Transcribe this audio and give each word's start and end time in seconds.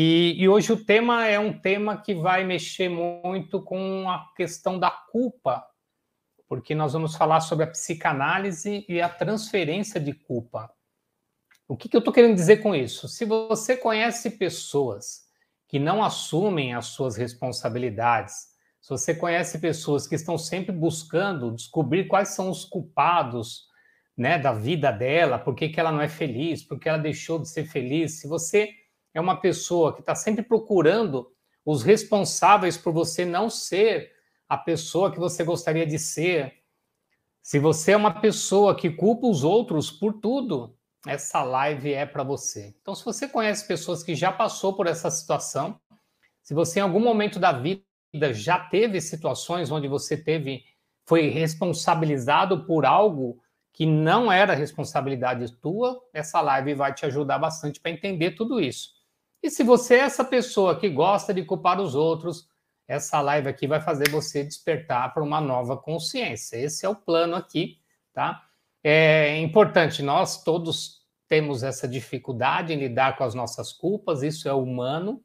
E, 0.00 0.36
e, 0.40 0.48
hoje 0.48 0.72
o 0.72 0.76
tema 0.76 1.26
é 1.26 1.40
um 1.40 1.52
tema 1.52 2.00
que 2.00 2.14
vai 2.14 2.44
mexer 2.44 2.88
muito 2.88 3.60
com 3.60 4.08
a 4.08 4.32
questão 4.36 4.78
da 4.78 4.92
culpa, 4.92 5.66
porque 6.48 6.72
nós 6.72 6.92
vamos 6.92 7.16
falar 7.16 7.40
sobre 7.40 7.64
a 7.64 7.70
psicanálise 7.70 8.86
e 8.88 9.00
a 9.00 9.08
transferência 9.08 10.00
de 10.00 10.12
culpa. 10.12 10.72
O 11.66 11.76
que, 11.76 11.88
que 11.88 11.96
eu 11.96 11.98
estou 11.98 12.14
querendo 12.14 12.36
dizer 12.36 12.58
com 12.58 12.76
isso? 12.76 13.08
Se 13.08 13.24
você 13.24 13.76
conhece 13.76 14.30
pessoas 14.38 15.22
que 15.66 15.80
não 15.80 16.00
assumem 16.00 16.74
as 16.74 16.86
suas 16.86 17.16
responsabilidades, 17.16 18.34
se 18.80 18.90
você 18.90 19.12
conhece 19.12 19.58
pessoas 19.58 20.06
que 20.06 20.14
estão 20.14 20.38
sempre 20.38 20.70
buscando 20.70 21.50
descobrir 21.50 22.06
quais 22.06 22.28
são 22.28 22.50
os 22.50 22.64
culpados 22.64 23.66
né, 24.16 24.38
da 24.38 24.52
vida 24.52 24.92
dela, 24.92 25.40
por 25.40 25.56
que, 25.56 25.68
que 25.68 25.80
ela 25.80 25.90
não 25.90 26.00
é 26.00 26.08
feliz, 26.08 26.62
por 26.62 26.78
que 26.78 26.88
ela 26.88 26.98
deixou 26.98 27.40
de 27.40 27.48
ser 27.48 27.64
feliz, 27.64 28.20
se 28.20 28.28
você 28.28 28.77
é 29.14 29.20
uma 29.20 29.40
pessoa 29.40 29.94
que 29.94 30.00
está 30.00 30.14
sempre 30.14 30.42
procurando 30.42 31.30
os 31.64 31.82
responsáveis 31.82 32.76
por 32.76 32.92
você 32.92 33.24
não 33.24 33.50
ser 33.50 34.12
a 34.48 34.56
pessoa 34.56 35.12
que 35.12 35.18
você 35.18 35.44
gostaria 35.44 35.86
de 35.86 35.98
ser, 35.98 36.54
se 37.42 37.58
você 37.58 37.92
é 37.92 37.96
uma 37.96 38.20
pessoa 38.20 38.74
que 38.74 38.90
culpa 38.90 39.26
os 39.26 39.44
outros 39.44 39.90
por 39.90 40.14
tudo, 40.14 40.76
essa 41.06 41.42
live 41.42 41.92
é 41.92 42.04
para 42.04 42.22
você. 42.22 42.74
Então, 42.80 42.94
se 42.94 43.04
você 43.04 43.28
conhece 43.28 43.66
pessoas 43.66 44.02
que 44.02 44.14
já 44.14 44.32
passou 44.32 44.74
por 44.74 44.86
essa 44.86 45.10
situação, 45.10 45.78
se 46.42 46.54
você 46.54 46.80
em 46.80 46.82
algum 46.82 47.00
momento 47.00 47.38
da 47.38 47.52
vida 47.52 47.82
já 48.32 48.58
teve 48.58 49.00
situações 49.00 49.70
onde 49.70 49.86
você 49.86 50.16
teve 50.16 50.64
foi 51.06 51.28
responsabilizado 51.28 52.66
por 52.66 52.84
algo 52.84 53.40
que 53.72 53.86
não 53.86 54.30
era 54.30 54.54
responsabilidade 54.54 55.52
tua, 55.56 56.02
essa 56.12 56.40
live 56.40 56.74
vai 56.74 56.92
te 56.92 57.06
ajudar 57.06 57.38
bastante 57.38 57.80
para 57.80 57.90
entender 57.90 58.32
tudo 58.32 58.60
isso. 58.60 58.97
E 59.42 59.50
se 59.50 59.62
você 59.62 59.94
é 59.94 60.00
essa 60.00 60.24
pessoa 60.24 60.78
que 60.78 60.88
gosta 60.88 61.32
de 61.32 61.44
culpar 61.44 61.80
os 61.80 61.94
outros, 61.94 62.48
essa 62.86 63.20
live 63.20 63.48
aqui 63.48 63.66
vai 63.66 63.80
fazer 63.80 64.08
você 64.10 64.42
despertar 64.42 65.12
para 65.12 65.22
uma 65.22 65.40
nova 65.40 65.76
consciência. 65.76 66.56
Esse 66.56 66.86
é 66.86 66.88
o 66.88 66.96
plano 66.96 67.36
aqui, 67.36 67.78
tá? 68.12 68.44
É 68.82 69.38
importante, 69.38 70.02
nós 70.02 70.42
todos 70.42 71.02
temos 71.28 71.62
essa 71.62 71.86
dificuldade 71.86 72.72
em 72.72 72.78
lidar 72.78 73.16
com 73.16 73.24
as 73.24 73.34
nossas 73.34 73.72
culpas, 73.72 74.22
isso 74.22 74.48
é 74.48 74.52
humano, 74.52 75.22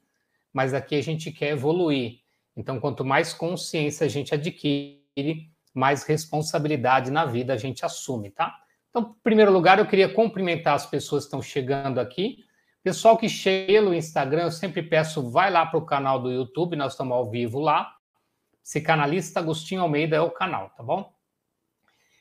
mas 0.51 0.73
aqui 0.73 0.95
a 0.95 1.01
gente 1.01 1.31
quer 1.31 1.51
evoluir. 1.51 2.19
Então, 2.55 2.79
quanto 2.79 3.05
mais 3.05 3.33
consciência 3.33 4.05
a 4.05 4.09
gente 4.09 4.33
adquire, 4.33 5.49
mais 5.73 6.03
responsabilidade 6.03 7.09
na 7.09 7.25
vida 7.25 7.53
a 7.53 7.57
gente 7.57 7.85
assume, 7.85 8.29
tá? 8.29 8.53
Então, 8.89 9.15
em 9.17 9.23
primeiro 9.23 9.51
lugar, 9.51 9.79
eu 9.79 9.87
queria 9.87 10.07
cumprimentar 10.07 10.75
as 10.75 10.85
pessoas 10.85 11.23
que 11.23 11.27
estão 11.27 11.41
chegando 11.41 11.99
aqui. 11.99 12.43
Pessoal 12.83 13.17
que 13.17 13.29
chega 13.29 13.67
pelo 13.67 13.93
Instagram, 13.93 14.43
eu 14.43 14.51
sempre 14.51 14.83
peço, 14.83 15.31
vai 15.31 15.49
lá 15.49 15.65
para 15.65 15.79
o 15.79 15.85
canal 15.85 16.21
do 16.21 16.29
YouTube, 16.29 16.75
nós 16.75 16.91
estamos 16.91 17.15
ao 17.15 17.31
vivo 17.31 17.61
lá. 17.61 17.95
Psicanalista 18.61 19.39
Agostinho 19.39 19.81
Almeida 19.81 20.17
é 20.17 20.19
o 20.19 20.29
canal, 20.29 20.69
tá 20.71 20.83
bom? 20.83 21.15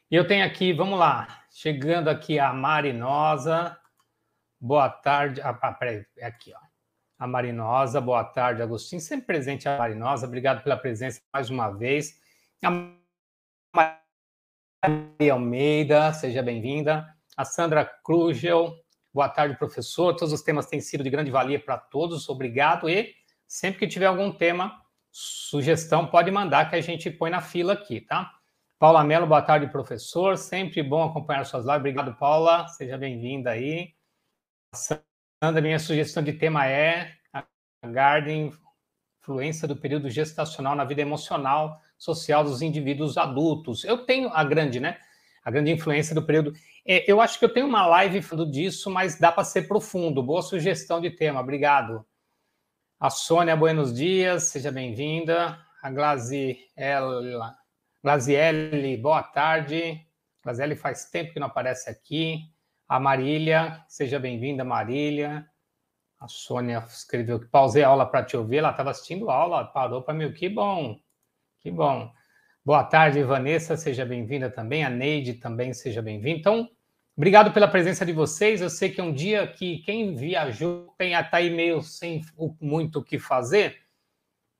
E 0.08 0.14
eu 0.14 0.24
tenho 0.24 0.46
aqui, 0.46 0.72
vamos 0.72 0.96
lá, 0.96 1.42
chegando 1.50 2.06
aqui 2.06 2.38
a 2.38 2.52
Marinosa. 2.52 3.76
Boa 4.60 4.88
tarde. 4.88 5.40
Ah, 5.40 5.52
peraí, 5.52 6.06
é 6.16 6.26
aqui, 6.26 6.52
ó. 6.54 6.60
A 7.18 7.26
Marinosa, 7.26 8.00
boa 8.00 8.22
tarde, 8.22 8.62
Agostinho. 8.62 9.00
Sempre 9.00 9.26
presente 9.26 9.68
a 9.68 9.76
Marinosa, 9.76 10.28
obrigado 10.28 10.62
pela 10.62 10.76
presença 10.76 11.20
mais 11.32 11.50
uma 11.50 11.70
vez. 11.70 12.20
A 12.64 12.70
Maria 13.74 15.32
Almeida, 15.32 16.12
seja 16.12 16.40
bem-vinda. 16.40 17.16
A 17.36 17.44
Sandra 17.44 17.84
Crugel, 17.84 18.76
Boa 19.14 19.28
tarde, 19.28 19.58
professor. 19.58 20.16
Todos 20.16 20.32
os 20.32 20.40
temas 20.40 20.64
têm 20.64 20.80
sido 20.80 21.04
de 21.04 21.10
grande 21.10 21.30
valia 21.30 21.60
para 21.60 21.76
todos. 21.76 22.30
Obrigado. 22.30 22.88
E 22.88 23.14
sempre 23.46 23.80
que 23.80 23.86
tiver 23.86 24.06
algum 24.06 24.32
tema, 24.32 24.80
sugestão, 25.10 26.06
pode 26.06 26.30
mandar 26.30 26.70
que 26.70 26.76
a 26.76 26.80
gente 26.80 27.10
põe 27.10 27.30
na 27.30 27.42
fila 27.42 27.74
aqui, 27.74 28.00
tá? 28.00 28.32
Paula 28.78 29.04
Mello, 29.04 29.26
boa 29.26 29.42
tarde, 29.42 29.66
professor. 29.66 30.38
Sempre 30.38 30.82
bom 30.82 31.04
acompanhar 31.04 31.44
suas 31.44 31.64
lives. 31.66 31.80
Obrigado, 31.80 32.14
Paula. 32.14 32.66
Seja 32.68 32.96
bem-vinda 32.96 33.50
aí. 33.50 33.92
Sandra, 34.74 35.60
minha 35.60 35.78
sugestão 35.78 36.22
de 36.22 36.32
tema 36.32 36.66
é 36.66 37.12
a 37.34 37.44
Garden, 37.84 38.50
influência 39.20 39.68
do 39.68 39.76
período 39.76 40.08
gestacional 40.08 40.74
na 40.74 40.86
vida 40.86 41.02
emocional, 41.02 41.78
social 41.98 42.42
dos 42.42 42.62
indivíduos 42.62 43.18
adultos. 43.18 43.84
Eu 43.84 44.06
tenho 44.06 44.30
a 44.30 44.42
grande, 44.42 44.80
né? 44.80 44.98
A 45.44 45.50
grande 45.50 45.70
influência 45.70 46.14
do 46.14 46.24
período. 46.24 46.52
É, 46.86 47.10
eu 47.10 47.20
acho 47.20 47.38
que 47.38 47.44
eu 47.44 47.52
tenho 47.52 47.66
uma 47.66 47.86
live 47.86 48.22
falando 48.22 48.50
disso, 48.50 48.90
mas 48.90 49.18
dá 49.18 49.32
para 49.32 49.44
ser 49.44 49.68
profundo. 49.68 50.22
Boa 50.22 50.42
sugestão 50.42 51.00
de 51.00 51.10
tema, 51.10 51.40
obrigado. 51.40 52.04
A 52.98 53.10
Sônia, 53.10 53.56
buenos 53.56 53.92
dias, 53.92 54.44
seja 54.44 54.70
bem-vinda. 54.70 55.58
A 55.82 55.90
Glaziella, 55.90 57.56
Glaziele, 58.02 58.96
boa 58.96 59.22
tarde. 59.22 60.06
Glaziele 60.44 60.76
faz 60.76 61.10
tempo 61.10 61.32
que 61.32 61.40
não 61.40 61.48
aparece 61.48 61.90
aqui. 61.90 62.48
A 62.88 63.00
Marília, 63.00 63.84
seja 63.88 64.20
bem-vinda, 64.20 64.64
Marília. 64.64 65.44
A 66.20 66.28
Sônia 66.28 66.84
escreveu 66.88 67.40
que 67.40 67.46
pausei 67.46 67.82
a 67.82 67.88
aula 67.88 68.06
para 68.06 68.24
te 68.24 68.36
ouvir. 68.36 68.58
Ela 68.58 68.70
estava 68.70 68.90
assistindo 68.90 69.28
a 69.28 69.34
aula, 69.34 69.64
parou 69.64 70.02
para 70.02 70.14
mim. 70.14 70.32
Que 70.32 70.48
bom, 70.48 70.96
que 71.58 71.70
bom. 71.70 72.12
Boa 72.64 72.84
tarde, 72.84 73.20
Vanessa, 73.24 73.76
seja 73.76 74.06
bem-vinda 74.06 74.48
também. 74.48 74.84
A 74.84 74.88
Neide 74.88 75.34
também 75.34 75.74
seja 75.74 76.00
bem-vinda. 76.00 76.38
Então, 76.38 76.70
obrigado 77.16 77.52
pela 77.52 77.66
presença 77.66 78.06
de 78.06 78.12
vocês. 78.12 78.60
Eu 78.60 78.70
sei 78.70 78.88
que 78.88 79.00
é 79.00 79.04
um 79.04 79.12
dia 79.12 79.44
que 79.48 79.78
quem 79.78 80.14
viajou 80.14 80.94
tem 80.96 81.12
até 81.16 81.38
aí 81.38 81.50
meio 81.50 81.82
sem 81.82 82.22
muito 82.60 83.00
o 83.00 83.04
que 83.04 83.18
fazer, 83.18 83.80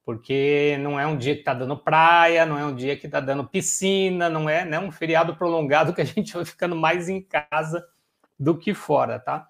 porque 0.04 0.76
não 0.80 0.98
é 0.98 1.06
um 1.06 1.16
dia 1.16 1.34
que 1.34 1.42
está 1.42 1.54
dando 1.54 1.76
praia, 1.76 2.44
não 2.44 2.58
é 2.58 2.66
um 2.66 2.74
dia 2.74 2.96
que 2.96 3.06
está 3.06 3.20
dando 3.20 3.46
piscina, 3.46 4.28
não 4.28 4.50
é 4.50 4.64
né, 4.64 4.80
um 4.80 4.90
feriado 4.90 5.36
prolongado 5.36 5.94
que 5.94 6.00
a 6.00 6.04
gente 6.04 6.34
vai 6.34 6.44
ficando 6.44 6.74
mais 6.74 7.08
em 7.08 7.22
casa 7.22 7.86
do 8.36 8.58
que 8.58 8.74
fora, 8.74 9.20
tá? 9.20 9.48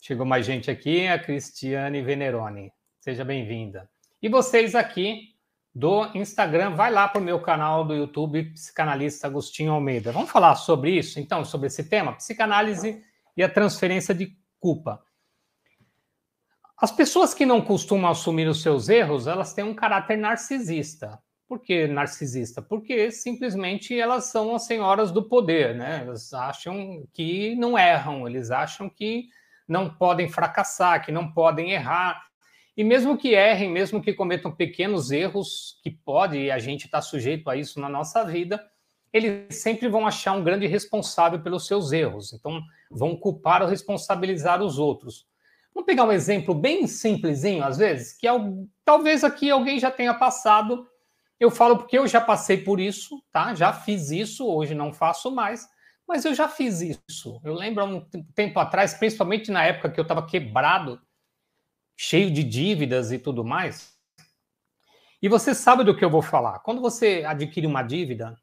Chegou 0.00 0.24
mais 0.24 0.46
gente 0.46 0.70
aqui, 0.70 1.06
a 1.06 1.18
Cristiane 1.18 2.00
Veneroni. 2.00 2.72
Seja 2.98 3.26
bem-vinda. 3.26 3.90
E 4.22 4.28
vocês 4.30 4.74
aqui 4.74 5.34
do 5.78 6.10
Instagram, 6.12 6.74
vai 6.74 6.90
lá 6.90 7.06
para 7.06 7.20
o 7.20 7.24
meu 7.24 7.38
canal 7.38 7.84
do 7.84 7.94
YouTube, 7.94 8.50
Psicanalista 8.50 9.28
Agostinho 9.28 9.70
Almeida. 9.70 10.10
Vamos 10.10 10.28
falar 10.28 10.56
sobre 10.56 10.90
isso, 10.90 11.20
então, 11.20 11.44
sobre 11.44 11.68
esse 11.68 11.84
tema, 11.84 12.14
psicanálise 12.14 13.00
e 13.36 13.44
a 13.44 13.48
transferência 13.48 14.12
de 14.12 14.36
culpa. 14.58 15.00
As 16.76 16.90
pessoas 16.90 17.32
que 17.32 17.46
não 17.46 17.60
costumam 17.60 18.10
assumir 18.10 18.48
os 18.48 18.60
seus 18.60 18.88
erros, 18.88 19.28
elas 19.28 19.54
têm 19.54 19.64
um 19.64 19.72
caráter 19.72 20.18
narcisista. 20.18 21.16
Por 21.46 21.60
que 21.60 21.86
narcisista? 21.86 22.60
Porque 22.60 23.12
simplesmente 23.12 23.96
elas 23.96 24.24
são 24.24 24.56
as 24.56 24.66
senhoras 24.66 25.12
do 25.12 25.28
poder, 25.28 25.76
né? 25.76 26.02
Elas 26.04 26.32
acham 26.34 27.06
que 27.12 27.54
não 27.54 27.78
erram, 27.78 28.26
eles 28.26 28.50
acham 28.50 28.90
que 28.90 29.28
não 29.68 29.88
podem 29.88 30.28
fracassar, 30.28 31.04
que 31.04 31.12
não 31.12 31.30
podem 31.30 31.70
errar, 31.70 32.27
e 32.78 32.84
mesmo 32.84 33.18
que 33.18 33.30
errem, 33.30 33.68
mesmo 33.68 34.00
que 34.00 34.14
cometam 34.14 34.52
pequenos 34.52 35.10
erros, 35.10 35.80
que 35.82 35.90
pode, 35.90 36.48
a 36.48 36.60
gente 36.60 36.84
está 36.84 37.02
sujeito 37.02 37.50
a 37.50 37.56
isso 37.56 37.80
na 37.80 37.88
nossa 37.88 38.22
vida, 38.22 38.64
eles 39.12 39.56
sempre 39.56 39.88
vão 39.88 40.06
achar 40.06 40.34
um 40.34 40.44
grande 40.44 40.64
responsável 40.64 41.40
pelos 41.40 41.66
seus 41.66 41.90
erros. 41.90 42.32
Então, 42.32 42.62
vão 42.88 43.16
culpar 43.16 43.62
ou 43.62 43.68
responsabilizar 43.68 44.62
os 44.62 44.78
outros. 44.78 45.26
Vamos 45.74 45.86
pegar 45.86 46.04
um 46.04 46.12
exemplo 46.12 46.54
bem 46.54 46.86
simplesinho, 46.86 47.64
às 47.64 47.78
vezes, 47.78 48.16
que 48.16 48.28
é, 48.28 48.30
talvez 48.84 49.24
aqui 49.24 49.50
alguém 49.50 49.80
já 49.80 49.90
tenha 49.90 50.14
passado. 50.14 50.86
Eu 51.40 51.50
falo 51.50 51.78
porque 51.78 51.98
eu 51.98 52.06
já 52.06 52.20
passei 52.20 52.58
por 52.58 52.78
isso, 52.78 53.20
tá? 53.32 53.56
Já 53.56 53.72
fiz 53.72 54.12
isso, 54.12 54.46
hoje 54.46 54.72
não 54.72 54.92
faço 54.92 55.32
mais, 55.32 55.68
mas 56.06 56.24
eu 56.24 56.32
já 56.32 56.46
fiz 56.46 56.80
isso. 56.80 57.40
Eu 57.42 57.54
lembro 57.54 57.82
há 57.82 57.86
um 57.86 58.06
tempo 58.36 58.60
atrás, 58.60 58.94
principalmente 58.94 59.50
na 59.50 59.64
época 59.64 59.90
que 59.90 59.98
eu 59.98 60.02
estava 60.02 60.24
quebrado, 60.24 61.00
cheio 62.00 62.30
de 62.30 62.44
dívidas 62.44 63.10
e 63.10 63.18
tudo 63.18 63.44
mais. 63.44 63.92
E 65.20 65.28
você 65.28 65.52
sabe 65.52 65.82
do 65.82 65.96
que 65.96 66.04
eu 66.04 66.08
vou 66.08 66.22
falar. 66.22 66.60
Quando 66.60 66.80
você 66.80 67.24
adquire 67.26 67.66
uma 67.66 67.82
dívida, 67.82 68.38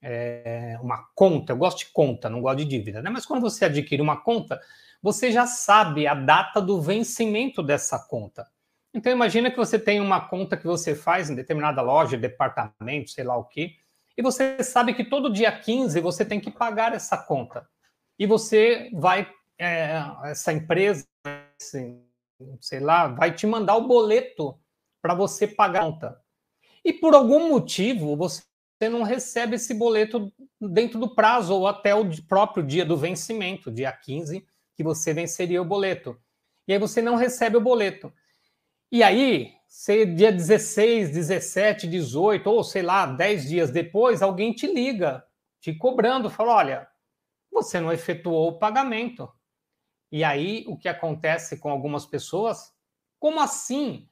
é, 0.00 0.78
uma 0.80 1.08
conta, 1.12 1.52
eu 1.52 1.56
gosto 1.56 1.78
de 1.78 1.86
conta, 1.86 2.30
não 2.30 2.40
gosto 2.40 2.58
de 2.58 2.66
dívida, 2.66 3.02
né? 3.02 3.10
Mas 3.10 3.26
quando 3.26 3.42
você 3.42 3.64
adquire 3.64 4.00
uma 4.00 4.16
conta, 4.16 4.60
você 5.02 5.32
já 5.32 5.44
sabe 5.44 6.06
a 6.06 6.14
data 6.14 6.62
do 6.62 6.80
vencimento 6.80 7.64
dessa 7.64 7.98
conta. 7.98 8.46
Então 8.94 9.12
imagina 9.12 9.50
que 9.50 9.56
você 9.56 9.76
tem 9.76 10.00
uma 10.00 10.28
conta 10.28 10.56
que 10.56 10.66
você 10.66 10.94
faz 10.94 11.28
em 11.28 11.34
determinada 11.34 11.82
loja, 11.82 12.16
departamento, 12.16 13.10
sei 13.10 13.24
lá 13.24 13.36
o 13.36 13.44
quê, 13.44 13.74
e 14.16 14.22
você 14.22 14.62
sabe 14.62 14.94
que 14.94 15.04
todo 15.04 15.32
dia 15.32 15.50
15 15.50 16.00
você 16.00 16.24
tem 16.24 16.38
que 16.38 16.50
pagar 16.50 16.94
essa 16.94 17.18
conta. 17.18 17.68
E 18.16 18.24
você 18.24 18.88
vai, 18.92 19.28
é, 19.58 20.00
essa 20.24 20.52
empresa, 20.52 21.04
assim, 21.60 22.04
sei 22.60 22.80
lá, 22.80 23.08
vai 23.08 23.34
te 23.34 23.46
mandar 23.46 23.76
o 23.76 23.86
boleto 23.86 24.58
para 25.02 25.14
você 25.14 25.46
pagar 25.46 25.82
a 25.82 25.84
conta. 25.84 26.20
E 26.84 26.92
por 26.92 27.14
algum 27.14 27.48
motivo 27.48 28.16
você 28.16 28.42
não 28.90 29.02
recebe 29.02 29.56
esse 29.56 29.74
boleto 29.74 30.32
dentro 30.60 30.98
do 30.98 31.14
prazo 31.14 31.54
ou 31.54 31.66
até 31.66 31.94
o 31.94 32.04
próprio 32.26 32.64
dia 32.64 32.84
do 32.84 32.96
vencimento, 32.96 33.70
dia 33.70 33.92
15, 33.92 34.46
que 34.74 34.82
você 34.82 35.12
venceria 35.12 35.60
o 35.60 35.64
boleto. 35.64 36.18
E 36.66 36.72
aí 36.72 36.78
você 36.78 37.02
não 37.02 37.16
recebe 37.16 37.56
o 37.56 37.60
boleto. 37.60 38.12
E 38.90 39.02
aí, 39.02 39.52
se 39.68 40.04
dia 40.04 40.32
16, 40.32 41.10
17, 41.10 41.86
18, 41.86 42.48
ou 42.48 42.64
sei 42.64 42.82
lá, 42.82 43.06
10 43.06 43.48
dias 43.48 43.70
depois, 43.70 44.22
alguém 44.22 44.52
te 44.52 44.66
liga, 44.66 45.24
te 45.60 45.74
cobrando, 45.74 46.30
fala: 46.30 46.54
olha, 46.54 46.88
você 47.52 47.80
não 47.80 47.92
efetuou 47.92 48.48
o 48.48 48.58
pagamento. 48.58 49.30
E 50.10 50.24
aí, 50.24 50.64
o 50.66 50.76
que 50.76 50.88
acontece 50.88 51.58
com 51.58 51.70
algumas 51.70 52.04
pessoas? 52.04 52.72
Como 53.18 53.40
assim? 53.40 54.08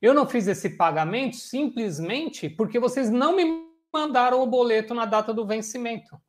Eu 0.00 0.14
não 0.14 0.26
fiz 0.26 0.46
esse 0.46 0.70
pagamento 0.76 1.36
simplesmente 1.36 2.48
porque 2.48 2.78
vocês 2.78 3.10
não 3.10 3.34
me 3.34 3.66
mandaram 3.92 4.42
o 4.42 4.46
boleto 4.46 4.94
na 4.94 5.04
data 5.06 5.32
do 5.32 5.46
vencimento. 5.46 6.20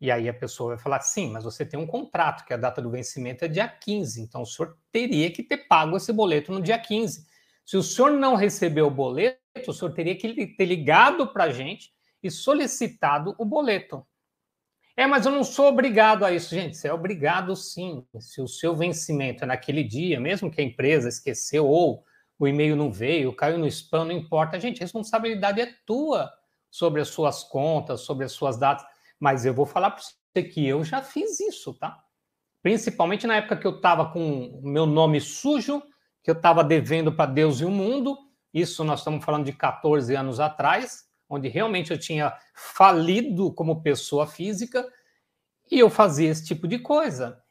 E 0.00 0.10
aí 0.10 0.28
a 0.28 0.34
pessoa 0.34 0.74
vai 0.74 0.78
falar: 0.78 1.00
sim, 1.00 1.30
mas 1.30 1.44
você 1.44 1.66
tem 1.66 1.78
um 1.78 1.86
contrato, 1.86 2.44
que 2.44 2.54
a 2.54 2.56
data 2.56 2.80
do 2.80 2.90
vencimento 2.90 3.44
é 3.44 3.48
dia 3.48 3.68
15, 3.68 4.20
então 4.20 4.42
o 4.42 4.46
senhor 4.46 4.78
teria 4.92 5.30
que 5.30 5.42
ter 5.42 5.68
pago 5.68 5.96
esse 5.96 6.12
boleto 6.12 6.52
no 6.52 6.62
dia 6.62 6.78
15. 6.78 7.26
Se 7.64 7.76
o 7.76 7.82
senhor 7.82 8.12
não 8.12 8.34
recebeu 8.34 8.86
o 8.86 8.90
boleto, 8.90 9.38
o 9.66 9.72
senhor 9.72 9.92
teria 9.92 10.16
que 10.16 10.46
ter 10.56 10.64
ligado 10.64 11.32
para 11.32 11.44
a 11.44 11.50
gente 11.50 11.92
e 12.22 12.30
solicitado 12.30 13.34
o 13.38 13.44
boleto. 13.44 14.06
É, 14.98 15.06
mas 15.06 15.24
eu 15.24 15.30
não 15.30 15.44
sou 15.44 15.68
obrigado 15.68 16.24
a 16.24 16.32
isso, 16.32 16.52
gente. 16.52 16.76
Você 16.76 16.88
é 16.88 16.92
obrigado 16.92 17.54
sim. 17.54 18.04
Se 18.18 18.42
o 18.42 18.48
seu 18.48 18.74
vencimento 18.74 19.44
é 19.44 19.46
naquele 19.46 19.84
dia, 19.84 20.18
mesmo 20.18 20.50
que 20.50 20.60
a 20.60 20.64
empresa 20.64 21.08
esqueceu 21.08 21.68
ou 21.68 22.02
o 22.36 22.48
e-mail 22.48 22.74
não 22.74 22.90
veio, 22.90 23.32
caiu 23.32 23.58
no 23.58 23.66
spam, 23.68 24.06
não 24.06 24.10
importa. 24.10 24.58
Gente, 24.58 24.78
a 24.78 24.84
responsabilidade 24.84 25.60
é 25.60 25.72
tua 25.86 26.28
sobre 26.68 27.00
as 27.00 27.06
suas 27.10 27.44
contas, 27.44 28.00
sobre 28.00 28.24
as 28.24 28.32
suas 28.32 28.58
datas. 28.58 28.84
Mas 29.20 29.46
eu 29.46 29.54
vou 29.54 29.66
falar 29.66 29.92
para 29.92 30.02
você 30.02 30.42
que 30.42 30.66
eu 30.66 30.82
já 30.82 31.00
fiz 31.00 31.38
isso, 31.38 31.74
tá? 31.74 31.96
Principalmente 32.60 33.24
na 33.24 33.36
época 33.36 33.56
que 33.56 33.68
eu 33.68 33.76
estava 33.76 34.10
com 34.10 34.46
o 34.48 34.68
meu 34.68 34.84
nome 34.84 35.20
sujo, 35.20 35.80
que 36.24 36.30
eu 36.32 36.34
estava 36.34 36.64
devendo 36.64 37.12
para 37.12 37.30
Deus 37.30 37.60
e 37.60 37.64
o 37.64 37.70
mundo. 37.70 38.18
Isso 38.52 38.82
nós 38.82 38.98
estamos 38.98 39.24
falando 39.24 39.44
de 39.44 39.52
14 39.52 40.12
anos 40.16 40.40
atrás, 40.40 41.04
onde 41.28 41.48
realmente 41.48 41.90
eu 41.90 41.98
tinha 41.98 42.32
falido 42.54 43.52
como 43.52 43.82
pessoa 43.82 44.26
física 44.26 44.86
e 45.70 45.78
eu 45.78 45.90
fazia 45.90 46.30
esse 46.30 46.46
tipo 46.46 46.66
de 46.66 46.78
coisa. 46.78 47.42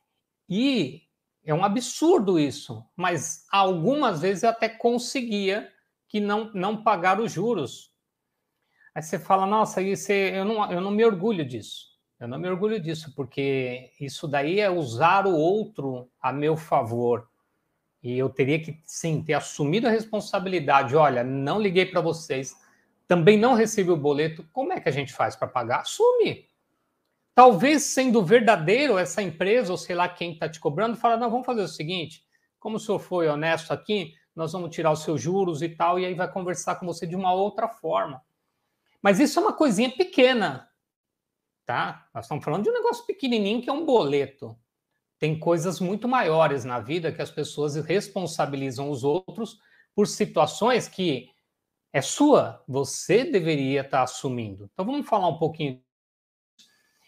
E 0.49 1.03
é 1.45 1.53
um 1.53 1.63
absurdo 1.63 2.39
isso, 2.39 2.83
mas 2.95 3.45
algumas 3.51 4.21
vezes 4.21 4.43
eu 4.43 4.49
até 4.49 4.67
conseguia 4.67 5.71
que 6.07 6.19
não, 6.19 6.51
não 6.53 6.83
pagar 6.83 7.19
os 7.19 7.31
juros. 7.31 7.91
Aí 8.95 9.01
você 9.01 9.19
fala, 9.19 9.45
nossa, 9.45 9.81
isso 9.81 10.11
eu, 10.11 10.43
não, 10.43 10.71
eu 10.71 10.81
não 10.81 10.91
me 10.91 11.05
orgulho 11.05 11.45
disso. 11.45 11.87
Eu 12.19 12.27
não 12.27 12.39
me 12.39 12.49
orgulho 12.49 12.79
disso, 12.79 13.13
porque 13.15 13.91
isso 13.99 14.27
daí 14.27 14.59
é 14.59 14.69
usar 14.69 15.27
o 15.27 15.35
outro 15.35 16.09
a 16.19 16.33
meu 16.33 16.57
favor. 16.57 17.29
E 18.01 18.17
eu 18.17 18.27
teria 18.29 18.59
que, 18.59 18.81
sim, 18.85 19.23
ter 19.23 19.33
assumido 19.33 19.87
a 19.87 19.91
responsabilidade. 19.91 20.95
Olha, 20.95 21.23
não 21.23 21.61
liguei 21.61 21.85
para 21.85 22.01
vocês, 22.01 22.55
também 23.07 23.37
não 23.37 23.53
recebi 23.53 23.89
o 23.89 23.97
boleto. 23.97 24.47
Como 24.51 24.73
é 24.73 24.81
que 24.81 24.89
a 24.89 24.91
gente 24.91 25.13
faz 25.13 25.35
para 25.35 25.47
pagar? 25.47 25.81
Assume. 25.81 26.47
Talvez 27.33 27.83
sendo 27.83 28.23
verdadeiro, 28.23 28.97
essa 28.97 29.21
empresa, 29.21 29.71
ou 29.71 29.77
sei 29.77 29.95
lá 29.95 30.09
quem 30.09 30.33
está 30.33 30.49
te 30.49 30.59
cobrando, 30.59 30.97
fala: 30.97 31.17
não, 31.17 31.29
vamos 31.29 31.45
fazer 31.45 31.61
o 31.61 31.67
seguinte: 31.67 32.25
como 32.59 32.77
o 32.77 32.79
senhor 32.79 32.99
foi 32.99 33.27
honesto 33.27 33.71
aqui, 33.71 34.13
nós 34.35 34.51
vamos 34.51 34.75
tirar 34.75 34.91
os 34.91 35.03
seus 35.03 35.21
juros 35.21 35.61
e 35.61 35.69
tal, 35.69 35.99
e 35.99 36.05
aí 36.05 36.13
vai 36.13 36.31
conversar 36.31 36.75
com 36.75 36.85
você 36.85 37.07
de 37.07 37.15
uma 37.15 37.33
outra 37.33 37.67
forma. 37.67 38.21
Mas 39.01 39.19
isso 39.19 39.39
é 39.39 39.41
uma 39.41 39.53
coisinha 39.53 39.89
pequena, 39.89 40.69
tá? 41.65 42.07
Nós 42.13 42.25
estamos 42.25 42.43
falando 42.43 42.63
de 42.63 42.69
um 42.69 42.73
negócio 42.73 43.05
pequenininho 43.05 43.61
que 43.61 43.69
é 43.69 43.73
um 43.73 43.85
boleto. 43.85 44.57
Tem 45.19 45.37
coisas 45.39 45.79
muito 45.79 46.07
maiores 46.07 46.65
na 46.65 46.79
vida 46.79 47.11
que 47.11 47.21
as 47.21 47.31
pessoas 47.31 47.75
responsabilizam 47.75 48.89
os 48.89 49.03
outros 49.03 49.59
por 49.95 50.07
situações 50.07 50.87
que 50.87 51.29
é 51.93 52.01
sua, 52.01 52.63
você 52.67 53.23
deveria 53.23 53.81
estar 53.81 54.03
assumindo. 54.03 54.69
Então 54.73 54.85
vamos 54.85 55.07
falar 55.07 55.27
um 55.27 55.37
pouquinho. 55.37 55.81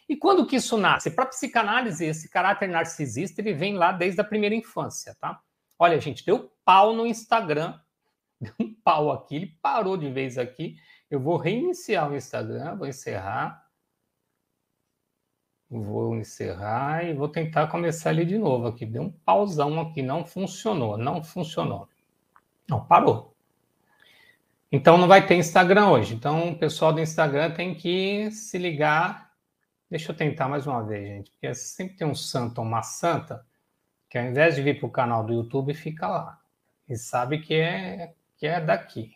E 0.07 0.15
quando 0.15 0.47
que 0.47 0.55
isso 0.55 0.77
nasce? 0.77 1.11
Para 1.11 1.27
psicanálise, 1.27 2.05
esse 2.05 2.29
caráter 2.29 2.67
narcisista 2.67 3.41
ele 3.41 3.53
vem 3.53 3.75
lá 3.75 3.91
desde 3.91 4.19
a 4.19 4.23
primeira 4.23 4.55
infância, 4.55 5.15
tá? 5.19 5.39
Olha, 5.77 5.99
gente, 5.99 6.25
deu 6.25 6.51
pau 6.65 6.93
no 6.93 7.05
Instagram, 7.05 7.79
deu 8.41 8.53
um 8.59 8.73
pau 8.73 9.11
aqui, 9.11 9.35
ele 9.35 9.57
parou 9.61 9.95
de 9.95 10.09
vez 10.09 10.37
aqui 10.37 10.75
eu 11.09 11.19
vou 11.19 11.37
reiniciar 11.37 12.09
o 12.09 12.15
Instagram, 12.15 12.75
vou 12.75 12.87
encerrar. 12.87 13.67
Vou 15.67 16.15
encerrar 16.15 17.03
e 17.03 17.13
vou 17.13 17.27
tentar 17.27 17.67
começar 17.67 18.11
ele 18.11 18.25
de 18.25 18.37
novo 18.37 18.67
aqui. 18.67 18.85
Deu 18.85 19.03
um 19.03 19.11
pausão 19.11 19.79
aqui, 19.79 20.01
não 20.01 20.25
funcionou, 20.25 20.97
não 20.97 21.23
funcionou. 21.23 21.89
Não, 22.67 22.85
parou. 22.85 23.35
Então 24.71 24.97
não 24.97 25.07
vai 25.07 25.25
ter 25.25 25.35
Instagram 25.35 25.89
hoje. 25.89 26.13
Então 26.13 26.49
o 26.49 26.57
pessoal 26.57 26.93
do 26.93 27.01
Instagram 27.01 27.51
tem 27.51 27.73
que 27.73 28.29
se 28.31 28.57
ligar. 28.57 29.31
Deixa 29.89 30.11
eu 30.11 30.15
tentar 30.15 30.47
mais 30.47 30.67
uma 30.67 30.83
vez, 30.83 31.07
gente, 31.07 31.31
porque 31.31 31.53
sempre 31.55 31.97
tem 31.97 32.07
um 32.07 32.15
santo 32.15 32.59
ou 32.59 32.65
uma 32.65 32.83
santa 32.83 33.45
que 34.09 34.17
ao 34.17 34.25
invés 34.25 34.55
de 34.55 34.61
vir 34.61 34.79
para 34.79 34.87
o 34.87 34.91
canal 34.91 35.23
do 35.23 35.33
YouTube 35.33 35.73
fica 35.73 36.07
lá 36.07 36.39
e 36.87 36.95
sabe 36.95 37.39
que 37.39 37.55
é 37.55 38.13
que 38.37 38.47
é 38.47 38.61
daqui. 38.61 39.11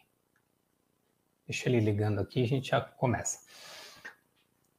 Deixa 1.47 1.69
ele 1.69 1.79
ligando 1.79 2.19
aqui, 2.19 2.43
a 2.43 2.47
gente 2.47 2.69
já 2.69 2.81
começa. 2.81 3.39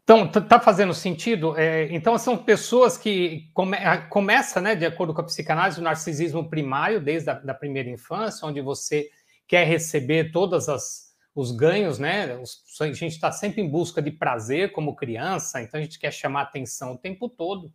Então, 0.02 0.28
tá 0.28 0.60
fazendo 0.60 0.92
sentido? 0.92 1.56
É, 1.56 1.90
então, 1.90 2.18
são 2.18 2.36
pessoas 2.36 2.98
que 2.98 3.48
come, 3.54 3.78
começa, 4.10 4.60
né, 4.60 4.74
de 4.74 4.84
acordo 4.84 5.14
com 5.14 5.22
a 5.22 5.24
psicanálise, 5.24 5.80
o 5.80 5.82
narcisismo 5.82 6.48
primário, 6.48 7.00
desde 7.00 7.30
a 7.30 7.34
da 7.34 7.54
primeira 7.54 7.88
infância, 7.88 8.46
onde 8.46 8.60
você 8.60 9.08
quer 9.46 9.64
receber 9.64 10.32
todos 10.32 10.66
os 11.34 11.50
ganhos, 11.50 11.98
né? 11.98 12.38
a 12.80 12.86
gente 12.86 13.06
está 13.06 13.32
sempre 13.32 13.60
em 13.60 13.68
busca 13.68 14.00
de 14.00 14.10
prazer 14.10 14.72
como 14.72 14.96
criança, 14.96 15.60
então 15.60 15.78
a 15.78 15.82
gente 15.82 15.98
quer 15.98 16.12
chamar 16.12 16.42
atenção 16.42 16.92
o 16.92 16.98
tempo 16.98 17.28
todo. 17.28 17.72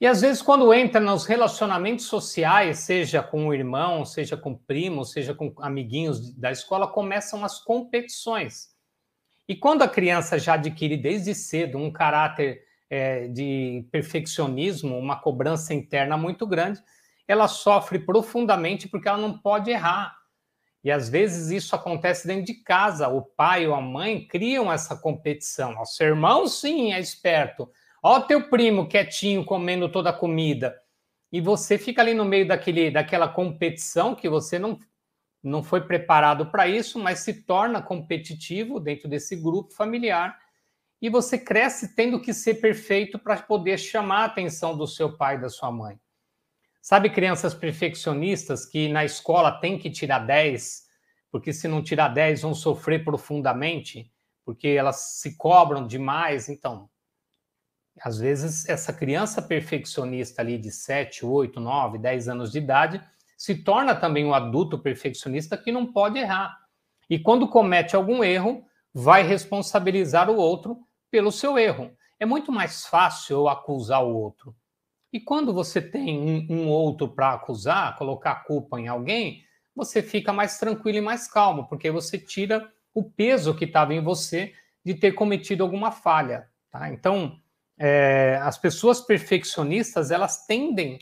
E 0.00 0.06
às 0.06 0.20
vezes, 0.20 0.42
quando 0.42 0.74
entra 0.74 1.00
nos 1.00 1.24
relacionamentos 1.24 2.06
sociais, 2.06 2.80
seja 2.80 3.22
com 3.22 3.46
o 3.46 3.54
irmão, 3.54 4.04
seja 4.04 4.36
com 4.36 4.52
o 4.52 4.58
primo, 4.58 5.04
seja 5.04 5.34
com 5.34 5.54
amiguinhos 5.58 6.34
da 6.34 6.50
escola, 6.50 6.88
começam 6.88 7.44
as 7.44 7.60
competições. 7.60 8.74
E 9.48 9.54
quando 9.54 9.82
a 9.82 9.88
criança 9.88 10.38
já 10.38 10.54
adquire 10.54 10.96
desde 10.96 11.34
cedo 11.34 11.78
um 11.78 11.92
caráter 11.92 12.62
é, 12.90 13.28
de 13.28 13.86
perfeccionismo, 13.90 14.98
uma 14.98 15.20
cobrança 15.20 15.72
interna 15.72 16.16
muito 16.16 16.46
grande, 16.46 16.82
ela 17.26 17.48
sofre 17.48 17.98
profundamente 17.98 18.88
porque 18.88 19.08
ela 19.08 19.18
não 19.18 19.38
pode 19.38 19.70
errar. 19.70 20.16
E 20.84 20.90
às 20.90 21.08
vezes 21.08 21.50
isso 21.50 21.74
acontece 21.74 22.26
dentro 22.26 22.44
de 22.44 22.54
casa. 22.54 23.08
O 23.08 23.22
pai 23.22 23.66
ou 23.66 23.74
a 23.74 23.80
mãe 23.80 24.26
criam 24.28 24.70
essa 24.70 24.94
competição. 24.94 25.80
O 25.80 25.86
seu 25.86 26.08
irmão, 26.08 26.46
sim, 26.46 26.92
é 26.92 27.00
esperto 27.00 27.68
Ó, 28.06 28.20
teu 28.20 28.50
primo 28.50 28.86
quietinho 28.86 29.46
comendo 29.46 29.90
toda 29.90 30.10
a 30.10 30.12
comida. 30.12 30.78
E 31.32 31.40
você 31.40 31.78
fica 31.78 32.02
ali 32.02 32.12
no 32.12 32.26
meio 32.26 32.46
daquele, 32.46 32.90
daquela 32.90 33.26
competição 33.26 34.14
que 34.14 34.28
você 34.28 34.58
não, 34.58 34.78
não 35.42 35.62
foi 35.62 35.80
preparado 35.80 36.50
para 36.50 36.68
isso, 36.68 36.98
mas 36.98 37.20
se 37.20 37.32
torna 37.44 37.80
competitivo 37.80 38.78
dentro 38.78 39.08
desse 39.08 39.34
grupo 39.34 39.72
familiar. 39.72 40.38
E 41.00 41.08
você 41.08 41.38
cresce 41.38 41.96
tendo 41.96 42.20
que 42.20 42.34
ser 42.34 42.56
perfeito 42.56 43.18
para 43.18 43.40
poder 43.40 43.78
chamar 43.78 44.18
a 44.18 44.24
atenção 44.26 44.76
do 44.76 44.86
seu 44.86 45.16
pai 45.16 45.36
e 45.36 45.40
da 45.40 45.48
sua 45.48 45.72
mãe. 45.72 45.98
Sabe 46.84 47.08
crianças 47.08 47.54
perfeccionistas 47.54 48.66
que 48.66 48.90
na 48.90 49.06
escola 49.06 49.50
tem 49.50 49.78
que 49.78 49.88
tirar 49.88 50.18
10, 50.18 50.82
porque 51.30 51.50
se 51.50 51.66
não 51.66 51.82
tirar 51.82 52.08
10 52.08 52.42
vão 52.42 52.54
sofrer 52.54 53.02
profundamente, 53.02 54.12
porque 54.44 54.68
elas 54.68 54.96
se 55.18 55.34
cobram 55.38 55.86
demais. 55.86 56.50
Então, 56.50 56.90
às 58.02 58.18
vezes, 58.18 58.68
essa 58.68 58.92
criança 58.92 59.40
perfeccionista 59.40 60.42
ali 60.42 60.58
de 60.58 60.70
7, 60.70 61.24
8, 61.24 61.58
9, 61.58 61.96
10 61.96 62.28
anos 62.28 62.52
de 62.52 62.58
idade 62.58 63.02
se 63.34 63.64
torna 63.64 63.96
também 63.96 64.26
um 64.26 64.34
adulto 64.34 64.78
perfeccionista 64.78 65.56
que 65.56 65.72
não 65.72 65.90
pode 65.90 66.18
errar. 66.18 66.54
E 67.08 67.18
quando 67.18 67.48
comete 67.48 67.96
algum 67.96 68.22
erro, 68.22 68.62
vai 68.92 69.22
responsabilizar 69.22 70.28
o 70.28 70.36
outro 70.36 70.86
pelo 71.10 71.32
seu 71.32 71.56
erro. 71.56 71.96
É 72.20 72.26
muito 72.26 72.52
mais 72.52 72.84
fácil 72.84 73.36
eu 73.36 73.48
acusar 73.48 74.04
o 74.04 74.14
outro. 74.14 74.54
E 75.14 75.20
quando 75.20 75.54
você 75.54 75.80
tem 75.80 76.18
um, 76.18 76.46
um 76.50 76.68
outro 76.68 77.06
para 77.06 77.34
acusar, 77.34 77.96
colocar 77.96 78.32
a 78.32 78.40
culpa 78.40 78.80
em 78.80 78.88
alguém, 78.88 79.44
você 79.72 80.02
fica 80.02 80.32
mais 80.32 80.58
tranquilo 80.58 80.98
e 80.98 81.00
mais 81.00 81.28
calmo, 81.28 81.68
porque 81.68 81.88
você 81.88 82.18
tira 82.18 82.68
o 82.92 83.04
peso 83.04 83.54
que 83.54 83.64
estava 83.64 83.94
em 83.94 84.02
você 84.02 84.52
de 84.84 84.92
ter 84.92 85.12
cometido 85.12 85.62
alguma 85.62 85.92
falha. 85.92 86.48
Tá? 86.68 86.90
Então, 86.90 87.38
é, 87.78 88.40
as 88.42 88.58
pessoas 88.58 89.00
perfeccionistas 89.00 90.10
elas 90.10 90.46
tendem 90.46 90.98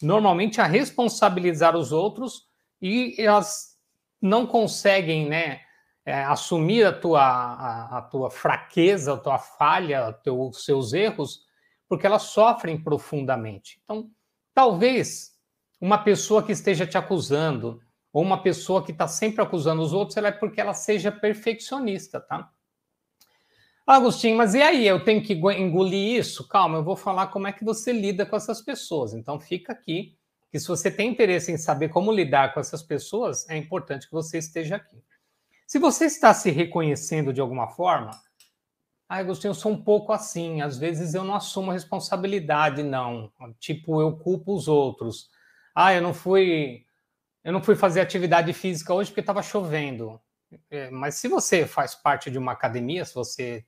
normalmente 0.00 0.60
a 0.60 0.64
responsabilizar 0.64 1.76
os 1.76 1.90
outros 1.90 2.46
e 2.80 3.16
elas 3.18 3.76
não 4.22 4.46
conseguem, 4.46 5.28
né, 5.28 5.60
é, 6.04 6.22
assumir 6.22 6.84
a 6.84 6.92
tua, 6.92 7.20
a, 7.20 7.98
a, 7.98 8.02
tua 8.02 8.30
fraqueza, 8.30 9.14
a 9.14 9.18
tua 9.18 9.38
falha, 9.40 10.12
teu, 10.22 10.40
os 10.40 10.64
seus 10.64 10.92
erros, 10.92 11.45
porque 11.88 12.06
elas 12.06 12.22
sofrem 12.22 12.82
profundamente. 12.82 13.80
Então, 13.84 14.10
talvez 14.54 15.36
uma 15.80 15.98
pessoa 15.98 16.42
que 16.42 16.52
esteja 16.52 16.86
te 16.86 16.96
acusando, 16.96 17.80
ou 18.12 18.22
uma 18.22 18.42
pessoa 18.42 18.82
que 18.82 18.92
está 18.92 19.06
sempre 19.06 19.42
acusando 19.42 19.82
os 19.82 19.92
outros, 19.92 20.16
ela 20.16 20.28
é 20.28 20.32
porque 20.32 20.60
ela 20.60 20.72
seja 20.72 21.12
perfeccionista, 21.12 22.18
tá? 22.20 22.50
Agostinho, 23.86 24.36
mas 24.36 24.54
e 24.54 24.62
aí? 24.62 24.86
Eu 24.86 25.04
tenho 25.04 25.22
que 25.22 25.34
engolir 25.34 26.18
isso? 26.18 26.48
Calma, 26.48 26.78
eu 26.78 26.82
vou 26.82 26.96
falar 26.96 27.28
como 27.28 27.46
é 27.46 27.52
que 27.52 27.64
você 27.64 27.92
lida 27.92 28.26
com 28.26 28.34
essas 28.34 28.60
pessoas. 28.60 29.12
Então, 29.14 29.38
fica 29.38 29.72
aqui, 29.72 30.16
que 30.50 30.58
se 30.58 30.66
você 30.66 30.90
tem 30.90 31.10
interesse 31.10 31.52
em 31.52 31.56
saber 31.56 31.90
como 31.90 32.10
lidar 32.10 32.52
com 32.52 32.58
essas 32.58 32.82
pessoas, 32.82 33.48
é 33.48 33.56
importante 33.56 34.06
que 34.06 34.12
você 34.12 34.38
esteja 34.38 34.76
aqui. 34.76 34.96
Se 35.66 35.78
você 35.78 36.06
está 36.06 36.32
se 36.32 36.50
reconhecendo 36.50 37.32
de 37.32 37.40
alguma 37.40 37.68
forma, 37.68 38.10
ah, 39.08 39.16
Agostinho, 39.16 39.50
eu 39.50 39.54
sou 39.54 39.72
um 39.72 39.82
pouco 39.82 40.12
assim, 40.12 40.60
às 40.62 40.78
vezes 40.78 41.14
eu 41.14 41.22
não 41.22 41.34
assumo 41.34 41.70
responsabilidade, 41.70 42.82
não. 42.82 43.30
Tipo, 43.58 44.00
eu 44.00 44.16
culpo 44.16 44.54
os 44.54 44.66
outros. 44.66 45.30
Ah, 45.74 45.94
eu 45.94 46.02
não 46.02 46.12
fui, 46.12 46.84
eu 47.44 47.52
não 47.52 47.62
fui 47.62 47.76
fazer 47.76 48.00
atividade 48.00 48.52
física 48.52 48.92
hoje 48.92 49.10
porque 49.10 49.20
estava 49.20 49.42
chovendo. 49.42 50.20
É, 50.70 50.90
mas 50.90 51.16
se 51.16 51.28
você 51.28 51.66
faz 51.66 51.94
parte 51.94 52.30
de 52.30 52.38
uma 52.38 52.52
academia, 52.52 53.04
se 53.04 53.14
você 53.14 53.64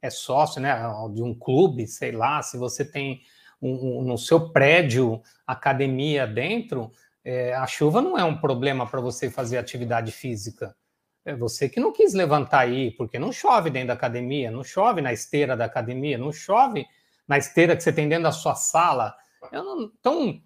é 0.00 0.08
sócio, 0.08 0.60
né, 0.60 0.74
de 1.12 1.22
um 1.22 1.34
clube, 1.34 1.86
sei 1.86 2.12
lá, 2.12 2.42
se 2.42 2.56
você 2.56 2.84
tem 2.84 3.20
um, 3.60 3.98
um, 3.98 4.02
no 4.02 4.16
seu 4.16 4.50
prédio 4.50 5.22
academia 5.46 6.26
dentro, 6.26 6.90
é, 7.22 7.54
a 7.54 7.66
chuva 7.66 8.00
não 8.00 8.18
é 8.18 8.24
um 8.24 8.38
problema 8.38 8.86
para 8.86 9.00
você 9.00 9.30
fazer 9.30 9.58
atividade 9.58 10.10
física. 10.10 10.74
É 11.24 11.34
você 11.34 11.68
que 11.68 11.78
não 11.78 11.92
quis 11.92 12.14
levantar 12.14 12.60
aí, 12.60 12.92
porque 12.92 13.18
não 13.18 13.30
chove 13.30 13.70
dentro 13.70 13.88
da 13.88 13.94
academia, 13.94 14.50
não 14.50 14.64
chove 14.64 15.00
na 15.00 15.12
esteira 15.12 15.56
da 15.56 15.66
academia, 15.66 16.16
não 16.16 16.32
chove 16.32 16.86
na 17.28 17.36
esteira 17.36 17.76
que 17.76 17.82
você 17.82 17.92
tem 17.92 18.08
dentro 18.08 18.24
da 18.24 18.32
sua 18.32 18.54
sala. 18.54 19.14
Não, 19.52 19.82
então, 19.82 20.40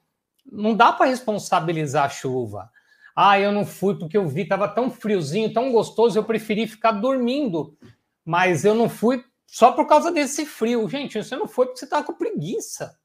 não 0.44 0.74
dá 0.74 0.92
para 0.92 1.06
responsabilizar 1.06 2.04
a 2.04 2.08
chuva. 2.08 2.70
Ah, 3.14 3.38
eu 3.38 3.52
não 3.52 3.64
fui 3.64 3.96
porque 3.96 4.16
eu 4.16 4.26
vi, 4.26 4.42
estava 4.42 4.68
tão 4.68 4.90
friozinho, 4.90 5.52
tão 5.52 5.70
gostoso, 5.70 6.18
eu 6.18 6.24
preferi 6.24 6.66
ficar 6.66 6.92
dormindo. 6.92 7.76
Mas 8.24 8.64
eu 8.64 8.74
não 8.74 8.88
fui 8.88 9.24
só 9.46 9.72
por 9.72 9.86
causa 9.86 10.10
desse 10.10 10.44
frio. 10.44 10.88
Gente, 10.88 11.22
você 11.22 11.36
não 11.36 11.46
foi 11.46 11.66
porque 11.66 11.78
você 11.78 11.84
estava 11.84 12.04
com 12.04 12.14
preguiça. 12.14 12.98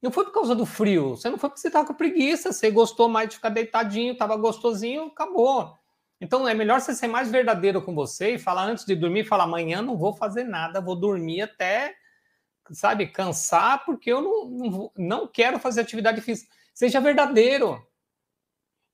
Não 0.00 0.10
foi 0.10 0.24
por 0.24 0.32
causa 0.32 0.54
do 0.54 0.64
frio. 0.64 1.10
Você 1.10 1.28
não 1.28 1.36
foi 1.36 1.50
porque 1.50 1.60
você 1.60 1.68
estava 1.68 1.86
com 1.86 1.94
preguiça. 1.94 2.52
Você 2.52 2.70
gostou 2.70 3.08
mais 3.08 3.28
de 3.28 3.34
ficar 3.36 3.50
deitadinho, 3.50 4.12
estava 4.12 4.36
gostosinho, 4.36 5.06
acabou. 5.06 5.76
Então 6.20 6.48
é 6.48 6.54
melhor 6.54 6.80
você 6.80 6.94
ser 6.94 7.06
mais 7.06 7.30
verdadeiro 7.30 7.80
com 7.80 7.94
você 7.94 8.34
e 8.34 8.38
falar 8.38 8.64
antes 8.64 8.84
de 8.84 8.94
dormir, 8.94 9.24
falar 9.24 9.44
amanhã 9.44 9.80
não 9.80 9.96
vou 9.96 10.12
fazer 10.12 10.44
nada, 10.44 10.80
vou 10.80 10.96
dormir 10.96 11.42
até, 11.42 11.94
sabe, 12.72 13.06
cansar, 13.06 13.84
porque 13.84 14.12
eu 14.12 14.20
não, 14.20 14.48
não, 14.48 14.92
não 14.96 15.28
quero 15.28 15.58
fazer 15.58 15.80
atividade 15.80 16.20
física. 16.20 16.52
Seja 16.74 17.00
verdadeiro. 17.00 17.80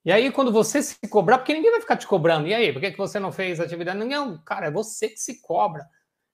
E 0.04 0.12
aí, 0.12 0.30
quando 0.30 0.52
você 0.52 0.82
se 0.82 0.96
cobrar, 1.08 1.38
porque 1.38 1.54
ninguém 1.54 1.70
vai 1.70 1.80
ficar 1.80 1.96
te 1.96 2.06
cobrando. 2.06 2.46
E 2.46 2.52
aí, 2.52 2.72
por 2.72 2.80
que, 2.80 2.90
que 2.90 2.98
você 2.98 3.18
não 3.18 3.32
fez 3.32 3.58
atividade? 3.58 3.98
Não, 3.98 4.38
cara, 4.44 4.66
é 4.66 4.70
você 4.70 5.08
que 5.08 5.16
se 5.16 5.40
cobra. 5.40 5.88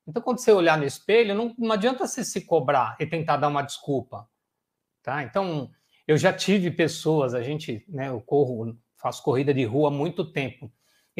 Então, 0.06 0.20
quando 0.20 0.38
você 0.38 0.50
olhar 0.50 0.76
no 0.76 0.85
espelho, 0.85 1.37
não, 1.37 1.54
não 1.56 1.73
adianta 1.73 2.04
você 2.06 2.25
se 2.25 2.40
cobrar 2.40 2.97
e 2.99 3.06
tentar 3.06 3.37
dar 3.37 3.47
uma 3.47 3.62
desculpa. 3.62 4.28
Tá? 5.02 5.23
Então, 5.23 5.70
eu 6.06 6.16
já 6.16 6.32
tive 6.32 6.70
pessoas, 6.73 7.32
a 7.32 7.42
gente, 7.42 7.85
né, 7.88 8.09
eu 8.09 8.20
corro, 8.20 8.76
faço 8.97 9.23
corrida 9.23 9.54
de 9.54 9.64
rua 9.64 9.88
há 9.88 9.92
muito 9.92 10.32
tempo. 10.32 10.70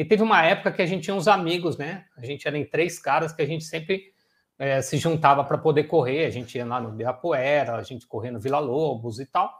E 0.01 0.05
teve 0.05 0.23
uma 0.23 0.43
época 0.43 0.71
que 0.71 0.81
a 0.81 0.85
gente 0.87 1.03
tinha 1.03 1.15
uns 1.15 1.27
amigos, 1.27 1.77
né? 1.77 2.07
A 2.17 2.25
gente 2.25 2.47
era 2.47 2.57
em 2.57 2.65
três 2.65 2.97
caras 2.97 3.31
que 3.31 3.39
a 3.39 3.45
gente 3.45 3.63
sempre 3.63 4.11
é, 4.57 4.81
se 4.81 4.97
juntava 4.97 5.43
para 5.43 5.59
poder 5.59 5.83
correr. 5.83 6.25
A 6.25 6.31
gente 6.31 6.57
ia 6.57 6.65
lá 6.65 6.81
no 6.81 6.89
Ibirapuera, 6.89 7.75
a 7.75 7.83
gente 7.83 8.07
corria 8.07 8.31
no 8.31 8.39
Vila 8.39 8.57
Lobos 8.57 9.19
e 9.19 9.27
tal. 9.27 9.53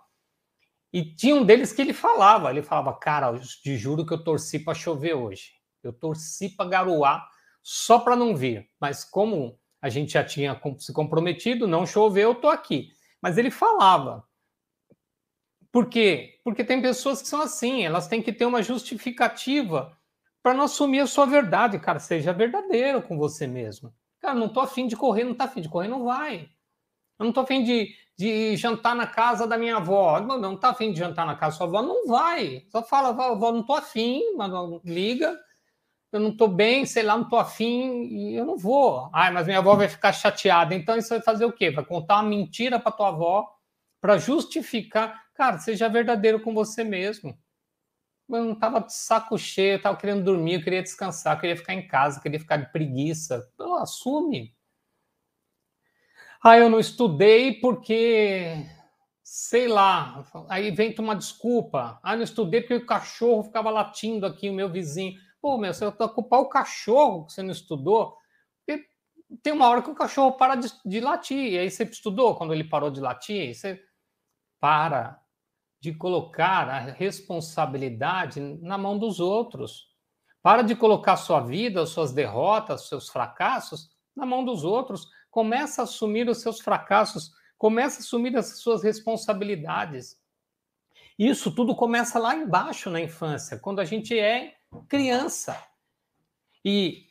E 0.91 1.03
tinha 1.03 1.35
um 1.35 1.45
deles 1.45 1.71
que 1.71 1.79
ele 1.79 1.93
falava, 1.93 2.49
ele 2.49 2.63
falava, 2.63 2.91
cara, 2.91 3.27
eu 3.27 3.39
te 3.39 3.77
juro 3.77 4.03
que 4.03 4.13
eu 4.13 4.23
torci 4.23 4.57
para 4.57 4.73
chover 4.73 5.13
hoje. 5.13 5.51
Eu 5.83 5.93
torci 5.93 6.49
para 6.49 6.67
garoar 6.67 7.29
só 7.61 7.99
para 7.99 8.15
não 8.15 8.35
vir. 8.35 8.67
Mas 8.79 9.03
como 9.03 9.59
a 9.79 9.89
gente 9.89 10.13
já 10.13 10.23
tinha 10.23 10.59
se 10.79 10.91
comprometido, 10.91 11.67
não 11.67 11.85
choveu, 11.85 12.29
eu 12.29 12.35
tô 12.35 12.49
aqui. 12.49 12.89
Mas 13.21 13.37
ele 13.37 13.51
falava. 13.51 14.27
Por 15.71 15.87
quê? 15.87 16.39
Porque 16.43 16.63
tem 16.63 16.81
pessoas 16.81 17.21
que 17.21 17.27
são 17.27 17.43
assim, 17.43 17.85
elas 17.85 18.07
têm 18.07 18.23
que 18.23 18.33
ter 18.33 18.45
uma 18.45 18.63
justificativa 18.63 19.95
para 20.41 20.53
não 20.53 20.63
assumir 20.63 20.99
a 20.99 21.07
sua 21.07 21.25
verdade, 21.25 21.79
cara. 21.79 21.99
Seja 21.99 22.33
verdadeiro 22.33 23.01
com 23.01 23.17
você 23.17 23.45
mesmo. 23.45 23.93
Cara, 24.19 24.35
não 24.35 24.49
tô 24.49 24.59
afim 24.59 24.87
de 24.87 24.95
correr, 24.95 25.23
não 25.23 25.33
tá 25.33 25.45
afim 25.45 25.61
de 25.61 25.69
correr, 25.69 25.87
não 25.87 26.05
vai. 26.05 26.49
Eu 27.19 27.25
não 27.25 27.31
tô 27.31 27.41
afim 27.41 27.63
de, 27.63 27.93
de 28.17 28.55
jantar 28.55 28.95
na 28.95 29.07
casa 29.07 29.47
da 29.47 29.57
minha 29.57 29.77
avó. 29.77 30.19
Não, 30.19 30.39
não 30.39 30.57
tá 30.57 30.69
afim 30.69 30.91
de 30.91 30.99
jantar 30.99 31.25
na 31.25 31.35
casa 31.35 31.53
da 31.53 31.57
sua 31.57 31.67
avó, 31.67 31.81
não 31.81 32.07
vai. 32.07 32.65
Só 32.69 32.83
fala, 32.83 33.09
avó, 33.09 33.51
não 33.51 33.63
tô 33.63 33.73
afim, 33.73 34.21
mas 34.35 34.51
liga. 34.83 35.39
Eu 36.11 36.19
não 36.19 36.35
tô 36.35 36.47
bem, 36.47 36.85
sei 36.85 37.03
lá, 37.03 37.17
não 37.17 37.29
tô 37.29 37.37
afim 37.37 38.03
e 38.03 38.35
eu 38.35 38.45
não 38.45 38.57
vou. 38.57 39.09
Ai, 39.13 39.31
mas 39.31 39.45
minha 39.45 39.59
avó 39.59 39.75
vai 39.75 39.87
ficar 39.87 40.11
chateada. 40.11 40.75
Então 40.75 40.97
isso 40.97 41.09
vai 41.09 41.21
fazer 41.21 41.45
o 41.45 41.53
quê? 41.53 41.71
Vai 41.71 41.85
contar 41.85 42.15
uma 42.15 42.29
mentira 42.29 42.79
para 42.79 42.91
tua 42.91 43.09
avó 43.09 43.47
para 44.01 44.17
justificar. 44.17 45.23
Cara, 45.33 45.57
seja 45.59 45.87
verdadeiro 45.87 46.41
com 46.41 46.53
você 46.53 46.83
mesmo 46.83 47.37
eu 48.29 48.45
não 48.45 48.53
estava 48.53 48.79
de 48.79 48.93
saco 48.93 49.37
cheio, 49.37 49.73
eu 49.73 49.77
estava 49.77 49.97
querendo 49.97 50.23
dormir, 50.23 50.55
eu 50.55 50.63
queria 50.63 50.81
descansar, 50.81 51.35
eu 51.35 51.41
queria 51.41 51.57
ficar 51.57 51.73
em 51.73 51.87
casa, 51.87 52.17
eu 52.17 52.23
queria 52.23 52.39
ficar 52.39 52.57
de 52.57 52.71
preguiça. 52.71 53.49
Assume. 53.79 54.55
Ah, 56.43 56.57
eu 56.57 56.69
não 56.69 56.79
estudei 56.79 57.59
porque, 57.59 58.65
sei 59.23 59.67
lá, 59.67 60.25
aí 60.49 60.71
vem 60.71 60.95
uma 60.99 61.15
desculpa. 61.15 61.99
Ah, 62.01 62.15
não 62.15 62.23
estudei 62.23 62.61
porque 62.61 62.75
o 62.75 62.85
cachorro 62.85 63.43
ficava 63.43 63.69
latindo 63.69 64.25
aqui, 64.25 64.49
o 64.49 64.53
meu 64.53 64.69
vizinho. 64.69 65.19
Pô, 65.41 65.57
meu, 65.57 65.73
você 65.73 65.89
vai 65.89 66.09
culpar 66.09 66.39
o 66.39 66.49
cachorro 66.49 67.25
que 67.25 67.33
você 67.33 67.43
não 67.43 67.51
estudou? 67.51 68.17
Tem 69.41 69.53
uma 69.53 69.69
hora 69.69 69.81
que 69.81 69.89
o 69.89 69.95
cachorro 69.95 70.33
para 70.33 70.55
de, 70.55 70.67
de 70.85 70.99
latir, 70.99 71.53
e 71.53 71.57
aí 71.57 71.71
você 71.71 71.83
estudou 71.83 72.35
quando 72.35 72.53
ele 72.53 72.65
parou 72.65 72.91
de 72.91 72.99
latir, 72.99 73.55
você 73.55 73.81
para, 74.59 75.20
de 75.81 75.91
colocar 75.91 76.69
a 76.69 76.79
responsabilidade 76.79 78.39
na 78.61 78.77
mão 78.77 78.99
dos 78.99 79.19
outros. 79.19 79.89
Para 80.41 80.61
de 80.61 80.75
colocar 80.75 81.17
sua 81.17 81.41
vida, 81.41 81.85
suas 81.87 82.13
derrotas, 82.13 82.87
seus 82.87 83.09
fracassos 83.09 83.89
na 84.15 84.25
mão 84.25 84.45
dos 84.45 84.63
outros. 84.63 85.09
Começa 85.31 85.81
a 85.81 85.83
assumir 85.83 86.29
os 86.29 86.39
seus 86.39 86.59
fracassos, 86.59 87.31
começa 87.57 87.97
a 87.97 87.99
assumir 88.01 88.37
as 88.37 88.59
suas 88.59 88.83
responsabilidades. 88.83 90.19
Isso 91.17 91.51
tudo 91.51 91.75
começa 91.75 92.19
lá 92.19 92.35
embaixo 92.35 92.89
na 92.89 93.01
infância, 93.01 93.57
quando 93.57 93.79
a 93.79 93.85
gente 93.85 94.17
é 94.17 94.55
criança. 94.87 95.61
E 96.63 97.10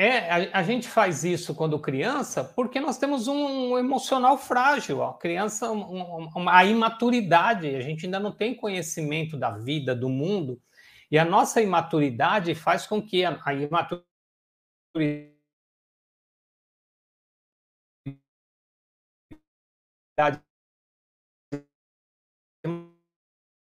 é, 0.00 0.30
a, 0.30 0.60
a, 0.60 0.62
gente 0.62 0.88
faz 0.88 1.24
isso 1.24 1.52
quando 1.56 1.76
criança 1.80 2.44
porque 2.44 2.78
nós 2.78 2.98
temos 2.98 3.26
um, 3.26 3.72
um 3.72 3.78
emocional 3.78 4.38
frágil. 4.38 5.02
A 5.02 5.18
criança, 5.18 5.72
um, 5.72 6.28
uma, 6.36 6.56
a 6.56 6.64
imaturidade, 6.64 7.74
a 7.74 7.80
gente 7.80 8.06
ainda 8.06 8.20
não 8.20 8.30
tem 8.30 8.54
conhecimento 8.54 9.36
da 9.36 9.50
vida, 9.50 9.96
do 9.96 10.08
mundo, 10.08 10.62
e 11.10 11.18
a 11.18 11.24
nossa 11.24 11.60
imaturidade 11.60 12.54
faz 12.54 12.86
com 12.86 13.02
que 13.02 13.24
a, 13.24 13.40
a 13.44 13.54
imaturidade 13.54 15.34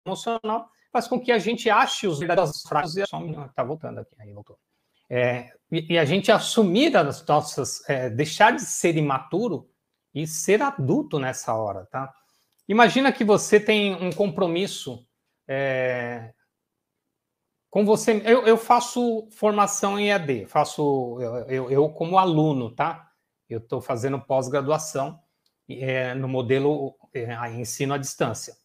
emocional 0.07 0.71
faz 0.91 1.07
com 1.09 1.21
que 1.21 1.31
a 1.31 1.39
gente 1.39 1.69
ache 1.69 2.07
os 2.07 2.19
verdadeiros 2.19 2.63
fracos 2.63 2.97
e 2.97 3.03
está 3.03 3.63
voltando 3.65 4.01
aqui, 4.01 4.15
aí 4.19 4.33
voltou. 4.33 4.59
É, 5.15 5.53
e, 5.71 5.93
e, 5.93 5.99
a 5.99 6.07
gente 6.07 6.33
assumir 6.33 6.97
as 6.97 7.23
nossas, 7.27 7.87
é, 7.87 8.09
deixar 8.09 8.53
de 8.53 8.63
ser 8.63 8.97
imaturo 8.97 9.69
e 10.15 10.27
ser 10.27 10.63
adulto 10.63 11.19
nessa 11.19 11.55
hora, 11.55 11.85
tá? 11.85 12.11
Imagina 12.67 13.13
que 13.13 13.23
você 13.23 13.61
tem 13.61 13.95
um 13.95 14.11
compromisso 14.11 15.07
é, 15.47 16.33
com 17.69 17.85
você. 17.85 18.23
Eu, 18.25 18.47
eu, 18.47 18.57
faço 18.57 19.29
formação 19.33 19.99
em 19.99 20.09
EAD, 20.09 20.47
faço 20.47 21.19
eu, 21.47 21.71
eu 21.71 21.91
como 21.91 22.17
aluno, 22.17 22.75
tá? 22.75 23.11
Eu 23.51 23.59
estou 23.59 23.83
fazendo 23.83 24.19
pós-graduação 24.19 25.21
é, 25.69 26.15
no 26.15 26.27
modelo 26.27 26.97
é, 27.13 27.51
ensino 27.51 27.93
à 27.93 27.99
distância. 27.99 28.57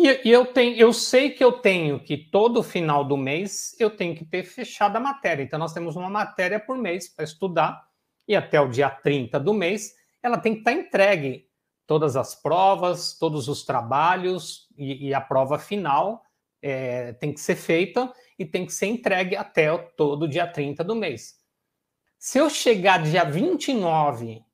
E, 0.00 0.28
e, 0.28 0.30
eu 0.30 0.46
tenho, 0.46 0.76
eu 0.76 0.92
sei 0.92 1.30
que 1.30 1.42
eu 1.42 1.50
tenho 1.50 1.98
que 1.98 2.16
todo 2.16 2.62
final 2.62 3.04
do 3.04 3.16
mês 3.16 3.74
eu 3.80 3.90
tenho 3.90 4.14
que 4.14 4.24
ter 4.24 4.44
fechado 4.44 4.94
a 4.94 5.00
matéria. 5.00 5.42
Então 5.42 5.58
nós 5.58 5.72
temos 5.72 5.96
uma 5.96 6.08
matéria 6.08 6.60
por 6.60 6.78
mês 6.78 7.08
para 7.08 7.24
estudar 7.24 7.84
e 8.26 8.36
até 8.36 8.60
o 8.60 8.68
dia 8.68 8.88
30 8.88 9.40
do 9.40 9.52
mês 9.52 9.96
ela 10.22 10.38
tem 10.38 10.52
que 10.52 10.60
estar 10.60 10.70
entregue 10.70 11.48
todas 11.84 12.16
as 12.16 12.32
provas, 12.32 13.18
todos 13.18 13.48
os 13.48 13.64
trabalhos 13.64 14.68
e, 14.76 15.08
e 15.08 15.14
a 15.14 15.20
prova 15.20 15.58
final 15.58 16.22
é, 16.62 17.14
tem 17.14 17.32
que 17.32 17.40
ser 17.40 17.56
feita 17.56 18.12
e 18.38 18.46
tem 18.46 18.64
que 18.64 18.72
ser 18.72 18.86
entregue 18.86 19.34
até 19.34 19.72
o, 19.72 19.78
todo 19.80 20.28
dia 20.28 20.46
30 20.46 20.84
do 20.84 20.94
mês. 20.94 21.40
Se 22.16 22.38
eu 22.38 22.48
chegar 22.48 23.02
dia 23.02 23.24
29, 23.24 24.44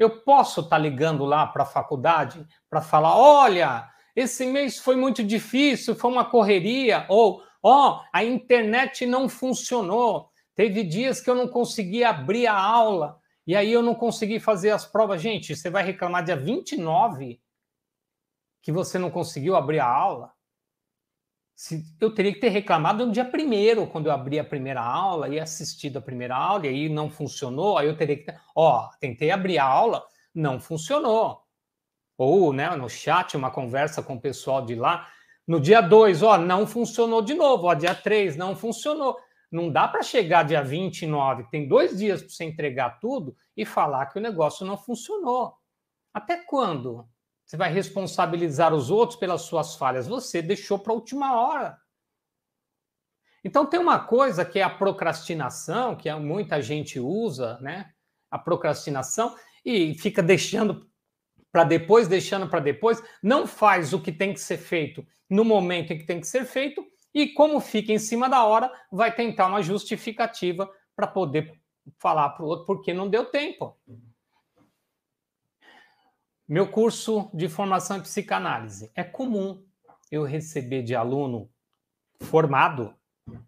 eu 0.00 0.22
posso 0.22 0.62
estar 0.62 0.78
ligando 0.78 1.24
lá 1.24 1.46
para 1.46 1.62
a 1.62 1.66
faculdade 1.66 2.44
para 2.68 2.80
falar: 2.80 3.16
olha, 3.16 3.93
esse 4.14 4.46
mês 4.46 4.78
foi 4.78 4.94
muito 4.94 5.24
difícil, 5.24 5.96
foi 5.96 6.10
uma 6.10 6.24
correria, 6.24 7.04
ou 7.08 7.42
ó, 7.62 7.96
oh, 7.98 8.04
a 8.12 8.22
internet 8.22 9.04
não 9.06 9.28
funcionou. 9.28 10.30
Teve 10.54 10.84
dias 10.84 11.20
que 11.20 11.28
eu 11.28 11.34
não 11.34 11.48
consegui 11.48 12.04
abrir 12.04 12.46
a 12.46 12.56
aula 12.56 13.18
e 13.46 13.56
aí 13.56 13.72
eu 13.72 13.82
não 13.82 13.94
consegui 13.94 14.38
fazer 14.38 14.70
as 14.70 14.86
provas. 14.86 15.20
Gente, 15.20 15.56
você 15.56 15.68
vai 15.68 15.82
reclamar 15.82 16.24
dia 16.24 16.36
29 16.36 17.40
que 18.62 18.70
você 18.70 18.98
não 18.98 19.10
conseguiu 19.10 19.56
abrir 19.56 19.80
a 19.80 19.86
aula? 19.86 20.32
Se, 21.56 21.84
eu 22.00 22.12
teria 22.14 22.32
que 22.32 22.40
ter 22.40 22.48
reclamado 22.48 23.06
no 23.06 23.12
dia 23.12 23.24
primeiro, 23.24 23.86
quando 23.86 24.06
eu 24.06 24.12
abri 24.12 24.38
a 24.38 24.44
primeira 24.44 24.80
aula 24.80 25.28
e 25.28 25.38
assistido 25.40 25.98
a 25.98 26.02
primeira 26.02 26.36
aula, 26.36 26.66
e 26.66 26.68
aí 26.68 26.88
não 26.88 27.10
funcionou, 27.10 27.78
aí 27.78 27.86
eu 27.86 27.96
teria 27.96 28.16
que 28.16 28.34
ó, 28.54 28.88
tentei 29.00 29.30
abrir 29.30 29.58
a 29.58 29.64
aula, 29.64 30.04
não 30.34 30.58
funcionou 30.60 31.43
ou 32.16 32.52
né, 32.52 32.68
no 32.76 32.88
chat, 32.88 33.36
uma 33.36 33.50
conversa 33.50 34.02
com 34.02 34.14
o 34.14 34.20
pessoal 34.20 34.64
de 34.64 34.74
lá. 34.74 35.08
No 35.46 35.60
dia 35.60 35.80
2, 35.80 36.22
ó, 36.22 36.38
não 36.38 36.66
funcionou 36.66 37.20
de 37.20 37.34
novo, 37.34 37.66
ó, 37.66 37.74
dia 37.74 37.94
3, 37.94 38.36
não 38.36 38.56
funcionou. 38.56 39.16
Não 39.50 39.70
dá 39.70 39.86
para 39.86 40.02
chegar 40.02 40.42
dia 40.42 40.62
29, 40.62 41.44
tem 41.50 41.68
dois 41.68 41.96
dias 41.96 42.20
para 42.20 42.30
você 42.30 42.44
entregar 42.44 42.98
tudo 42.98 43.36
e 43.56 43.64
falar 43.64 44.06
que 44.06 44.18
o 44.18 44.22
negócio 44.22 44.66
não 44.66 44.76
funcionou. 44.76 45.54
Até 46.12 46.38
quando? 46.38 47.08
Você 47.44 47.56
vai 47.56 47.72
responsabilizar 47.72 48.74
os 48.74 48.90
outros 48.90 49.18
pelas 49.18 49.42
suas 49.42 49.76
falhas? 49.76 50.08
Você 50.08 50.40
deixou 50.40 50.78
para 50.78 50.92
a 50.92 50.96
última 50.96 51.40
hora. 51.40 51.78
Então 53.44 53.66
tem 53.66 53.78
uma 53.78 54.00
coisa 54.00 54.44
que 54.44 54.58
é 54.58 54.62
a 54.62 54.70
procrastinação, 54.70 55.94
que 55.94 56.12
muita 56.14 56.62
gente 56.62 56.98
usa, 56.98 57.58
né? 57.60 57.92
A 58.30 58.38
procrastinação 58.38 59.36
e 59.64 59.94
fica 59.94 60.22
deixando 60.22 60.88
para 61.54 61.62
depois, 61.62 62.08
deixando 62.08 62.48
para 62.48 62.58
depois, 62.58 63.00
não 63.22 63.46
faz 63.46 63.92
o 63.92 64.00
que 64.02 64.10
tem 64.10 64.34
que 64.34 64.40
ser 64.40 64.56
feito 64.56 65.06
no 65.30 65.44
momento 65.44 65.92
em 65.92 65.98
que 65.98 66.04
tem 66.04 66.18
que 66.20 66.26
ser 66.26 66.44
feito, 66.44 66.84
e 67.14 67.28
como 67.28 67.60
fica 67.60 67.92
em 67.92 67.98
cima 67.98 68.28
da 68.28 68.44
hora, 68.44 68.72
vai 68.90 69.14
tentar 69.14 69.46
uma 69.46 69.62
justificativa 69.62 70.68
para 70.96 71.06
poder 71.06 71.56
falar 71.96 72.30
para 72.30 72.44
o 72.44 72.48
outro 72.48 72.66
porque 72.66 72.92
não 72.92 73.08
deu 73.08 73.26
tempo. 73.26 73.78
Meu 76.48 76.68
curso 76.68 77.30
de 77.32 77.48
formação 77.48 77.98
em 77.98 78.02
psicanálise 78.02 78.90
é 78.92 79.04
comum 79.04 79.64
eu 80.10 80.24
receber 80.24 80.82
de 80.82 80.96
aluno 80.96 81.48
formado, 82.20 82.96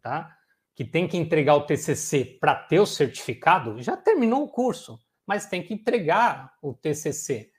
tá? 0.01 0.33
Que 0.77 0.85
tem 0.85 1.09
que 1.09 1.17
entregar 1.17 1.57
o 1.57 1.67
TCC 1.67 2.39
para 2.41 2.55
ter 2.55 2.79
o 2.79 2.87
certificado, 2.87 3.83
já 3.83 3.97
terminou 3.97 4.45
o 4.45 4.49
curso, 4.49 4.97
mas 5.27 5.47
tem 5.47 5.61
que 5.61 5.75
entregar 5.75 6.55
o 6.63 6.73
TCC. 6.73 7.51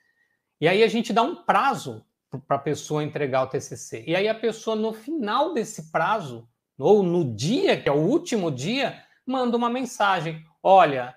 E 0.60 0.68
aí 0.68 0.84
a 0.84 0.88
gente 0.88 1.14
dá 1.14 1.22
um 1.22 1.36
prazo 1.36 2.06
para 2.48 2.58
a 2.58 2.60
pessoa 2.60 3.04
entregar 3.04 3.44
o 3.44 3.48
TCC. 3.48 4.04
E 4.08 4.16
aí 4.16 4.28
a 4.28 4.36
pessoa, 4.36 4.76
no 4.76 4.92
final 4.92 5.54
desse 5.54 5.92
prazo, 5.92 6.48
ou 6.78 7.02
no 7.02 7.36
dia, 7.36 7.80
que 7.80 7.88
é 7.88 7.92
o 7.92 7.96
último 7.96 8.52
dia, 8.52 9.04
manda 9.26 9.56
uma 9.56 9.70
mensagem: 9.70 10.44
Olha, 10.62 11.16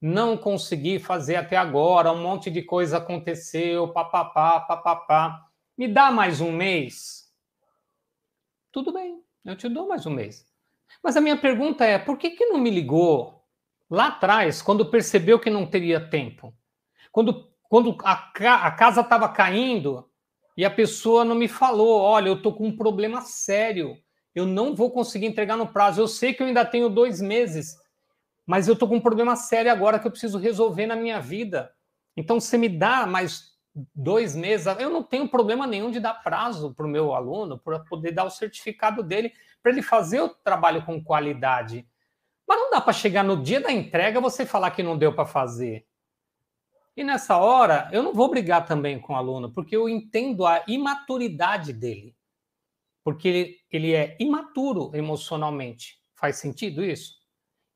não 0.00 0.36
consegui 0.36 0.98
fazer 0.98 1.36
até 1.36 1.56
agora, 1.56 2.12
um 2.12 2.22
monte 2.22 2.50
de 2.50 2.62
coisa 2.62 2.98
aconteceu, 2.98 3.92
papapá, 3.92 4.60
papapá. 4.60 5.46
Me 5.76 5.88
dá 5.88 6.10
mais 6.10 6.40
um 6.40 6.52
mês? 6.52 7.32
Tudo 8.72 8.92
bem, 8.92 9.22
eu 9.44 9.56
te 9.56 9.68
dou 9.68 9.88
mais 9.88 10.06
um 10.06 10.10
mês. 10.10 10.46
Mas 11.02 11.16
a 11.16 11.20
minha 11.20 11.36
pergunta 11.36 11.84
é: 11.84 11.98
por 11.98 12.16
que, 12.16 12.30
que 12.30 12.46
não 12.46 12.58
me 12.58 12.70
ligou 12.70 13.44
lá 13.88 14.08
atrás, 14.08 14.62
quando 14.62 14.90
percebeu 14.90 15.38
que 15.38 15.50
não 15.50 15.66
teria 15.66 16.00
tempo? 16.00 16.54
Quando 17.10 17.49
quando 17.70 17.96
a, 18.02 18.32
a 18.66 18.70
casa 18.72 19.00
estava 19.00 19.28
caindo 19.28 20.04
e 20.56 20.64
a 20.64 20.70
pessoa 20.70 21.24
não 21.24 21.36
me 21.36 21.46
falou: 21.46 22.00
olha, 22.00 22.28
eu 22.28 22.34
estou 22.34 22.52
com 22.52 22.66
um 22.66 22.76
problema 22.76 23.20
sério, 23.22 23.96
eu 24.34 24.44
não 24.44 24.74
vou 24.74 24.90
conseguir 24.90 25.26
entregar 25.26 25.56
no 25.56 25.68
prazo. 25.68 26.00
Eu 26.00 26.08
sei 26.08 26.34
que 26.34 26.42
eu 26.42 26.48
ainda 26.48 26.64
tenho 26.64 26.88
dois 26.90 27.20
meses, 27.22 27.76
mas 28.44 28.66
eu 28.66 28.74
estou 28.74 28.88
com 28.88 28.96
um 28.96 29.00
problema 29.00 29.36
sério 29.36 29.70
agora 29.70 30.00
que 30.00 30.06
eu 30.06 30.10
preciso 30.10 30.36
resolver 30.36 30.86
na 30.86 30.96
minha 30.96 31.20
vida. 31.20 31.72
Então, 32.16 32.40
você 32.40 32.58
me 32.58 32.68
dá 32.68 33.06
mais 33.06 33.50
dois 33.94 34.34
meses, 34.34 34.66
eu 34.80 34.90
não 34.90 35.04
tenho 35.04 35.28
problema 35.28 35.64
nenhum 35.64 35.92
de 35.92 36.00
dar 36.00 36.14
prazo 36.14 36.74
para 36.74 36.84
o 36.84 36.88
meu 36.88 37.14
aluno, 37.14 37.56
para 37.56 37.78
poder 37.78 38.10
dar 38.10 38.24
o 38.24 38.30
certificado 38.30 39.00
dele, 39.00 39.32
para 39.62 39.70
ele 39.70 39.80
fazer 39.80 40.20
o 40.20 40.28
trabalho 40.28 40.84
com 40.84 41.02
qualidade. 41.02 41.86
Mas 42.48 42.58
não 42.58 42.68
dá 42.72 42.80
para 42.80 42.92
chegar 42.92 43.22
no 43.22 43.40
dia 43.40 43.60
da 43.60 43.70
entrega 43.70 44.20
você 44.20 44.44
falar 44.44 44.72
que 44.72 44.82
não 44.82 44.98
deu 44.98 45.14
para 45.14 45.24
fazer. 45.24 45.86
E 46.96 47.04
nessa 47.04 47.36
hora, 47.36 47.88
eu 47.92 48.02
não 48.02 48.12
vou 48.12 48.28
brigar 48.28 48.66
também 48.66 48.98
com 49.00 49.12
o 49.12 49.16
aluno, 49.16 49.52
porque 49.52 49.76
eu 49.76 49.88
entendo 49.88 50.46
a 50.46 50.64
imaturidade 50.66 51.72
dele. 51.72 52.16
Porque 53.04 53.28
ele, 53.28 53.56
ele 53.70 53.94
é 53.94 54.16
imaturo 54.20 54.90
emocionalmente. 54.94 55.98
Faz 56.14 56.36
sentido 56.36 56.84
isso? 56.84 57.14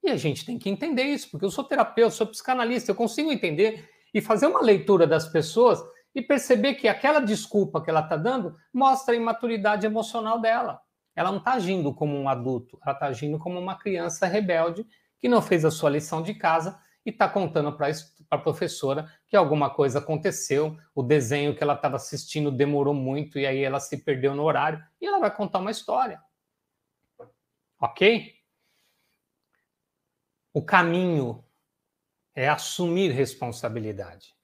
E 0.03 0.11
a 0.11 0.17
gente 0.17 0.45
tem 0.45 0.59
que 0.59 0.69
entender 0.69 1.05
isso, 1.05 1.31
porque 1.31 1.47
eu 1.47 1.51
sou 1.51 1.65
terapeuta, 1.65 2.11
sou 2.11 2.27
psicanalista, 2.27 2.91
eu 2.91 2.95
consigo 2.95 3.33
entender 3.33 3.89
e 4.13 4.21
fazer 4.21 4.47
uma 4.47 4.61
leitura 4.61 5.07
das 5.07 5.27
pessoas 5.27 5.83
e 6.15 6.21
perceber 6.21 6.75
que 6.75 6.87
aquela 6.87 7.21
desculpa 7.21 7.83
que 7.83 7.89
ela 7.91 8.01
está 8.01 8.17
dando 8.17 8.55
mostra 8.73 9.15
a 9.15 9.17
imaturidade 9.17 9.87
emocional 9.87 10.39
dela. 10.39 10.81
Ela 11.17 11.31
não 11.31 11.39
está 11.39 11.55
agindo 11.55 11.93
como 11.95 12.15
um 12.17 12.29
adulto, 12.29 12.79
ela 12.83 12.93
está 12.93 13.07
agindo 13.07 13.39
como 13.39 13.59
uma 13.59 13.77
criança 13.77 14.27
rebelde 14.27 14.87
que 15.19 15.29
não 15.29 15.41
fez 15.41 15.65
a 15.65 15.71
sua 15.71 15.91
lição 15.91 16.23
de 16.23 16.35
casa 16.35 16.79
e 17.05 17.11
está 17.11 17.29
contando 17.29 17.73
para 17.73 17.89
a 18.35 18.39
professora 18.39 19.11
que 19.27 19.37
alguma 19.37 19.71
coisa 19.71 19.99
aconteceu, 19.99 20.77
o 20.95 21.03
desenho 21.03 21.55
que 21.55 21.63
ela 21.63 21.75
estava 21.75 21.97
assistindo 21.97 22.51
demorou 22.51 22.95
muito 22.95 23.39
e 23.39 23.47
aí 23.47 23.63
ela 23.63 23.81
se 23.81 23.99
perdeu 23.99 24.35
no 24.35 24.43
horário 24.43 24.83
e 25.01 25.07
ela 25.07 25.19
vai 25.19 25.35
contar 25.35 25.59
uma 25.59 25.71
história. 25.71 26.21
Ok? 27.81 28.35
O 30.53 30.63
caminho 30.63 31.45
é 32.35 32.49
assumir 32.49 33.11
responsabilidade. 33.11 34.35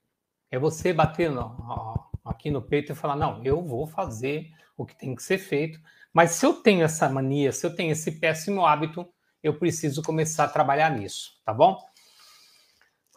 É 0.51 0.59
você 0.59 0.93
bater 0.93 1.31
no, 1.31 2.11
aqui 2.25 2.51
no 2.51 2.63
peito 2.63 2.93
e 2.93 2.97
falar: 2.97 3.17
não, 3.17 3.45
eu 3.45 3.63
vou 3.63 3.87
fazer 3.87 4.51
o 4.77 4.85
que 4.85 4.97
tem 4.97 5.15
que 5.15 5.23
ser 5.23 5.39
feito, 5.39 5.81
mas 6.13 6.33
se 6.33 6.45
eu 6.45 6.55
tenho 6.55 6.85
essa 6.85 7.09
mania, 7.09 7.53
se 7.53 7.67
eu 7.67 7.75
tenho 7.75 7.93
esse 7.93 8.19
péssimo 8.19 8.65
hábito, 8.65 9.07
eu 9.43 9.59
preciso 9.59 10.03
começar 10.03 10.45
a 10.45 10.49
trabalhar 10.49 10.91
nisso, 10.91 11.41
tá 11.45 11.53
bom? 11.53 11.79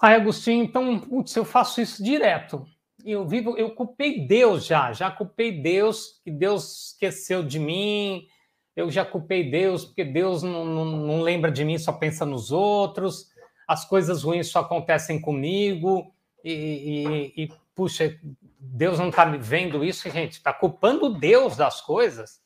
Ai, 0.01 0.15
Agostinho, 0.15 0.63
então, 0.63 0.99
putz, 0.99 1.35
eu 1.35 1.45
faço 1.45 1.81
isso 1.81 2.03
direto. 2.03 2.65
Eu 3.05 3.27
vivo, 3.27 3.57
eu 3.57 3.75
culpei 3.75 4.25
Deus 4.25 4.65
já, 4.65 4.91
já 4.93 5.11
culpei 5.11 5.61
Deus, 5.61 6.21
que 6.23 6.31
Deus 6.31 6.89
esqueceu 6.89 7.43
de 7.43 7.59
mim, 7.59 8.27
eu 8.75 8.89
já 8.89 9.05
culpei 9.05 9.49
Deus, 9.49 9.85
porque 9.85 10.05
Deus 10.05 10.41
não, 10.41 10.65
não, 10.65 10.85
não 10.85 11.21
lembra 11.21 11.51
de 11.51 11.65
mim, 11.65 11.77
só 11.77 11.91
pensa 11.91 12.25
nos 12.25 12.51
outros, 12.51 13.29
as 13.67 13.85
coisas 13.85 14.23
ruins 14.23 14.47
só 14.47 14.59
acontecem 14.59 15.19
comigo, 15.19 16.13
e, 16.43 17.33
e, 17.35 17.43
e 17.43 17.51
puxa, 17.75 18.17
Deus 18.59 18.99
não 18.99 19.09
está 19.09 19.25
me 19.25 19.37
vendo 19.37 19.83
isso, 19.83 20.09
gente, 20.09 20.33
está 20.33 20.53
culpando 20.53 21.17
Deus 21.17 21.57
das 21.57 21.81
coisas. 21.81 22.41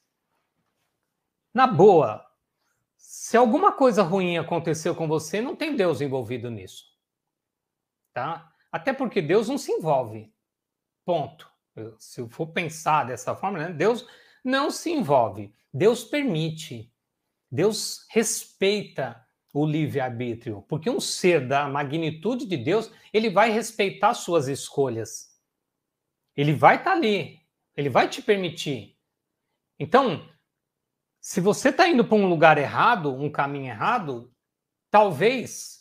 Na 1.53 1.67
boa, 1.67 2.25
se 2.97 3.37
alguma 3.37 3.71
coisa 3.71 4.01
ruim 4.01 4.37
aconteceu 4.37 4.95
com 4.95 5.07
você, 5.07 5.39
não 5.39 5.55
tem 5.55 5.75
Deus 5.75 6.01
envolvido 6.01 6.49
nisso 6.49 6.86
tá? 8.17 8.51
Até 8.71 8.93
porque 8.93 9.21
Deus 9.21 9.47
não 9.47 9.59
se 9.59 9.71
envolve. 9.71 10.33
Ponto. 11.05 11.47
Se 11.99 12.19
eu 12.19 12.27
for 12.27 12.47
pensar 12.47 13.05
dessa 13.05 13.35
forma, 13.35 13.59
né? 13.59 13.69
Deus 13.71 14.07
não 14.43 14.71
se 14.71 14.89
envolve. 14.91 15.53
Deus 15.71 16.03
permite. 16.03 16.91
Deus 17.51 18.07
respeita 18.09 19.23
o 19.53 19.65
livre-arbítrio, 19.65 20.63
porque 20.67 20.89
um 20.89 20.99
ser 20.99 21.47
da 21.47 21.67
magnitude 21.67 22.45
de 22.45 22.57
Deus, 22.57 22.91
ele 23.13 23.29
vai 23.29 23.51
respeitar 23.51 24.13
suas 24.13 24.47
escolhas. 24.47 25.31
Ele 26.35 26.53
vai 26.53 26.77
estar 26.77 26.91
tá 26.91 26.97
ali, 26.97 27.39
ele 27.75 27.89
vai 27.89 28.09
te 28.09 28.21
permitir. 28.21 28.97
Então, 29.79 30.27
se 31.21 31.39
você 31.39 31.69
está 31.69 31.87
indo 31.87 32.03
para 32.03 32.17
um 32.17 32.27
lugar 32.27 32.57
errado, 32.57 33.13
um 33.13 33.31
caminho 33.31 33.67
errado, 33.67 34.31
talvez 34.91 35.76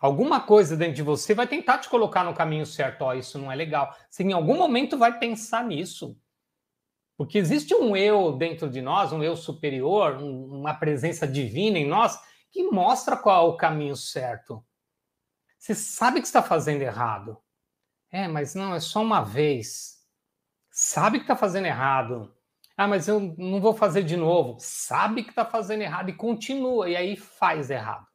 Alguma 0.00 0.40
coisa 0.40 0.78
dentro 0.78 0.94
de 0.94 1.02
você 1.02 1.34
vai 1.34 1.46
tentar 1.46 1.76
te 1.76 1.88
colocar 1.88 2.24
no 2.24 2.32
caminho 2.32 2.64
certo. 2.64 3.02
Ó, 3.02 3.08
oh, 3.10 3.14
isso 3.14 3.38
não 3.38 3.52
é 3.52 3.54
legal. 3.54 3.94
Você 4.08 4.22
em 4.22 4.32
algum 4.32 4.56
momento 4.56 4.96
vai 4.96 5.18
pensar 5.18 5.62
nisso. 5.62 6.18
Porque 7.18 7.36
existe 7.36 7.74
um 7.74 7.94
eu 7.94 8.32
dentro 8.32 8.70
de 8.70 8.80
nós, 8.80 9.12
um 9.12 9.22
eu 9.22 9.36
superior, 9.36 10.16
uma 10.16 10.72
presença 10.72 11.28
divina 11.28 11.78
em 11.78 11.86
nós, 11.86 12.18
que 12.50 12.62
mostra 12.62 13.14
qual 13.14 13.46
é 13.46 13.48
o 13.50 13.56
caminho 13.58 13.94
certo. 13.94 14.64
Você 15.58 15.74
sabe 15.74 16.22
que 16.22 16.26
está 16.26 16.42
fazendo 16.42 16.80
errado. 16.80 17.36
É, 18.10 18.26
mas 18.26 18.54
não, 18.54 18.74
é 18.74 18.80
só 18.80 19.02
uma 19.02 19.20
vez. 19.20 19.98
Sabe 20.70 21.18
que 21.18 21.24
está 21.24 21.36
fazendo 21.36 21.66
errado. 21.66 22.34
Ah, 22.74 22.88
mas 22.88 23.06
eu 23.06 23.20
não 23.36 23.60
vou 23.60 23.74
fazer 23.74 24.02
de 24.02 24.16
novo. 24.16 24.56
Sabe 24.58 25.22
que 25.22 25.28
está 25.28 25.44
fazendo 25.44 25.82
errado 25.82 26.08
e 26.08 26.16
continua. 26.16 26.88
E 26.88 26.96
aí 26.96 27.16
faz 27.16 27.68
errado. 27.68 28.09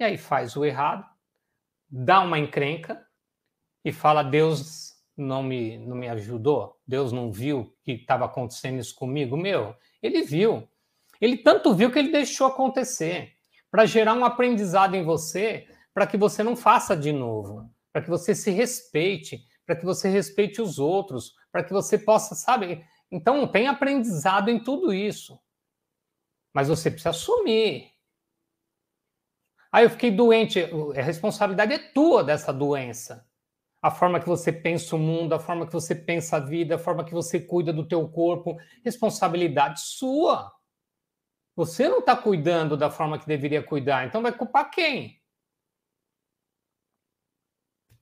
E 0.00 0.04
aí 0.04 0.16
faz 0.16 0.56
o 0.56 0.64
errado, 0.64 1.06
dá 1.88 2.20
uma 2.20 2.38
encrenca 2.38 3.06
e 3.84 3.92
fala: 3.92 4.22
Deus 4.22 4.92
não 5.16 5.42
me, 5.42 5.78
não 5.78 5.96
me 5.96 6.08
ajudou, 6.08 6.80
Deus 6.86 7.12
não 7.12 7.30
viu 7.30 7.76
que 7.82 7.92
estava 7.92 8.24
acontecendo 8.24 8.80
isso 8.80 8.94
comigo. 8.94 9.36
Meu, 9.36 9.74
ele 10.02 10.22
viu. 10.22 10.68
Ele 11.20 11.36
tanto 11.36 11.74
viu 11.74 11.90
que 11.92 11.98
ele 11.98 12.10
deixou 12.10 12.46
acontecer 12.46 13.32
para 13.70 13.86
gerar 13.86 14.14
um 14.14 14.24
aprendizado 14.24 14.94
em 14.94 15.04
você, 15.04 15.66
para 15.94 16.06
que 16.06 16.16
você 16.16 16.42
não 16.42 16.56
faça 16.56 16.96
de 16.96 17.12
novo, 17.12 17.70
para 17.92 18.02
que 18.02 18.10
você 18.10 18.34
se 18.34 18.50
respeite, 18.50 19.46
para 19.64 19.76
que 19.76 19.84
você 19.84 20.08
respeite 20.08 20.60
os 20.60 20.78
outros, 20.78 21.34
para 21.50 21.62
que 21.62 21.72
você 21.72 21.98
possa, 21.98 22.34
sabe? 22.34 22.84
Então, 23.10 23.46
tem 23.46 23.68
aprendizado 23.68 24.48
em 24.48 24.62
tudo 24.62 24.92
isso. 24.92 25.38
Mas 26.52 26.68
você 26.68 26.90
precisa 26.90 27.10
assumir. 27.10 27.91
Aí 29.72 29.84
eu 29.84 29.90
fiquei 29.90 30.10
doente. 30.10 30.60
A 30.96 31.02
responsabilidade 31.02 31.72
é 31.72 31.78
tua 31.78 32.22
dessa 32.22 32.52
doença 32.52 33.26
a 33.82 33.90
forma 33.90 34.20
que 34.20 34.28
você 34.28 34.52
pensa 34.52 34.94
o 34.94 34.98
mundo, 34.98 35.34
a 35.34 35.40
forma 35.40 35.66
que 35.66 35.72
você 35.72 35.92
pensa 35.92 36.36
a 36.36 36.40
vida, 36.40 36.76
a 36.76 36.78
forma 36.78 37.04
que 37.04 37.12
você 37.12 37.40
cuida 37.40 37.72
do 37.72 37.86
teu 37.86 38.08
corpo, 38.08 38.56
responsabilidade 38.84 39.80
sua. 39.80 40.52
Você 41.56 41.88
não 41.88 41.98
está 41.98 42.16
cuidando 42.16 42.76
da 42.76 42.88
forma 42.88 43.18
que 43.18 43.26
deveria 43.26 43.60
cuidar, 43.62 44.06
então 44.06 44.22
vai 44.22 44.30
culpar 44.30 44.70
quem? 44.70 45.20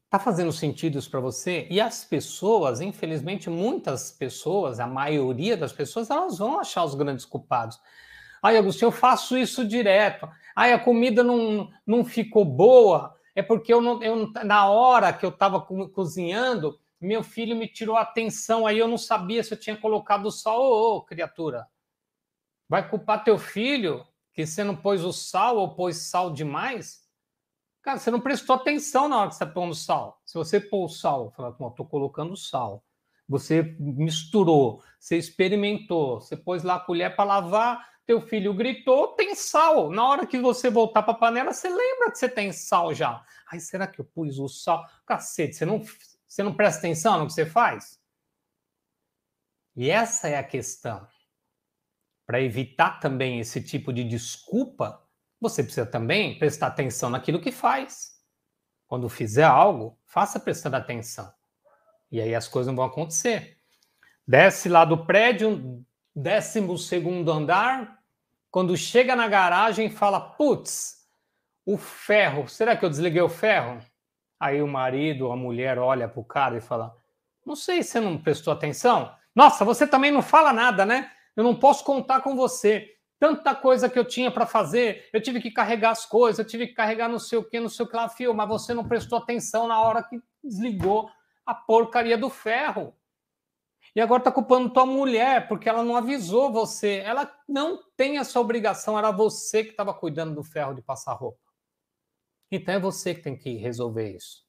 Está 0.04 0.18
fazendo 0.18 0.52
sentido 0.52 0.98
isso 0.98 1.10
para 1.10 1.20
você? 1.20 1.66
E 1.70 1.80
as 1.80 2.04
pessoas, 2.04 2.80
infelizmente, 2.80 3.48
muitas 3.48 4.10
pessoas, 4.10 4.80
a 4.80 4.86
maioria 4.86 5.56
das 5.56 5.72
pessoas, 5.72 6.10
elas 6.10 6.38
vão 6.38 6.60
achar 6.60 6.84
os 6.84 6.94
grandes 6.94 7.24
culpados. 7.24 7.80
Ai, 8.42 8.56
Agostinho, 8.56 8.88
eu 8.88 8.92
faço 8.92 9.38
isso 9.38 9.66
direto. 9.66 10.28
Ai, 10.54 10.72
a 10.72 10.78
comida 10.78 11.22
não, 11.22 11.70
não 11.86 12.04
ficou 12.04 12.44
boa 12.44 13.16
é 13.34 13.42
porque 13.42 13.72
eu, 13.72 13.80
não, 13.80 14.02
eu 14.02 14.30
na 14.44 14.68
hora 14.68 15.12
que 15.12 15.24
eu 15.24 15.30
estava 15.30 15.60
cozinhando, 15.60 16.78
meu 17.00 17.22
filho 17.22 17.56
me 17.56 17.68
tirou 17.68 17.96
a 17.96 18.02
atenção, 18.02 18.66
aí 18.66 18.78
eu 18.78 18.88
não 18.88 18.98
sabia 18.98 19.42
se 19.42 19.54
eu 19.54 19.58
tinha 19.58 19.76
colocado 19.76 20.30
sal 20.30 20.60
oh, 20.60 21.02
criatura. 21.02 21.66
Vai 22.68 22.88
culpar 22.88 23.24
teu 23.24 23.38
filho 23.38 24.06
que 24.32 24.46
você 24.46 24.62
não 24.62 24.76
pôs 24.76 25.04
o 25.04 25.12
sal 25.12 25.56
ou 25.56 25.74
pôs 25.74 25.96
sal 26.08 26.30
demais? 26.30 27.00
Cara, 27.82 27.98
você 27.98 28.10
não 28.10 28.20
prestou 28.20 28.56
atenção 28.56 29.08
na 29.08 29.18
hora 29.18 29.28
que 29.28 29.36
você 29.36 29.44
está 29.44 29.54
pondo 29.54 29.74
sal. 29.74 30.20
Se 30.26 30.34
você 30.34 30.60
pôr 30.60 30.84
o 30.84 30.88
sal, 30.88 31.30
fala, 31.30 31.48
estou 31.50 31.86
colocando 31.86 32.36
sal. 32.36 32.84
Você 33.26 33.76
misturou, 33.78 34.82
você 34.98 35.16
experimentou, 35.16 36.20
você 36.20 36.36
pôs 36.36 36.62
lá 36.62 36.74
a 36.74 36.80
colher 36.80 37.14
para 37.14 37.24
lavar, 37.24 37.88
teu 38.10 38.20
filho 38.20 38.52
gritou, 38.52 39.14
tem 39.14 39.36
sal. 39.36 39.88
Na 39.88 40.04
hora 40.04 40.26
que 40.26 40.36
você 40.36 40.68
voltar 40.68 41.04
para 41.04 41.12
a 41.12 41.16
panela, 41.16 41.52
você 41.52 41.68
lembra 41.68 42.10
que 42.10 42.18
você 42.18 42.28
tem 42.28 42.50
sal 42.50 42.92
já. 42.92 43.24
Ai, 43.46 43.60
será 43.60 43.86
que 43.86 44.00
eu 44.00 44.04
pus 44.04 44.36
o 44.40 44.48
sal? 44.48 44.84
Cacete, 45.06 45.54
você 45.54 45.64
não, 45.64 45.80
você 46.26 46.42
não 46.42 46.52
presta 46.52 46.80
atenção 46.80 47.20
no 47.20 47.28
que 47.28 47.32
você 47.32 47.46
faz? 47.46 48.00
E 49.76 49.88
essa 49.88 50.28
é 50.28 50.36
a 50.36 50.42
questão. 50.42 51.06
Para 52.26 52.40
evitar 52.40 52.98
também 52.98 53.38
esse 53.38 53.62
tipo 53.62 53.92
de 53.92 54.02
desculpa, 54.02 55.06
você 55.40 55.62
precisa 55.62 55.86
também 55.86 56.36
prestar 56.36 56.66
atenção 56.66 57.10
naquilo 57.10 57.40
que 57.40 57.52
faz. 57.52 58.20
Quando 58.88 59.08
fizer 59.08 59.44
algo, 59.44 59.96
faça 60.04 60.40
prestando 60.40 60.74
atenção. 60.74 61.32
E 62.10 62.20
aí 62.20 62.34
as 62.34 62.48
coisas 62.48 62.66
não 62.66 62.74
vão 62.74 62.86
acontecer. 62.86 63.56
Desce 64.26 64.68
lá 64.68 64.84
do 64.84 65.06
prédio, 65.06 65.86
décimo 66.12 66.76
segundo 66.76 67.30
andar, 67.30 67.99
quando 68.50 68.76
chega 68.76 69.14
na 69.14 69.28
garagem, 69.28 69.90
fala: 69.90 70.20
putz, 70.20 71.06
o 71.64 71.76
ferro, 71.76 72.48
será 72.48 72.76
que 72.76 72.84
eu 72.84 72.90
desliguei 72.90 73.22
o 73.22 73.28
ferro? 73.28 73.78
Aí 74.38 74.62
o 74.62 74.66
marido, 74.66 75.30
a 75.30 75.36
mulher 75.36 75.78
olha 75.78 76.08
para 76.08 76.20
o 76.20 76.24
cara 76.24 76.56
e 76.56 76.60
fala: 76.60 76.94
Não 77.44 77.54
sei, 77.54 77.82
você 77.82 78.00
não 78.00 78.18
prestou 78.18 78.52
atenção? 78.52 79.14
Nossa, 79.34 79.64
você 79.64 79.86
também 79.86 80.10
não 80.10 80.22
fala 80.22 80.52
nada, 80.52 80.84
né? 80.84 81.10
Eu 81.36 81.44
não 81.44 81.54
posso 81.54 81.84
contar 81.84 82.20
com 82.20 82.34
você. 82.34 82.96
Tanta 83.18 83.54
coisa 83.54 83.88
que 83.88 83.98
eu 83.98 84.04
tinha 84.04 84.30
para 84.30 84.46
fazer, 84.46 85.08
eu 85.12 85.20
tive 85.20 85.42
que 85.42 85.50
carregar 85.50 85.90
as 85.90 86.06
coisas, 86.06 86.38
eu 86.38 86.44
tive 86.44 86.68
que 86.68 86.72
carregar 86.72 87.06
não 87.06 87.18
sei 87.18 87.38
o 87.38 87.44
que, 87.44 87.60
não 87.60 87.68
sei 87.68 87.84
o 87.84 87.88
que 87.88 87.94
lá, 87.94 88.08
fio, 88.08 88.32
mas 88.32 88.48
você 88.48 88.72
não 88.72 88.88
prestou 88.88 89.18
atenção 89.18 89.68
na 89.68 89.78
hora 89.78 90.02
que 90.02 90.18
desligou 90.42 91.10
a 91.44 91.54
porcaria 91.54 92.16
do 92.16 92.30
ferro. 92.30 92.94
E 93.94 94.00
agora 94.00 94.20
está 94.20 94.30
culpando 94.30 94.72
tua 94.72 94.86
mulher, 94.86 95.48
porque 95.48 95.68
ela 95.68 95.82
não 95.82 95.96
avisou 95.96 96.52
você. 96.52 96.98
Ela 96.98 97.30
não 97.48 97.80
tem 97.96 98.18
essa 98.18 98.38
obrigação, 98.40 98.98
era 98.98 99.10
você 99.10 99.64
que 99.64 99.70
estava 99.70 99.92
cuidando 99.92 100.34
do 100.34 100.44
ferro 100.44 100.74
de 100.74 100.82
passar 100.82 101.14
roupa. 101.14 101.38
Então 102.50 102.74
é 102.74 102.80
você 102.80 103.14
que 103.14 103.22
tem 103.22 103.36
que 103.36 103.56
resolver 103.56 104.14
isso. 104.14 104.44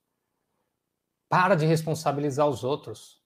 Para 1.30 1.56
de 1.56 1.66
responsabilizar 1.66 2.48
os 2.48 2.64
outros. 2.64 3.22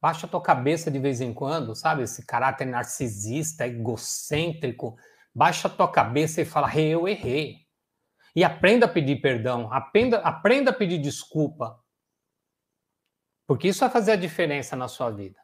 Baixa 0.00 0.28
tua 0.28 0.42
cabeça 0.42 0.90
de 0.90 0.98
vez 0.98 1.20
em 1.20 1.32
quando, 1.32 1.74
sabe? 1.74 2.02
Esse 2.02 2.26
caráter 2.26 2.66
narcisista, 2.66 3.66
egocêntrico. 3.66 4.96
Baixa 5.34 5.68
tua 5.68 5.90
cabeça 5.90 6.42
e 6.42 6.44
fala: 6.44 6.68
eu 6.78 7.08
errei. 7.08 7.64
E 8.36 8.42
aprenda 8.42 8.86
a 8.86 8.88
pedir 8.88 9.20
perdão, 9.20 9.72
aprenda, 9.72 10.18
aprenda 10.18 10.70
a 10.70 10.74
pedir 10.74 10.98
desculpa. 10.98 11.80
Porque 13.46 13.68
isso 13.68 13.80
vai 13.80 13.90
fazer 13.90 14.12
a 14.12 14.16
diferença 14.16 14.74
na 14.74 14.88
sua 14.88 15.10
vida. 15.10 15.38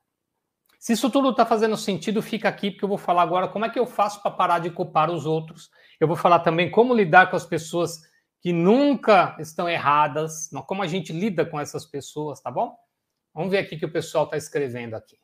Se 0.78 0.94
isso 0.94 1.10
tudo 1.10 1.30
está 1.30 1.44
fazendo 1.44 1.76
sentido, 1.76 2.22
fica 2.22 2.48
aqui, 2.48 2.70
porque 2.70 2.84
eu 2.84 2.88
vou 2.88 2.96
falar 2.96 3.22
agora 3.22 3.48
como 3.48 3.66
é 3.66 3.68
que 3.68 3.78
eu 3.78 3.86
faço 3.86 4.22
para 4.22 4.30
parar 4.30 4.60
de 4.60 4.70
culpar 4.70 5.10
os 5.10 5.26
outros. 5.26 5.70
Eu 6.00 6.08
vou 6.08 6.16
falar 6.16 6.40
também 6.40 6.70
como 6.70 6.94
lidar 6.94 7.30
com 7.30 7.36
as 7.36 7.44
pessoas 7.44 8.00
que 8.40 8.50
nunca 8.50 9.36
estão 9.38 9.68
erradas, 9.68 10.48
como 10.66 10.82
a 10.82 10.86
gente 10.86 11.12
lida 11.12 11.44
com 11.44 11.60
essas 11.60 11.84
pessoas, 11.84 12.40
tá 12.40 12.50
bom? 12.50 12.74
Vamos 13.34 13.50
ver 13.50 13.58
aqui 13.58 13.76
que 13.76 13.84
o 13.84 13.92
pessoal 13.92 14.24
está 14.24 14.38
escrevendo 14.38 14.94
aqui. 14.94 15.18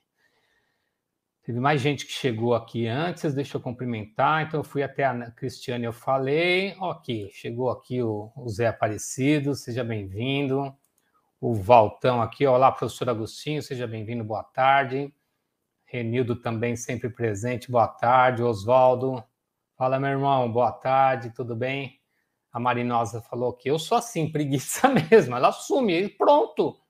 Teve 1.43 1.59
mais 1.59 1.81
gente 1.81 2.05
que 2.05 2.13
chegou 2.13 2.55
aqui 2.55 2.87
antes, 2.87 3.33
deixa 3.33 3.57
eu 3.57 3.61
cumprimentar. 3.61 4.43
Então, 4.43 4.61
eu 4.61 4.65
fui 4.65 4.83
até 4.83 5.05
a 5.05 5.31
Cristiane, 5.31 5.87
eu 5.87 5.93
falei. 5.93 6.77
Ok, 6.79 7.31
chegou 7.33 7.71
aqui 7.71 8.03
o, 8.03 8.31
o 8.37 8.47
Zé 8.51 8.67
Aparecido, 8.67 9.55
seja 9.55 9.83
bem-vindo 9.83 10.77
o 11.41 11.55
Valtão 11.55 12.23
aqui. 12.23 12.47
Olá, 12.47 12.73
professor 12.73 13.11
Agostinho, 13.11 13.63
seja 13.63 13.87
bem-vindo, 13.87 14.25
boa 14.25 14.43
tarde. 14.43 15.13
Renildo 15.85 16.37
também 16.37 16.77
sempre 16.77 17.11
presente, 17.11 17.71
boa 17.71 17.87
tarde. 17.87 18.43
Oswaldo, 18.43 19.23
fala, 19.77 20.01
meu 20.01 20.11
irmão, 20.11 20.51
boa 20.51 20.73
tarde, 20.73 21.31
tudo 21.31 21.55
bem? 21.55 22.01
A 22.51 22.59
Marinosa 22.59 23.21
falou 23.21 23.53
que 23.53 23.71
eu 23.71 23.79
sou 23.79 23.99
assim, 23.99 24.31
preguiça 24.33 24.89
mesmo, 24.89 25.37
ela 25.37 25.49
assume 25.49 26.01
e 26.01 26.09
pronto. 26.09 26.81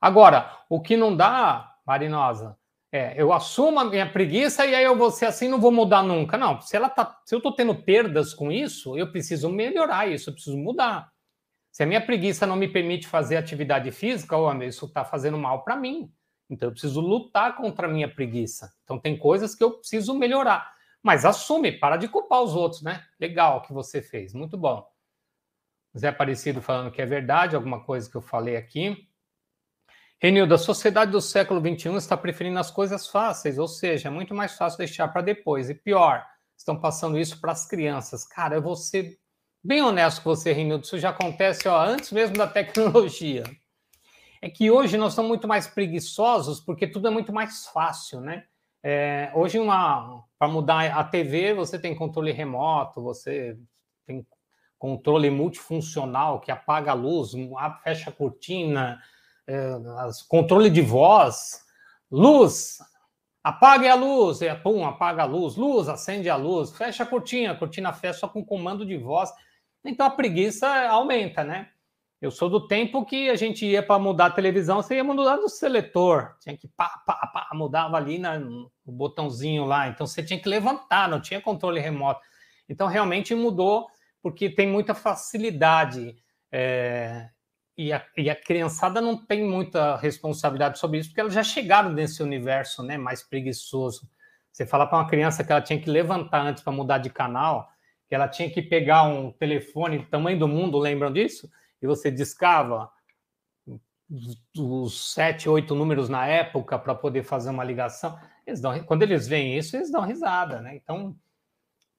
Agora, 0.00 0.64
o 0.68 0.80
que 0.80 0.96
não 0.96 1.16
dá, 1.16 1.76
Marinosa, 1.86 2.58
é, 2.92 3.20
eu 3.20 3.32
assumo 3.32 3.78
a 3.78 3.84
minha 3.84 4.10
preguiça 4.10 4.66
e 4.66 4.74
aí 4.74 4.84
eu 4.84 4.96
vou 4.96 5.10
ser 5.10 5.26
assim, 5.26 5.48
não 5.48 5.60
vou 5.60 5.70
mudar 5.70 6.02
nunca. 6.02 6.36
Não, 6.36 6.60
se 6.60 6.76
ela 6.76 6.88
tá, 6.88 7.20
se 7.24 7.34
eu 7.34 7.38
estou 7.38 7.52
tendo 7.52 7.74
perdas 7.74 8.34
com 8.34 8.50
isso, 8.50 8.98
eu 8.98 9.10
preciso 9.10 9.48
melhorar 9.48 10.08
isso, 10.08 10.30
eu 10.30 10.34
preciso 10.34 10.58
mudar. 10.58 11.15
Se 11.76 11.82
a 11.82 11.86
minha 11.86 12.00
preguiça 12.00 12.46
não 12.46 12.56
me 12.56 12.66
permite 12.66 13.06
fazer 13.06 13.36
atividade 13.36 13.90
física, 13.90 14.34
oh, 14.34 14.50
isso 14.62 14.86
está 14.86 15.04
fazendo 15.04 15.36
mal 15.36 15.62
para 15.62 15.76
mim. 15.76 16.10
Então 16.48 16.68
eu 16.70 16.72
preciso 16.72 17.02
lutar 17.02 17.54
contra 17.54 17.86
a 17.86 17.90
minha 17.90 18.08
preguiça. 18.08 18.72
Então 18.82 18.98
tem 18.98 19.14
coisas 19.14 19.54
que 19.54 19.62
eu 19.62 19.72
preciso 19.72 20.14
melhorar. 20.14 20.72
Mas 21.02 21.26
assume, 21.26 21.72
para 21.72 21.98
de 21.98 22.08
culpar 22.08 22.40
os 22.40 22.54
outros, 22.54 22.80
né? 22.80 23.04
Legal 23.20 23.60
que 23.60 23.74
você 23.74 24.00
fez, 24.00 24.32
muito 24.32 24.56
bom. 24.56 24.88
Zé 25.94 26.08
Aparecido 26.08 26.62
falando 26.62 26.90
que 26.90 27.02
é 27.02 27.04
verdade, 27.04 27.54
alguma 27.54 27.84
coisa 27.84 28.10
que 28.10 28.16
eu 28.16 28.22
falei 28.22 28.56
aqui. 28.56 28.96
Renildo, 30.18 30.54
a 30.54 30.58
sociedade 30.58 31.10
do 31.10 31.20
século 31.20 31.60
XXI 31.60 31.94
está 31.96 32.16
preferindo 32.16 32.58
as 32.58 32.70
coisas 32.70 33.06
fáceis, 33.06 33.58
ou 33.58 33.68
seja, 33.68 34.08
é 34.08 34.10
muito 34.10 34.34
mais 34.34 34.56
fácil 34.56 34.78
deixar 34.78 35.08
para 35.08 35.20
depois. 35.20 35.68
E 35.68 35.74
pior, 35.74 36.26
estão 36.56 36.80
passando 36.80 37.18
isso 37.18 37.38
para 37.38 37.52
as 37.52 37.68
crianças. 37.68 38.26
Cara, 38.26 38.54
eu 38.54 38.62
vou 38.62 38.76
ser 38.76 39.18
bem 39.66 39.82
honesto 39.82 40.22
com 40.22 40.30
você, 40.30 40.52
Rinaldo, 40.52 40.84
isso 40.84 40.96
já 40.96 41.10
acontece 41.10 41.66
ó, 41.66 41.84
antes 41.84 42.12
mesmo 42.12 42.36
da 42.36 42.46
tecnologia. 42.46 43.42
É 44.40 44.48
que 44.48 44.70
hoje 44.70 44.96
nós 44.96 45.12
estamos 45.12 45.28
muito 45.28 45.48
mais 45.48 45.66
preguiçosos 45.66 46.60
porque 46.60 46.86
tudo 46.86 47.08
é 47.08 47.10
muito 47.10 47.32
mais 47.32 47.66
fácil, 47.66 48.20
né? 48.20 48.44
É, 48.80 49.32
hoje, 49.34 49.58
para 50.38 50.48
mudar 50.48 50.86
a 50.96 51.02
TV, 51.02 51.52
você 51.52 51.76
tem 51.76 51.96
controle 51.96 52.30
remoto, 52.30 53.02
você 53.02 53.58
tem 54.06 54.24
controle 54.78 55.28
multifuncional 55.30 56.38
que 56.38 56.52
apaga 56.52 56.92
a 56.92 56.94
luz, 56.94 57.32
fecha 57.82 58.10
a 58.10 58.12
cortina, 58.12 59.00
é, 59.48 59.72
controle 60.28 60.70
de 60.70 60.82
voz. 60.82 61.64
Luz, 62.08 62.78
apague 63.42 63.88
a 63.88 63.96
luz, 63.96 64.42
e 64.42 64.54
pum, 64.54 64.86
apaga 64.86 65.22
a 65.22 65.26
luz, 65.26 65.56
luz, 65.56 65.88
acende 65.88 66.30
a 66.30 66.36
luz, 66.36 66.70
fecha 66.76 67.02
a 67.02 67.06
cortina, 67.06 67.52
a 67.52 67.56
cortina 67.56 67.92
fecha 67.92 68.20
só 68.20 68.28
com 68.28 68.44
comando 68.44 68.86
de 68.86 68.96
voz. 68.96 69.32
Então 69.86 70.06
a 70.06 70.10
preguiça 70.10 70.68
aumenta, 70.88 71.44
né? 71.44 71.68
Eu 72.20 72.30
sou 72.30 72.48
do 72.48 72.66
tempo 72.66 73.04
que 73.04 73.28
a 73.28 73.36
gente 73.36 73.66
ia 73.66 73.82
para 73.82 73.98
mudar 73.98 74.26
a 74.26 74.30
televisão, 74.30 74.82
você 74.82 74.96
ia 74.96 75.04
mudar 75.04 75.36
no 75.36 75.48
seletor, 75.48 76.34
tinha 76.40 76.56
que 76.56 76.66
pá, 76.66 76.88
pá, 77.06 77.26
pá, 77.26 77.48
mudava 77.52 77.96
ali 77.96 78.18
na, 78.18 78.38
no 78.38 78.70
botãozinho 78.86 79.66
lá, 79.66 79.88
então 79.88 80.06
você 80.06 80.22
tinha 80.22 80.40
que 80.40 80.48
levantar, 80.48 81.08
não 81.08 81.20
tinha 81.20 81.40
controle 81.40 81.78
remoto. 81.78 82.20
Então 82.68 82.86
realmente 82.88 83.34
mudou, 83.34 83.86
porque 84.22 84.48
tem 84.48 84.66
muita 84.66 84.94
facilidade. 84.94 86.16
É, 86.50 87.28
e, 87.76 87.92
a, 87.92 88.02
e 88.16 88.30
a 88.30 88.34
criançada 88.34 89.00
não 89.00 89.16
tem 89.16 89.44
muita 89.44 89.96
responsabilidade 89.96 90.78
sobre 90.78 90.98
isso, 90.98 91.10
porque 91.10 91.20
elas 91.20 91.34
já 91.34 91.42
chegaram 91.42 91.90
nesse 91.92 92.22
universo 92.22 92.82
né, 92.82 92.96
mais 92.96 93.22
preguiçoso. 93.22 94.08
Você 94.50 94.64
fala 94.64 94.86
para 94.86 94.98
uma 94.98 95.06
criança 95.06 95.44
que 95.44 95.52
ela 95.52 95.60
tinha 95.60 95.78
que 95.78 95.90
levantar 95.90 96.40
antes 96.40 96.62
para 96.62 96.72
mudar 96.72 96.96
de 96.96 97.10
canal, 97.10 97.70
que 98.08 98.14
ela 98.14 98.28
tinha 98.28 98.50
que 98.50 98.62
pegar 98.62 99.02
um 99.04 99.32
telefone 99.32 99.98
do 99.98 100.06
tamanho 100.06 100.38
do 100.38 100.48
mundo, 100.48 100.78
lembram 100.78 101.12
disso? 101.12 101.50
E 101.80 101.86
você 101.86 102.10
discava 102.10 102.90
os 104.56 105.12
sete, 105.12 105.48
oito 105.48 105.74
números 105.74 106.08
na 106.08 106.26
época 106.26 106.78
para 106.78 106.94
poder 106.94 107.24
fazer 107.24 107.50
uma 107.50 107.64
ligação. 107.64 108.18
Eles 108.46 108.60
dão, 108.60 108.82
quando 108.84 109.02
eles 109.02 109.26
veem 109.26 109.58
isso, 109.58 109.76
eles 109.76 109.90
dão 109.90 110.02
risada, 110.02 110.60
né? 110.60 110.76
Então, 110.76 111.16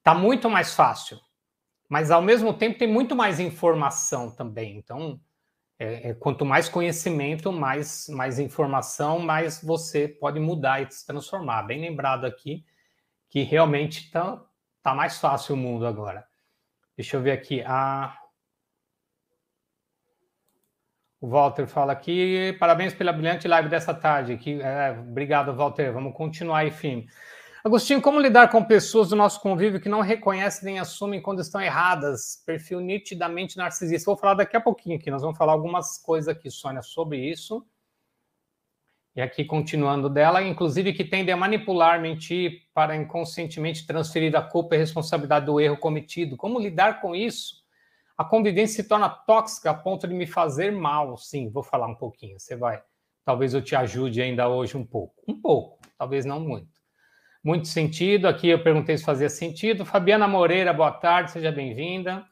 tá 0.02 0.14
muito 0.14 0.48
mais 0.48 0.74
fácil. 0.74 1.20
Mas 1.88 2.10
ao 2.10 2.22
mesmo 2.22 2.52
tempo 2.54 2.78
tem 2.78 2.88
muito 2.88 3.14
mais 3.14 3.38
informação 3.38 4.30
também. 4.30 4.76
Então, 4.78 5.20
é, 5.78 6.10
é, 6.10 6.14
quanto 6.14 6.44
mais 6.44 6.68
conhecimento, 6.68 7.52
mais, 7.52 8.08
mais 8.08 8.38
informação, 8.38 9.18
mais 9.20 9.62
você 9.62 10.08
pode 10.08 10.40
mudar 10.40 10.82
e 10.82 10.90
se 10.90 11.06
transformar. 11.06 11.62
Bem 11.62 11.80
lembrado 11.80 12.24
aqui 12.24 12.64
que 13.30 13.42
realmente 13.42 14.06
está 14.06 14.42
tá 14.88 14.94
mais 14.94 15.18
fácil 15.18 15.54
o 15.54 15.58
mundo 15.58 15.86
agora. 15.86 16.26
Deixa 16.96 17.16
eu 17.16 17.20
ver 17.20 17.32
aqui. 17.32 17.62
O 21.20 21.28
Walter 21.28 21.66
fala 21.66 21.92
aqui, 21.92 22.56
parabéns 22.58 22.94
pela 22.94 23.12
brilhante 23.12 23.46
live 23.46 23.68
dessa 23.68 23.92
tarde. 23.92 24.36
Que, 24.36 24.62
é, 24.62 24.92
obrigado, 24.92 25.54
Walter. 25.54 25.92
Vamos 25.92 26.14
continuar 26.14 26.58
aí, 26.58 26.70
firme. 26.70 27.06
Agostinho, 27.64 28.00
como 28.00 28.20
lidar 28.20 28.48
com 28.48 28.64
pessoas 28.64 29.10
do 29.10 29.16
nosso 29.16 29.40
convívio 29.42 29.80
que 29.80 29.88
não 29.88 30.00
reconhecem 30.00 30.64
nem 30.64 30.78
assumem 30.78 31.20
quando 31.20 31.40
estão 31.40 31.60
erradas? 31.60 32.42
Perfil 32.46 32.80
nitidamente 32.80 33.58
narcisista. 33.58 34.06
Vou 34.10 34.16
falar 34.16 34.34
daqui 34.34 34.56
a 34.56 34.60
pouquinho 34.60 34.96
aqui. 34.96 35.10
Nós 35.10 35.22
vamos 35.22 35.36
falar 35.36 35.52
algumas 35.52 35.98
coisas 35.98 36.28
aqui, 36.28 36.50
Sônia, 36.50 36.82
sobre 36.82 37.18
isso. 37.18 37.66
E 39.18 39.20
aqui, 39.20 39.44
continuando 39.44 40.08
dela, 40.08 40.40
inclusive 40.44 40.92
que 40.92 41.02
tende 41.02 41.32
a 41.32 41.36
manipular, 41.36 42.00
mentir 42.00 42.68
para 42.72 42.94
inconscientemente 42.94 43.84
transferir 43.84 44.36
a 44.36 44.40
culpa 44.40 44.76
e 44.76 44.78
responsabilidade 44.78 45.46
do 45.46 45.60
erro 45.60 45.76
cometido. 45.76 46.36
Como 46.36 46.60
lidar 46.60 47.00
com 47.00 47.16
isso? 47.16 47.56
A 48.16 48.24
convivência 48.24 48.80
se 48.80 48.88
torna 48.88 49.08
tóxica 49.08 49.72
a 49.72 49.74
ponto 49.74 50.06
de 50.06 50.14
me 50.14 50.24
fazer 50.24 50.70
mal. 50.70 51.16
Sim, 51.16 51.50
vou 51.50 51.64
falar 51.64 51.88
um 51.88 51.96
pouquinho. 51.96 52.38
Você 52.38 52.54
vai. 52.54 52.80
Talvez 53.24 53.54
eu 53.54 53.60
te 53.60 53.74
ajude 53.74 54.22
ainda 54.22 54.48
hoje 54.48 54.76
um 54.76 54.86
pouco. 54.86 55.20
Um 55.26 55.34
pouco, 55.40 55.80
talvez 55.98 56.24
não 56.24 56.38
muito. 56.38 56.78
Muito 57.42 57.66
sentido. 57.66 58.28
Aqui 58.28 58.46
eu 58.46 58.62
perguntei 58.62 58.96
se 58.96 59.04
fazia 59.04 59.28
sentido. 59.28 59.84
Fabiana 59.84 60.28
Moreira, 60.28 60.72
boa 60.72 60.92
tarde, 60.92 61.32
seja 61.32 61.50
bem-vinda. 61.50 62.24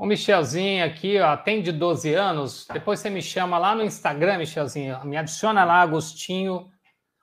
O 0.00 0.06
Michelzinho 0.06 0.82
aqui, 0.82 1.20
ó, 1.20 1.36
tem 1.36 1.60
de 1.60 1.70
12 1.70 2.14
anos. 2.14 2.66
Depois 2.72 3.00
você 3.00 3.10
me 3.10 3.20
chama 3.20 3.58
lá 3.58 3.74
no 3.74 3.84
Instagram, 3.84 4.38
Michelzinho. 4.38 5.04
Me 5.04 5.14
adiciona 5.14 5.62
lá, 5.62 5.82
Agostinho 5.82 6.70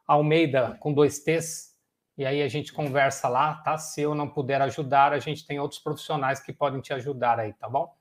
Almeida, 0.05 0.77
com 0.79 0.93
dois 0.93 1.17
T's. 1.17 1.75
E 2.15 2.23
aí 2.23 2.39
a 2.39 2.47
gente 2.47 2.71
conversa 2.71 3.27
lá, 3.27 3.55
tá? 3.55 3.79
Se 3.79 4.03
eu 4.03 4.13
não 4.13 4.29
puder 4.29 4.61
ajudar, 4.61 5.11
a 5.11 5.17
gente 5.17 5.43
tem 5.43 5.59
outros 5.59 5.81
profissionais 5.81 6.39
que 6.39 6.53
podem 6.53 6.79
te 6.79 6.93
ajudar 6.93 7.39
aí, 7.39 7.51
tá 7.53 7.67
bom? 7.67 7.91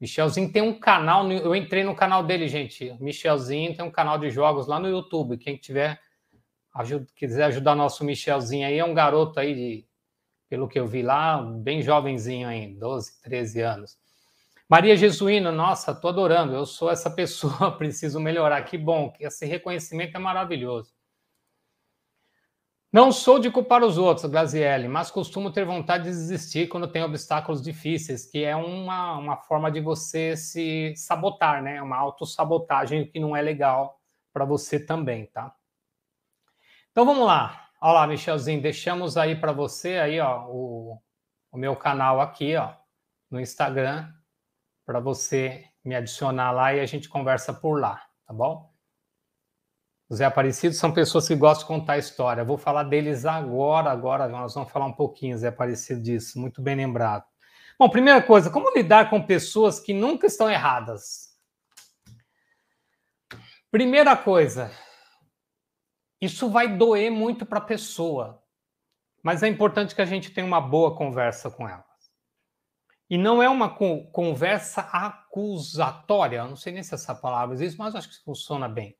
Michelzinho 0.00 0.50
tem 0.50 0.62
um 0.62 0.80
canal, 0.80 1.30
eu 1.30 1.54
entrei 1.54 1.84
no 1.84 1.94
canal 1.94 2.24
dele, 2.24 2.48
gente. 2.48 2.96
Michelzinho 2.98 3.76
tem 3.76 3.84
um 3.84 3.90
canal 3.90 4.16
de 4.16 4.30
jogos 4.30 4.66
lá 4.66 4.80
no 4.80 4.88
YouTube. 4.88 5.36
Quem 5.36 5.58
tiver, 5.58 6.00
ajuda, 6.72 7.06
quiser 7.14 7.44
ajudar 7.44 7.74
nosso 7.74 8.06
Michelzinho 8.06 8.66
aí, 8.66 8.78
é 8.78 8.84
um 8.86 8.94
garoto 8.94 9.38
aí 9.38 9.54
de 9.54 9.86
pelo 10.52 10.68
que 10.68 10.78
eu 10.78 10.86
vi 10.86 11.00
lá, 11.00 11.40
bem 11.40 11.80
jovenzinho 11.80 12.46
ainda, 12.46 12.78
12, 12.78 13.22
13 13.22 13.62
anos. 13.62 13.98
Maria 14.68 14.94
Jesuína, 14.94 15.50
nossa, 15.50 15.94
tô 15.94 16.08
adorando, 16.08 16.52
eu 16.52 16.66
sou 16.66 16.90
essa 16.90 17.08
pessoa, 17.16 17.74
preciso 17.78 18.20
melhorar. 18.20 18.60
Que 18.64 18.76
bom, 18.76 19.10
que 19.10 19.24
esse 19.24 19.46
reconhecimento 19.46 20.14
é 20.14 20.18
maravilhoso. 20.18 20.92
Não 22.92 23.10
sou 23.10 23.38
de 23.38 23.50
culpar 23.50 23.82
os 23.82 23.96
outros, 23.96 24.30
Graziele, 24.30 24.88
mas 24.88 25.10
costumo 25.10 25.50
ter 25.50 25.64
vontade 25.64 26.04
de 26.04 26.10
desistir 26.10 26.68
quando 26.68 26.86
tem 26.86 27.02
obstáculos 27.02 27.62
difíceis, 27.62 28.26
que 28.26 28.44
é 28.44 28.54
uma, 28.54 29.16
uma 29.16 29.36
forma 29.38 29.72
de 29.72 29.80
você 29.80 30.36
se 30.36 30.92
sabotar, 30.96 31.62
né? 31.62 31.80
Uma 31.80 31.96
autossabotagem 31.96 33.06
que 33.06 33.18
não 33.18 33.34
é 33.34 33.40
legal 33.40 33.98
para 34.34 34.44
você 34.44 34.78
também, 34.78 35.24
tá? 35.32 35.56
Então 36.90 37.06
vamos 37.06 37.24
lá. 37.24 37.61
Olha 37.84 37.94
lá, 37.94 38.06
Michelzinho, 38.06 38.62
deixamos 38.62 39.16
aí 39.16 39.34
para 39.34 39.50
você 39.50 39.98
aí, 39.98 40.20
ó, 40.20 40.46
o, 40.46 41.02
o 41.50 41.58
meu 41.58 41.74
canal 41.74 42.20
aqui, 42.20 42.54
ó, 42.54 42.74
no 43.28 43.40
Instagram, 43.40 44.08
para 44.86 45.00
você 45.00 45.64
me 45.84 45.96
adicionar 45.96 46.52
lá 46.52 46.72
e 46.72 46.78
a 46.78 46.86
gente 46.86 47.08
conversa 47.08 47.52
por 47.52 47.80
lá, 47.80 48.00
tá 48.24 48.32
bom? 48.32 48.72
Os 50.08 50.18
Zé 50.18 50.26
Aparecido 50.26 50.76
são 50.76 50.92
pessoas 50.92 51.26
que 51.26 51.34
gostam 51.34 51.62
de 51.64 51.80
contar 51.80 51.98
história. 51.98 52.44
Vou 52.44 52.56
falar 52.56 52.84
deles 52.84 53.26
agora, 53.26 53.90
agora 53.90 54.28
nós 54.28 54.54
vamos 54.54 54.70
falar 54.70 54.86
um 54.86 54.92
pouquinho, 54.92 55.36
Zé 55.36 55.48
Aparecido, 55.48 56.00
disso, 56.00 56.38
muito 56.38 56.62
bem 56.62 56.76
lembrado. 56.76 57.24
Bom, 57.76 57.88
primeira 57.88 58.22
coisa, 58.22 58.48
como 58.48 58.72
lidar 58.72 59.10
com 59.10 59.20
pessoas 59.20 59.80
que 59.80 59.92
nunca 59.92 60.28
estão 60.28 60.48
erradas? 60.48 61.36
Primeira 63.72 64.16
coisa, 64.16 64.70
isso 66.22 66.48
vai 66.48 66.76
doer 66.76 67.10
muito 67.10 67.44
para 67.44 67.58
a 67.58 67.62
pessoa, 67.62 68.40
mas 69.24 69.42
é 69.42 69.48
importante 69.48 69.92
que 69.92 70.00
a 70.00 70.06
gente 70.06 70.30
tenha 70.30 70.46
uma 70.46 70.60
boa 70.60 70.94
conversa 70.96 71.50
com 71.50 71.68
elas. 71.68 71.84
E 73.10 73.18
não 73.18 73.42
é 73.42 73.48
uma 73.48 73.68
conversa 73.68 74.82
acusatória, 74.82 76.44
não 76.44 76.54
sei 76.54 76.72
nem 76.72 76.82
se 76.84 76.94
essa 76.94 77.12
palavra 77.12 77.56
existe, 77.56 77.76
mas 77.76 77.96
acho 77.96 78.08
que 78.08 78.24
funciona 78.24 78.68
bem. 78.68 78.96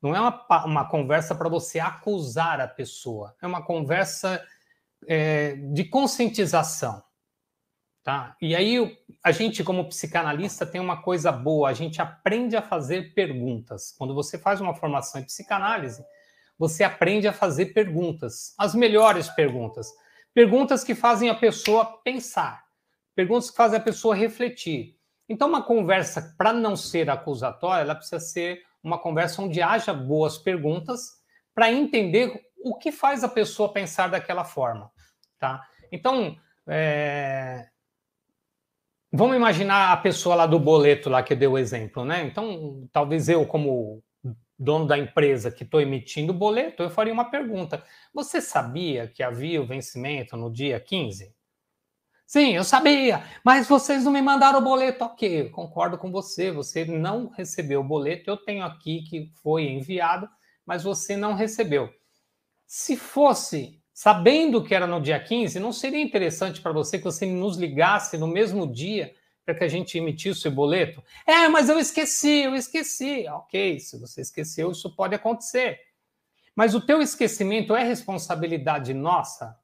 Não 0.00 0.16
é 0.16 0.20
uma, 0.20 0.64
uma 0.64 0.88
conversa 0.88 1.34
para 1.34 1.48
você 1.48 1.78
acusar 1.78 2.58
a 2.58 2.66
pessoa, 2.66 3.36
é 3.42 3.46
uma 3.46 3.62
conversa 3.62 4.42
é, 5.06 5.54
de 5.74 5.84
conscientização. 5.84 7.04
Tá? 8.02 8.34
E 8.40 8.56
aí 8.56 8.98
a 9.22 9.30
gente, 9.30 9.62
como 9.62 9.88
psicanalista, 9.88 10.66
tem 10.66 10.80
uma 10.80 11.02
coisa 11.02 11.30
boa, 11.30 11.68
a 11.68 11.74
gente 11.74 12.00
aprende 12.00 12.56
a 12.56 12.62
fazer 12.62 13.12
perguntas. 13.14 13.94
Quando 13.96 14.14
você 14.14 14.38
faz 14.38 14.58
uma 14.58 14.74
formação 14.74 15.20
em 15.20 15.24
psicanálise, 15.24 16.02
você 16.58 16.84
aprende 16.84 17.26
a 17.26 17.32
fazer 17.32 17.66
perguntas, 17.66 18.54
as 18.58 18.74
melhores 18.74 19.28
perguntas. 19.28 19.88
Perguntas 20.34 20.82
que 20.82 20.94
fazem 20.94 21.28
a 21.28 21.34
pessoa 21.34 22.00
pensar, 22.02 22.64
perguntas 23.14 23.50
que 23.50 23.56
fazem 23.56 23.78
a 23.78 23.82
pessoa 23.82 24.14
refletir. 24.14 24.96
Então, 25.28 25.48
uma 25.48 25.62
conversa, 25.62 26.34
para 26.36 26.52
não 26.52 26.76
ser 26.76 27.08
acusatória, 27.10 27.82
ela 27.82 27.94
precisa 27.94 28.20
ser 28.20 28.62
uma 28.82 28.98
conversa 28.98 29.42
onde 29.42 29.62
haja 29.62 29.92
boas 29.92 30.38
perguntas 30.38 31.20
para 31.54 31.70
entender 31.70 32.40
o 32.64 32.76
que 32.76 32.90
faz 32.90 33.22
a 33.22 33.28
pessoa 33.28 33.72
pensar 33.72 34.08
daquela 34.08 34.44
forma. 34.44 34.90
Tá? 35.38 35.62
Então, 35.90 36.36
é... 36.66 37.68
vamos 39.12 39.36
imaginar 39.36 39.92
a 39.92 39.96
pessoa 39.96 40.34
lá 40.34 40.46
do 40.46 40.58
boleto 40.58 41.10
lá 41.10 41.22
que 41.22 41.34
deu 41.34 41.52
o 41.52 41.58
exemplo, 41.58 42.04
né? 42.04 42.22
Então, 42.24 42.88
talvez 42.92 43.28
eu, 43.28 43.46
como 43.46 44.02
dono 44.58 44.86
da 44.86 44.98
empresa 44.98 45.50
que 45.50 45.64
estou 45.64 45.80
emitindo 45.80 46.32
o 46.32 46.36
boleto, 46.36 46.82
eu 46.82 46.90
faria 46.90 47.12
uma 47.12 47.30
pergunta. 47.30 47.84
Você 48.14 48.40
sabia 48.40 49.08
que 49.08 49.22
havia 49.22 49.60
o 49.60 49.66
vencimento 49.66 50.36
no 50.36 50.50
dia 50.52 50.78
15? 50.78 51.34
Sim, 52.26 52.54
eu 52.54 52.64
sabia, 52.64 53.22
mas 53.44 53.68
vocês 53.68 54.04
não 54.04 54.12
me 54.12 54.22
mandaram 54.22 54.58
o 54.58 54.64
boleto. 54.64 55.04
Ok, 55.04 55.50
concordo 55.50 55.98
com 55.98 56.10
você. 56.10 56.50
Você 56.50 56.84
não 56.84 57.28
recebeu 57.28 57.80
o 57.80 57.84
boleto. 57.84 58.30
Eu 58.30 58.38
tenho 58.38 58.64
aqui 58.64 59.02
que 59.02 59.30
foi 59.42 59.64
enviado, 59.64 60.26
mas 60.64 60.82
você 60.82 61.14
não 61.14 61.34
recebeu. 61.34 61.90
Se 62.66 62.96
fosse 62.96 63.82
sabendo 63.92 64.64
que 64.64 64.74
era 64.74 64.86
no 64.86 65.00
dia 65.00 65.22
15, 65.22 65.60
não 65.60 65.72
seria 65.72 66.00
interessante 66.00 66.62
para 66.62 66.72
você 66.72 66.96
que 66.96 67.04
você 67.04 67.26
nos 67.26 67.58
ligasse 67.58 68.16
no 68.16 68.26
mesmo 68.26 68.66
dia 68.66 69.14
para 69.44 69.54
que 69.54 69.64
a 69.64 69.68
gente 69.68 69.98
emitisse 69.98 70.48
o 70.48 70.50
boleto? 70.50 71.02
É, 71.26 71.48
mas 71.48 71.68
eu 71.68 71.78
esqueci, 71.78 72.42
eu 72.42 72.54
esqueci. 72.54 73.26
Ok, 73.28 73.80
se 73.80 73.98
você 73.98 74.20
esqueceu, 74.20 74.70
isso 74.70 74.94
pode 74.94 75.14
acontecer. 75.14 75.80
Mas 76.54 76.74
o 76.74 76.80
teu 76.80 77.00
esquecimento 77.00 77.74
é 77.74 77.82
responsabilidade 77.82 78.92
nossa? 78.92 79.58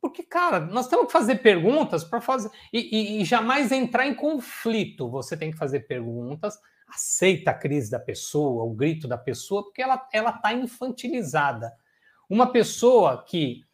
Porque, 0.00 0.22
cara, 0.22 0.60
nós 0.60 0.88
temos 0.88 1.06
que 1.06 1.12
fazer 1.12 1.36
perguntas 1.36 2.02
para 2.02 2.20
fazer. 2.20 2.50
E, 2.72 3.18
e, 3.18 3.22
e, 3.22 3.24
jamais 3.24 3.70
entrar 3.70 4.06
em 4.06 4.14
conflito. 4.14 5.08
Você 5.10 5.36
tem 5.36 5.50
que 5.50 5.56
fazer 5.56 5.80
perguntas 5.80 6.58
aceita 6.94 7.50
a 7.50 7.54
crise 7.54 7.90
da 7.90 7.98
pessoa, 7.98 8.64
o 8.64 8.74
grito 8.74 9.08
da 9.08 9.16
pessoa, 9.16 9.64
porque 9.64 9.82
ela 9.82 10.30
está 10.30 10.52
infantilizada. 10.52 11.72
Uma 12.28 12.52
pessoa 12.52 13.24
que 13.24 13.64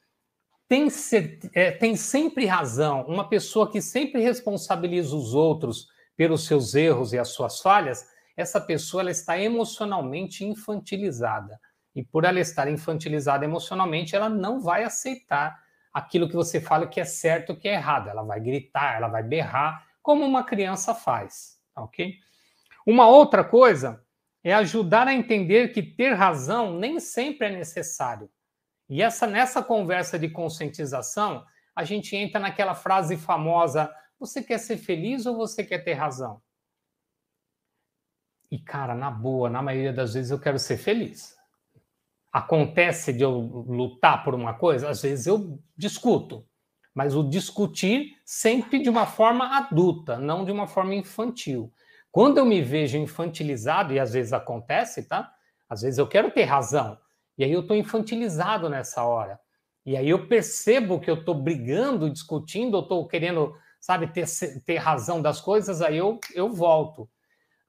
tem, 0.69 0.91
ser, 0.91 1.39
é, 1.55 1.71
tem 1.71 1.97
sempre 1.97 2.45
razão, 2.45 3.03
uma 3.07 3.29
pessoa 3.29 3.71
que 3.71 3.81
sempre 3.81 4.21
responsabiliza 4.21 5.17
os 5.17 5.35
outros 5.35 5.89
pelos 6.17 6.47
seus 6.47 6.75
erros 6.75 7.13
e 7.13 7.19
as 7.19 7.29
suas 7.29 7.61
falhas, 7.61 8.07
essa 8.37 8.61
pessoa 8.61 9.01
ela 9.01 9.11
está 9.11 9.39
emocionalmente 9.39 10.45
infantilizada. 10.45 11.59
E 11.95 12.05
por 12.05 12.25
ela 12.25 12.39
estar 12.39 12.69
infantilizada 12.69 13.45
emocionalmente, 13.45 14.15
ela 14.15 14.29
não 14.29 14.61
vai 14.61 14.85
aceitar 14.85 15.59
aquilo 15.93 16.29
que 16.29 16.37
você 16.37 16.61
fala 16.61 16.87
que 16.87 17.01
é 17.01 17.05
certo 17.05 17.57
que 17.57 17.69
é 17.69 17.75
errado. 17.75 18.09
Ela 18.09 18.23
vai 18.23 18.39
gritar, 18.39 18.97
ela 18.97 19.09
vai 19.09 19.23
berrar, 19.23 19.85
como 20.03 20.25
uma 20.25 20.45
criança 20.45 20.95
faz, 20.95 21.59
ok? 21.75 22.15
Uma 22.87 23.09
outra 23.09 23.43
coisa 23.43 24.03
é 24.45 24.55
ajudar 24.55 25.09
a 25.09 25.15
entender 25.15 25.69
que 25.69 25.83
ter 25.83 26.13
razão 26.13 26.79
nem 26.79 27.01
sempre 27.01 27.49
é 27.49 27.51
necessário. 27.51 28.31
E 28.89 29.03
essa 29.03 29.27
nessa 29.27 29.63
conversa 29.63 30.19
de 30.19 30.29
conscientização, 30.31 31.45
a 31.77 31.85
gente 31.85 32.17
entra 32.17 32.41
naquela 32.41 32.75
frase 32.75 33.17
famosa: 33.17 33.93
você 34.19 34.43
quer 34.43 34.59
ser 34.59 34.79
feliz 34.79 35.27
ou 35.27 35.37
você 35.37 35.63
quer 35.63 35.79
ter 35.85 35.95
razão? 35.95 36.41
E 38.51 38.59
cara, 38.59 38.95
na 38.95 39.11
boa, 39.11 39.51
na 39.51 39.63
maioria 39.63 39.93
das 39.93 40.15
vezes 40.15 40.31
eu 40.31 40.41
quero 40.41 40.59
ser 40.59 40.79
feliz. 40.79 41.37
Acontece 42.33 43.13
de 43.13 43.23
eu 43.23 43.39
lutar 43.39 44.25
por 44.25 44.35
uma 44.35 44.55
coisa, 44.55 44.89
às 44.89 45.03
vezes 45.03 45.27
eu 45.27 45.63
discuto, 45.77 46.47
mas 46.95 47.15
o 47.15 47.23
discutir 47.23 48.17
sempre 48.25 48.83
de 48.83 48.89
uma 48.89 49.07
forma 49.07 49.57
adulta, 49.57 50.19
não 50.19 50.45
de 50.45 50.53
uma 50.53 50.67
forma 50.67 50.95
infantil. 50.95 51.73
Quando 52.11 52.39
eu 52.39 52.45
me 52.45 52.63
vejo 52.63 52.97
infantilizado, 52.97 53.93
e 53.93 54.01
às 54.01 54.13
vezes 54.13 54.33
acontece, 54.33 55.07
tá? 55.07 55.33
Às 55.69 55.83
vezes 55.83 55.99
eu 55.99 56.09
quero 56.09 56.31
ter 56.31 56.45
razão, 56.45 56.99
e 57.39 57.45
aí 57.45 57.53
eu 57.53 57.61
estou 57.61 57.77
infantilizado 57.77 58.69
nessa 58.69 59.05
hora. 59.05 59.39
E 59.87 59.97
aí 59.97 60.11
eu 60.11 60.27
percebo 60.27 61.01
que 61.01 61.11
eu 61.11 61.15
estou 61.15 61.35
brigando, 61.35 62.11
discutindo, 62.11 62.77
eu 62.77 62.83
estou 62.83 63.07
querendo, 63.07 63.55
sabe, 63.81 64.09
ter, 64.09 64.27
ter 64.67 64.77
razão 64.77 65.23
das 65.23 65.41
coisas, 65.41 65.81
aí 65.81 65.97
eu, 65.97 66.19
eu 66.35 66.53
volto. 66.53 67.09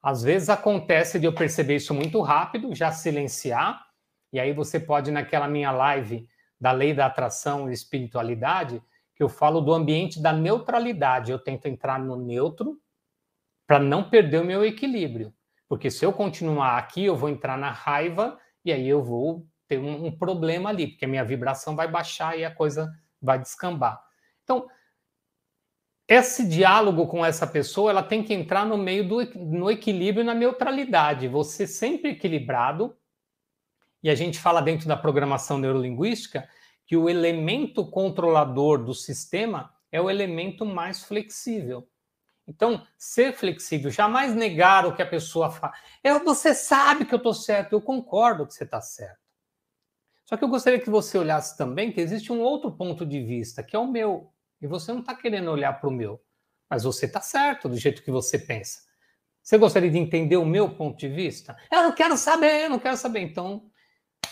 Às 0.02 0.22
vezes 0.22 0.48
acontece 0.48 1.18
de 1.18 1.26
eu 1.26 1.32
perceber 1.32 1.76
isso 1.76 1.94
muito 1.94 2.20
rápido, 2.20 2.74
já 2.74 2.90
silenciar, 2.90 3.80
e 4.32 4.40
aí 4.40 4.52
você 4.52 4.78
pode, 4.78 5.10
naquela 5.10 5.48
minha 5.48 5.70
live 5.70 6.28
da 6.60 6.72
lei 6.72 6.92
da 6.92 7.06
atração 7.06 7.70
e 7.70 7.72
espiritualidade, 7.72 8.82
que 9.14 9.22
eu 9.22 9.28
falo 9.28 9.60
do 9.60 9.72
ambiente 9.72 10.20
da 10.20 10.32
neutralidade. 10.32 11.32
Eu 11.32 11.38
tento 11.38 11.66
entrar 11.66 11.98
no 11.98 12.16
neutro 12.16 12.78
para 13.66 13.78
não 13.78 14.08
perder 14.08 14.42
o 14.42 14.44
meu 14.44 14.64
equilíbrio. 14.64 15.32
Porque 15.68 15.90
se 15.90 16.04
eu 16.04 16.12
continuar 16.12 16.76
aqui, 16.76 17.04
eu 17.04 17.16
vou 17.16 17.28
entrar 17.28 17.56
na 17.56 17.70
raiva 17.70 18.38
e 18.64 18.72
aí 18.72 18.88
eu 18.88 19.02
vou 19.02 19.46
ter 19.70 19.78
um, 19.78 20.06
um 20.06 20.10
problema 20.10 20.68
ali, 20.68 20.88
porque 20.88 21.04
a 21.04 21.08
minha 21.08 21.24
vibração 21.24 21.76
vai 21.76 21.86
baixar 21.86 22.36
e 22.36 22.44
a 22.44 22.52
coisa 22.52 22.92
vai 23.22 23.38
descambar. 23.38 24.02
Então, 24.42 24.66
esse 26.08 26.44
diálogo 26.44 27.06
com 27.06 27.24
essa 27.24 27.46
pessoa, 27.46 27.90
ela 27.90 28.02
tem 28.02 28.20
que 28.24 28.34
entrar 28.34 28.66
no 28.66 28.76
meio 28.76 29.08
do 29.08 29.24
no 29.36 29.70
equilíbrio 29.70 30.22
e 30.22 30.26
na 30.26 30.34
neutralidade. 30.34 31.28
Você 31.28 31.68
sempre 31.68 32.10
equilibrado. 32.10 32.96
E 34.02 34.10
a 34.10 34.14
gente 34.14 34.38
fala 34.40 34.60
dentro 34.60 34.88
da 34.88 34.96
programação 34.96 35.58
neurolinguística 35.58 36.48
que 36.84 36.96
o 36.96 37.08
elemento 37.08 37.88
controlador 37.88 38.82
do 38.82 38.92
sistema 38.92 39.72
é 39.92 40.00
o 40.00 40.10
elemento 40.10 40.66
mais 40.66 41.04
flexível. 41.04 41.86
Então, 42.48 42.84
ser 42.98 43.32
flexível, 43.32 43.90
jamais 43.90 44.34
negar 44.34 44.84
o 44.84 44.96
que 44.96 45.02
a 45.02 45.06
pessoa 45.06 45.50
fala. 45.50 45.72
Eu, 46.02 46.24
você 46.24 46.52
sabe 46.52 47.04
que 47.04 47.14
eu 47.14 47.18
estou 47.18 47.34
certo, 47.34 47.74
eu 47.74 47.80
concordo 47.80 48.44
que 48.44 48.52
você 48.52 48.64
está 48.64 48.80
certo. 48.80 49.29
Só 50.30 50.36
que 50.36 50.44
eu 50.44 50.48
gostaria 50.48 50.78
que 50.78 50.88
você 50.88 51.18
olhasse 51.18 51.58
também 51.58 51.90
que 51.90 52.00
existe 52.00 52.32
um 52.32 52.40
outro 52.40 52.70
ponto 52.70 53.04
de 53.04 53.20
vista, 53.20 53.64
que 53.64 53.74
é 53.74 53.78
o 53.80 53.90
meu. 53.90 54.32
E 54.62 54.66
você 54.68 54.92
não 54.92 55.00
está 55.00 55.12
querendo 55.12 55.50
olhar 55.50 55.72
para 55.80 55.88
o 55.88 55.92
meu. 55.92 56.22
Mas 56.70 56.84
você 56.84 57.06
está 57.06 57.20
certo 57.20 57.68
do 57.68 57.76
jeito 57.76 58.00
que 58.00 58.12
você 58.12 58.38
pensa. 58.38 58.78
Você 59.42 59.58
gostaria 59.58 59.90
de 59.90 59.98
entender 59.98 60.36
o 60.36 60.44
meu 60.44 60.70
ponto 60.70 60.96
de 60.96 61.08
vista? 61.08 61.56
Eu 61.68 61.82
não 61.82 61.92
quero 61.92 62.16
saber, 62.16 62.66
eu 62.66 62.70
não 62.70 62.78
quero 62.78 62.96
saber. 62.96 63.18
Então, 63.22 63.68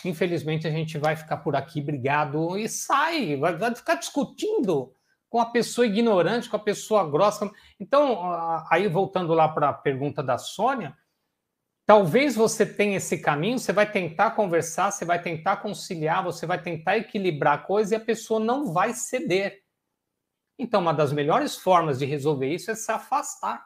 infelizmente, 0.05 0.65
a 0.65 0.71
gente 0.71 0.97
vai 0.97 1.17
ficar 1.17 1.35
por 1.35 1.53
aqui 1.53 1.81
brigado 1.81 2.57
e 2.57 2.69
sai, 2.69 3.35
vai, 3.35 3.57
vai 3.57 3.75
ficar 3.75 3.95
discutindo 3.95 4.93
com 5.29 5.41
a 5.41 5.47
pessoa 5.47 5.85
ignorante, 5.85 6.49
com 6.49 6.55
a 6.55 6.59
pessoa 6.59 7.05
grossa. 7.09 7.51
Então, 7.77 8.21
aí 8.71 8.87
voltando 8.87 9.33
lá 9.33 9.49
para 9.49 9.67
a 9.67 9.73
pergunta 9.73 10.23
da 10.23 10.37
Sônia, 10.37 10.95
Talvez 11.89 12.35
você 12.35 12.67
tenha 12.67 12.97
esse 12.97 13.17
caminho, 13.17 13.57
você 13.57 13.73
vai 13.73 13.91
tentar 13.91 14.29
conversar, 14.35 14.91
você 14.91 15.03
vai 15.03 15.19
tentar 15.19 15.57
conciliar, 15.57 16.23
você 16.23 16.45
vai 16.45 16.61
tentar 16.61 16.97
equilibrar 16.97 17.55
a 17.55 17.57
coisa 17.63 17.95
e 17.95 17.97
a 17.97 17.99
pessoa 17.99 18.39
não 18.39 18.71
vai 18.71 18.93
ceder. 18.93 19.63
Então, 20.55 20.81
uma 20.81 20.93
das 20.93 21.11
melhores 21.11 21.55
formas 21.55 21.97
de 21.97 22.05
resolver 22.05 22.53
isso 22.53 22.69
é 22.69 22.75
se 22.75 22.91
afastar. 22.91 23.65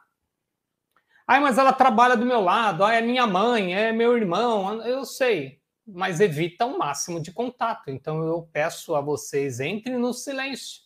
Ai, 1.26 1.38
mas 1.38 1.58
ela 1.58 1.70
trabalha 1.70 2.16
do 2.16 2.24
meu 2.24 2.40
lado, 2.40 2.82
ai, 2.82 2.96
é 2.96 3.02
minha 3.02 3.26
mãe, 3.26 3.74
é 3.74 3.92
meu 3.92 4.16
irmão, 4.16 4.82
eu 4.86 5.04
sei, 5.04 5.60
mas 5.86 6.18
evita 6.18 6.64
o 6.64 6.78
máximo 6.78 7.20
de 7.20 7.30
contato. 7.30 7.90
Então, 7.90 8.24
eu 8.24 8.48
peço 8.50 8.94
a 8.94 9.02
vocês, 9.02 9.60
entrem 9.60 9.98
no 9.98 10.14
silêncio. 10.14 10.80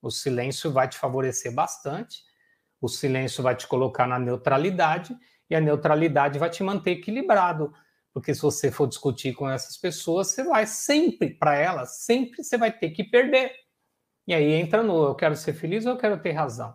O 0.00 0.10
silêncio 0.10 0.72
vai 0.72 0.88
te 0.88 0.96
favorecer 0.96 1.52
bastante, 1.52 2.22
o 2.80 2.88
silêncio 2.88 3.42
vai 3.42 3.54
te 3.54 3.66
colocar 3.66 4.06
na 4.06 4.18
neutralidade 4.18 5.14
e 5.50 5.56
a 5.56 5.60
neutralidade 5.60 6.38
vai 6.38 6.48
te 6.48 6.62
manter 6.62 6.92
equilibrado. 6.92 7.74
Porque 8.14 8.34
se 8.34 8.40
você 8.40 8.70
for 8.70 8.88
discutir 8.88 9.34
com 9.34 9.48
essas 9.48 9.76
pessoas, 9.76 10.28
você 10.28 10.44
vai 10.44 10.66
sempre, 10.66 11.34
para 11.34 11.56
elas, 11.56 11.96
sempre 11.98 12.42
você 12.42 12.56
vai 12.56 12.72
ter 12.72 12.90
que 12.90 13.04
perder. 13.04 13.52
E 14.26 14.34
aí 14.34 14.52
entra 14.52 14.82
no 14.82 15.04
eu 15.04 15.14
quero 15.14 15.34
ser 15.36 15.52
feliz 15.52 15.86
ou 15.86 15.92
eu 15.92 15.98
quero 15.98 16.20
ter 16.20 16.32
razão. 16.32 16.74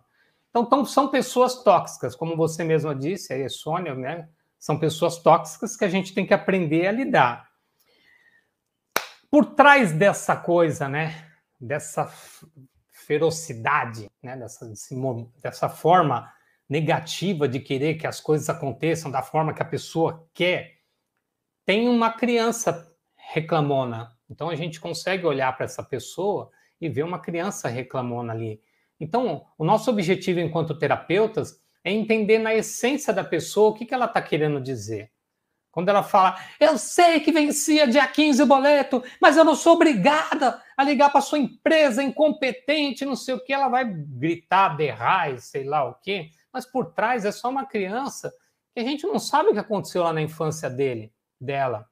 Então, 0.49 0.85
são 0.85 1.09
pessoas 1.09 1.63
tóxicas, 1.63 2.15
como 2.15 2.37
você 2.37 2.63
mesma 2.63 2.95
disse, 2.95 3.33
aí 3.33 3.47
Sônia, 3.49 3.93
né? 3.93 4.29
São 4.57 4.79
pessoas 4.79 5.17
tóxicas 5.17 5.75
que 5.75 5.83
a 5.83 5.89
gente 5.89 6.13
tem 6.13 6.25
que 6.25 6.33
aprender 6.33 6.87
a 6.87 6.91
lidar. 6.91 7.49
Por 9.29 9.45
trás 9.47 9.91
dessa 9.91 10.35
coisa, 10.35 10.87
né? 10.87 11.29
Dessa 11.59 12.09
ferocidade, 12.89 14.09
né? 14.23 14.37
Dessa, 14.37 14.71
dessa 15.43 15.67
forma 15.67 16.31
negativa 16.69 17.47
de 17.47 17.59
querer 17.59 17.95
que 17.95 18.07
as 18.07 18.19
coisas 18.19 18.49
aconteçam 18.49 19.11
da 19.11 19.21
forma 19.21 19.53
que 19.53 19.61
a 19.61 19.65
pessoa 19.65 20.27
quer, 20.33 20.79
tem 21.65 21.87
uma 21.87 22.11
criança 22.11 22.91
reclamona. 23.15 24.15
Então 24.29 24.49
a 24.49 24.55
gente 24.55 24.79
consegue 24.79 25.25
olhar 25.25 25.55
para 25.55 25.65
essa 25.65 25.83
pessoa 25.83 26.49
e 26.79 26.89
ver 26.89 27.03
uma 27.03 27.19
criança 27.19 27.67
reclamona 27.67 28.33
ali. 28.33 28.61
Então, 28.99 29.45
o 29.57 29.65
nosso 29.65 29.89
objetivo 29.89 30.39
enquanto 30.39 30.77
terapeutas 30.77 31.59
é 31.83 31.91
entender 31.91 32.39
na 32.39 32.55
essência 32.55 33.13
da 33.13 33.23
pessoa 33.23 33.69
o 33.69 33.73
que, 33.73 33.85
que 33.85 33.93
ela 33.93 34.05
está 34.05 34.21
querendo 34.21 34.59
dizer. 34.59 35.11
Quando 35.69 35.89
ela 35.89 36.03
fala, 36.03 36.39
eu 36.57 36.77
sei 36.77 37.19
que 37.19 37.33
vencia 37.33 37.85
dia 37.85 38.07
15 38.07 38.41
o 38.41 38.45
boleto, 38.45 39.03
mas 39.21 39.35
eu 39.35 39.43
não 39.43 39.55
sou 39.55 39.73
obrigada 39.73 40.61
a 40.77 40.83
ligar 40.83 41.11
para 41.11 41.19
sua 41.19 41.37
empresa 41.37 42.01
incompetente, 42.01 43.03
não 43.03 43.15
sei 43.15 43.35
o 43.35 43.43
que, 43.43 43.51
ela 43.51 43.67
vai 43.67 43.83
gritar, 43.83 44.69
berrar 44.69 45.33
e 45.33 45.41
sei 45.41 45.65
lá 45.65 45.83
o 45.83 45.95
quê 45.95 46.29
mas 46.55 46.65
por 46.65 46.93
trás 46.93 47.25
é 47.25 47.33
só 47.33 47.49
uma 47.49 47.65
criança 47.65 48.33
que 48.73 48.79
a 48.79 48.83
gente 48.83 49.05
não 49.05 49.19
sabe 49.19 49.49
o 49.49 49.51
que 49.51 49.59
aconteceu 49.59 50.03
lá 50.03 50.13
na 50.13 50.21
infância 50.21 50.69
dele, 50.69 51.11
dela. 51.37 51.85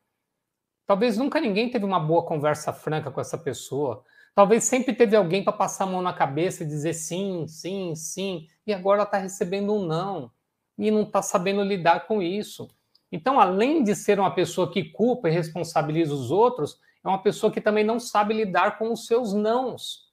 Talvez 0.87 1.17
nunca 1.17 1.41
ninguém 1.41 1.69
teve 1.69 1.83
uma 1.83 1.99
boa 1.99 2.25
conversa 2.25 2.71
franca 2.71 3.11
com 3.11 3.19
essa 3.19 3.37
pessoa. 3.37 4.05
Talvez 4.33 4.63
sempre 4.63 4.93
teve 4.93 5.17
alguém 5.17 5.43
para 5.43 5.51
passar 5.51 5.83
a 5.83 5.87
mão 5.87 6.01
na 6.01 6.13
cabeça 6.13 6.63
e 6.63 6.65
dizer 6.65 6.93
sim, 6.93 7.45
sim, 7.45 7.93
sim, 7.93 8.47
e 8.65 8.73
agora 8.73 8.99
ela 8.99 9.03
está 9.03 9.17
recebendo 9.17 9.73
um 9.73 9.85
não 9.85 10.31
e 10.77 10.89
não 10.89 11.01
está 11.01 11.21
sabendo 11.21 11.61
lidar 11.61 12.07
com 12.07 12.21
isso. 12.21 12.69
Então, 13.11 13.41
além 13.41 13.83
de 13.83 13.93
ser 13.93 14.17
uma 14.17 14.33
pessoa 14.33 14.71
que 14.71 14.85
culpa 14.85 15.27
e 15.27 15.33
responsabiliza 15.33 16.13
os 16.13 16.31
outros, 16.31 16.79
é 17.03 17.07
uma 17.09 17.21
pessoa 17.21 17.51
que 17.51 17.59
também 17.59 17.83
não 17.83 17.99
sabe 17.99 18.33
lidar 18.33 18.77
com 18.77 18.93
os 18.93 19.07
seus 19.07 19.33
nãos. 19.33 20.09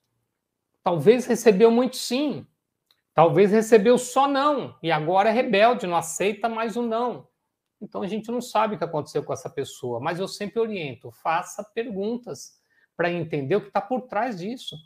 Talvez 0.83 1.25
recebeu 1.25 1.71
muito 1.71 1.97
sim, 1.97 2.45
Talvez 3.15 3.51
recebeu 3.51 3.99
só 3.99 4.29
não 4.29 4.77
e 4.83 4.91
agora 4.91 5.31
é 5.31 5.33
rebelde, 5.33 5.87
não 5.87 5.97
aceita 5.97 6.49
mais 6.49 6.77
o 6.77 6.83
não. 6.83 7.29
Então 7.81 8.03
a 8.03 8.07
gente 8.07 8.31
não 8.31 8.41
sabe 8.41 8.75
o 8.75 8.79
que 8.79 8.85
aconteceu 8.85 9.25
com 9.25 9.33
essa 9.33 9.49
pessoa, 9.49 9.99
mas 10.01 10.21
eu 10.21 10.29
sempre 10.29 10.61
oriento: 10.61 11.11
faça 11.11 11.65
perguntas 11.65 12.61
para 12.97 13.11
entender 13.11 13.57
o 13.57 13.61
que 13.63 13.69
está 13.69 13.81
por 13.81 14.03
trás 14.03 14.39
disso. 14.39 14.77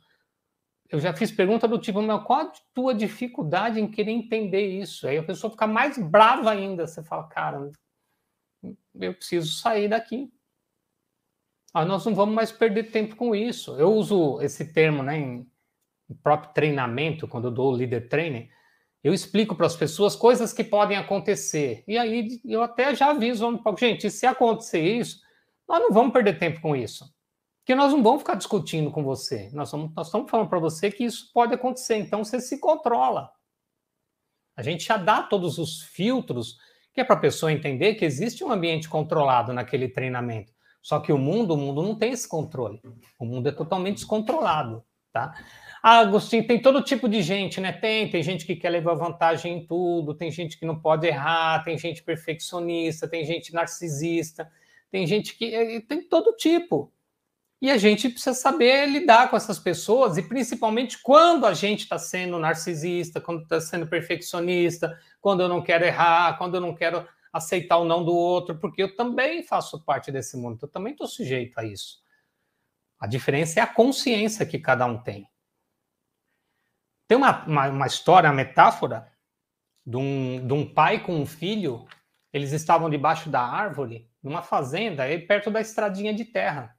Eu 0.89 1.01
já 1.01 1.13
fiz 1.13 1.33
pergunta 1.33 1.67
do 1.67 1.79
tipo, 1.79 2.01
meu, 2.01 2.23
qual 2.23 2.41
a 2.43 2.53
tua 2.73 2.95
dificuldade 2.95 3.81
em 3.81 3.91
querer 3.91 4.13
entender 4.13 4.67
isso? 4.67 5.09
Aí 5.09 5.19
a 5.19 5.25
pessoa 5.25 5.51
fica 5.51 5.67
mais 5.67 5.99
brava 5.99 6.51
ainda. 6.51 6.87
Você 6.87 7.03
fala, 7.03 7.25
cara, 7.25 7.73
eu 8.95 9.15
preciso 9.15 9.51
sair 9.55 9.89
daqui. 9.89 10.33
Nós 11.75 12.07
não 12.07 12.15
vamos 12.15 12.35
mais 12.35 12.53
perder 12.53 12.93
tempo 12.93 13.17
com 13.17 13.35
isso. 13.35 13.77
Eu 13.77 13.93
uso 13.93 14.41
esse 14.41 14.73
termo 14.73 15.03
né, 15.03 15.19
em, 15.19 15.51
próprio 16.23 16.53
treinamento, 16.53 17.29
quando 17.29 17.49
eu 17.49 17.51
dou 17.51 17.73
o 17.73 17.77
líder 17.77 18.09
training, 18.09 18.49
Eu 19.03 19.13
explico 19.13 19.55
para 19.55 19.67
as 19.67 19.77
pessoas 19.77 20.17
coisas 20.17 20.51
que 20.51 20.65
podem 20.65 20.97
acontecer. 20.97 21.85
E 21.87 21.99
aí 21.99 22.41
eu 22.43 22.63
até 22.63 22.95
já 22.95 23.11
aviso 23.11 23.47
gente, 23.79 24.11
se 24.11 24.25
acontecer 24.25 24.81
isso, 24.81 25.21
nós 25.69 25.79
não 25.81 25.91
vamos 25.93 26.13
perder 26.13 26.39
tempo 26.39 26.59
com 26.63 26.75
isso. 26.75 27.05
Porque 27.61 27.75
nós 27.75 27.93
não 27.93 28.03
vamos 28.03 28.21
ficar 28.21 28.35
discutindo 28.35 28.91
com 28.91 29.05
você. 29.05 29.51
Nós, 29.53 29.71
vamos, 29.71 29.95
nós 29.95 30.07
estamos 30.07 30.31
falando 30.31 30.49
para 30.49 30.59
você 30.59 30.91
que 30.91 31.05
isso 31.05 31.31
pode 31.35 31.53
acontecer. 31.53 31.97
Então 31.97 32.25
você 32.25 32.41
se 32.41 32.59
controla. 32.59 33.31
A 34.57 34.63
gente 34.63 34.85
já 34.85 34.97
dá 34.97 35.23
todos 35.23 35.59
os 35.59 35.83
filtros 35.83 36.57
que 36.95 37.01
é 37.01 37.05
para 37.05 37.17
a 37.17 37.21
pessoa 37.21 37.53
entender 37.53 37.95
que 37.95 38.05
existe 38.05 38.45
um 38.45 38.53
ambiente 38.53 38.89
controlado 38.89 39.53
naquele 39.53 39.89
treinamento. 39.89 40.53
Só 40.81 41.01
que 41.01 41.13
o 41.13 41.19
mundo, 41.19 41.55
o 41.55 41.57
mundo 41.57 41.83
não 41.83 41.95
tem 41.97 42.13
esse 42.13 42.29
controle. 42.29 42.81
O 43.19 43.25
mundo 43.25 43.49
é 43.49 43.53
totalmente 43.53 43.97
descontrolado, 43.97 44.85
tá? 45.13 45.35
Ah, 45.87 45.99
Agostinho, 45.99 46.47
tem 46.47 46.63
todo 46.63 46.81
tipo 46.81 47.07
de 47.07 47.21
gente, 47.21 47.61
né? 47.61 47.71
Tem, 47.71 48.09
tem 48.09 48.23
gente 48.23 48.47
que 48.47 48.57
quer 48.57 48.71
levar 48.71 48.95
vantagem 48.95 49.59
em 49.59 49.67
tudo, 49.67 50.15
tem 50.15 50.31
gente 50.31 50.59
que 50.59 50.65
não 50.65 50.81
pode 50.81 51.07
errar, 51.07 51.63
tem 51.63 51.77
gente 51.77 52.03
perfeccionista, 52.03 53.07
tem 53.07 53.23
gente 53.27 53.53
narcisista, 53.53 54.51
tem 54.91 55.07
gente 55.07 55.37
que 55.37 55.83
tem 55.87 56.03
todo 56.09 56.35
tipo. 56.37 56.91
E 57.61 57.71
a 57.71 57.77
gente 57.77 58.09
precisa 58.09 58.33
saber 58.33 58.87
lidar 58.87 59.29
com 59.29 59.37
essas 59.37 59.59
pessoas, 59.59 60.17
e 60.17 60.23
principalmente 60.23 61.03
quando 61.03 61.45
a 61.45 61.53
gente 61.53 61.81
está 61.81 61.99
sendo 61.99 62.39
narcisista, 62.39 63.21
quando 63.21 63.43
está 63.43 63.61
sendo 63.61 63.87
perfeccionista, 63.87 64.99
quando 65.21 65.43
eu 65.43 65.51
não 65.51 65.63
quero 65.63 65.85
errar, 65.85 66.39
quando 66.39 66.55
eu 66.55 66.63
não 66.63 66.75
quero 66.75 67.07
aceitar 67.31 67.77
o 67.77 67.85
não 67.85 68.03
do 68.03 68.15
outro, 68.15 68.57
porque 68.59 68.83
eu 68.83 68.97
também 68.97 69.43
faço 69.43 69.85
parte 69.85 70.11
desse 70.11 70.35
mundo, 70.39 70.61
eu 70.63 70.69
também 70.69 70.93
estou 70.93 71.07
sujeito 71.07 71.59
a 71.59 71.65
isso. 71.67 72.03
A 72.99 73.07
diferença 73.07 73.61
é 73.61 73.63
a 73.63 73.67
consciência 73.67 74.47
que 74.47 74.59
cada 74.59 74.87
um 74.87 74.97
tem. 74.97 75.29
Tem 77.07 77.17
uma, 77.17 77.45
uma, 77.45 77.69
uma 77.69 77.87
história, 77.87 78.29
uma 78.29 78.37
metáfora 78.37 79.13
de 79.87 79.97
um, 79.97 80.47
de 80.47 80.53
um 80.53 80.67
pai 80.73 81.01
com 81.01 81.15
um 81.17 81.27
filho. 81.27 81.87
Eles 82.33 82.53
estavam 82.53 82.91
debaixo 82.91 83.29
da 83.29 83.43
árvore, 83.43 84.11
numa 84.23 84.43
fazenda, 84.43 85.05
aí 85.05 85.19
perto 85.19 85.51
da 85.51 85.61
estradinha 85.61 86.13
de 86.13 86.25
terra. 86.25 86.77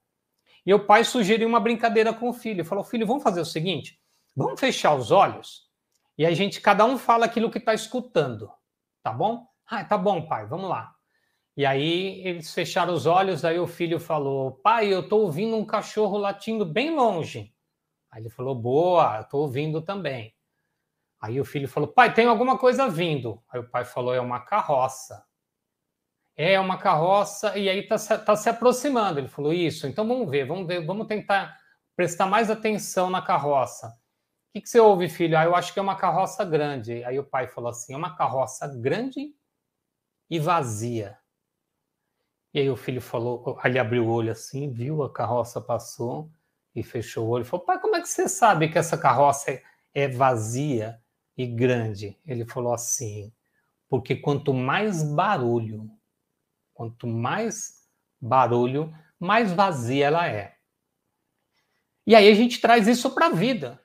E 0.65 0.73
o 0.73 0.85
pai 0.85 1.03
sugeriu 1.03 1.47
uma 1.47 1.59
brincadeira 1.59 2.13
com 2.13 2.29
o 2.29 2.33
filho. 2.33 2.65
Falou: 2.65 2.83
Filho, 2.83 3.05
vamos 3.05 3.23
fazer 3.23 3.41
o 3.41 3.45
seguinte: 3.45 3.99
vamos 4.35 4.59
fechar 4.59 4.95
os 4.95 5.11
olhos 5.11 5.65
e 6.17 6.25
a 6.25 6.33
gente, 6.33 6.61
cada 6.61 6.85
um 6.85 6.97
fala 6.97 7.25
aquilo 7.25 7.51
que 7.51 7.57
está 7.57 7.73
escutando. 7.73 8.49
Tá 9.03 9.11
bom? 9.11 9.45
Ah, 9.67 9.83
tá 9.83 9.97
bom, 9.97 10.25
pai, 10.25 10.45
vamos 10.45 10.69
lá. 10.69 10.93
E 11.57 11.65
aí 11.65 12.21
eles 12.25 12.53
fecharam 12.53 12.93
os 12.93 13.05
olhos, 13.05 13.43
aí 13.43 13.59
o 13.59 13.67
filho 13.67 13.99
falou: 13.99 14.51
Pai, 14.51 14.93
eu 14.93 15.01
estou 15.01 15.21
ouvindo 15.21 15.55
um 15.55 15.65
cachorro 15.65 16.17
latindo 16.17 16.65
bem 16.65 16.95
longe. 16.95 17.53
Aí 18.15 18.21
ele 18.21 18.29
falou: 18.29 18.55
Boa, 18.55 19.19
estou 19.19 19.41
ouvindo 19.41 19.81
também. 19.81 20.33
Aí 21.19 21.39
o 21.39 21.43
filho 21.43 21.67
falou: 21.67 21.89
Pai, 21.89 22.13
tem 22.13 22.27
alguma 22.27 22.57
coisa 22.57 22.87
vindo. 22.87 23.43
Aí 23.49 23.59
o 23.59 23.69
pai 23.69 23.83
falou: 23.83 24.13
É 24.13 24.21
uma 24.21 24.39
carroça. 24.39 25.25
É 26.37 26.57
uma 26.57 26.77
carroça, 26.77 27.57
e 27.57 27.69
aí 27.69 27.79
está 27.79 27.97
tá 28.17 28.35
se 28.37 28.49
aproximando. 28.49 29.19
Ele 29.19 29.27
falou: 29.27 29.51
Isso, 29.51 29.85
então 29.85 30.07
vamos 30.07 30.29
ver, 30.29 30.47
vamos 30.47 30.65
ver, 30.65 30.85
vamos 30.85 31.07
tentar 31.07 31.59
prestar 31.93 32.25
mais 32.27 32.49
atenção 32.49 33.09
na 33.09 33.21
carroça. 33.21 33.87
O 33.87 33.91
que, 34.53 34.61
que 34.61 34.69
você 34.69 34.79
ouve, 34.79 35.09
filho? 35.09 35.37
Ah, 35.37 35.43
eu 35.43 35.53
acho 35.53 35.73
que 35.73 35.79
é 35.79 35.81
uma 35.81 35.97
carroça 35.97 36.45
grande. 36.45 37.03
Aí 37.03 37.19
o 37.19 37.23
pai 37.25 37.47
falou 37.49 37.69
assim: 37.69 37.93
É 37.93 37.97
uma 37.97 38.15
carroça 38.15 38.65
grande 38.65 39.35
e 40.29 40.39
vazia. 40.39 41.17
E 42.53 42.59
aí 42.61 42.69
o 42.69 42.77
filho 42.77 43.01
falou, 43.01 43.59
ele 43.65 43.77
abriu 43.77 44.05
o 44.05 44.09
olho 44.09 44.31
assim, 44.31 44.71
viu 44.71 45.03
a 45.03 45.11
carroça 45.11 45.59
passou 45.59 46.31
e 46.75 46.83
fechou 46.83 47.27
o 47.27 47.29
olho. 47.29 47.45
Falou, 47.45 47.65
pai, 47.65 47.79
como 47.79 47.95
é 47.95 48.01
que 48.01 48.09
você 48.09 48.27
sabe 48.27 48.67
que 48.67 48.77
essa 48.77 48.97
carroça 48.97 49.51
é, 49.51 49.63
é 49.93 50.07
vazia 50.07 50.99
e 51.37 51.47
grande? 51.47 52.19
Ele 52.25 52.45
falou 52.45 52.73
assim, 52.73 53.31
porque 53.87 54.15
quanto 54.15 54.53
mais 54.53 55.01
barulho, 55.01 55.89
quanto 56.73 57.07
mais 57.07 57.85
barulho, 58.19 58.93
mais 59.17 59.53
vazia 59.53 60.07
ela 60.07 60.27
é. 60.27 60.55
E 62.05 62.13
aí 62.13 62.29
a 62.29 62.35
gente 62.35 62.59
traz 62.59 62.87
isso 62.87 63.09
para 63.11 63.27
a 63.27 63.31
vida. 63.31 63.81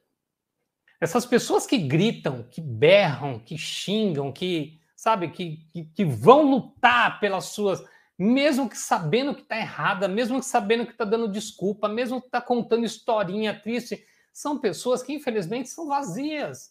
Essas 1.01 1.25
pessoas 1.25 1.67
que 1.67 1.79
gritam, 1.79 2.43
que 2.43 2.61
berram, 2.61 3.39
que 3.39 3.57
xingam, 3.57 4.31
que, 4.31 4.79
sabe, 4.95 5.31
que, 5.31 5.65
que, 5.73 5.85
que 5.85 6.05
vão 6.05 6.51
lutar 6.51 7.19
pelas 7.21 7.47
suas 7.47 7.83
mesmo 8.23 8.69
que 8.69 8.77
sabendo 8.77 9.35
que 9.35 9.41
está 9.41 9.57
errada, 9.57 10.07
mesmo 10.07 10.39
que 10.41 10.45
sabendo 10.45 10.85
que 10.85 10.93
está 10.93 11.07
dando 11.07 11.27
desculpa, 11.27 11.89
mesmo 11.89 12.21
que 12.21 12.27
está 12.27 12.39
contando 12.39 12.85
historinha 12.85 13.59
triste, 13.59 14.05
são 14.31 14.59
pessoas 14.59 15.03
que 15.03 15.15
infelizmente 15.15 15.71
são 15.71 15.87
vazias. 15.87 16.71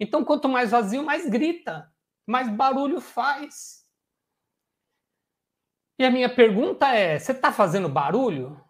Então, 0.00 0.24
quanto 0.24 0.48
mais 0.48 0.72
vazio, 0.72 1.04
mais 1.04 1.30
grita, 1.30 1.88
mais 2.26 2.48
barulho 2.48 3.00
faz. 3.00 3.86
E 5.96 6.04
a 6.04 6.10
minha 6.10 6.28
pergunta 6.28 6.88
é: 6.88 7.20
você 7.20 7.30
está 7.30 7.52
fazendo 7.52 7.88
barulho? 7.88 8.60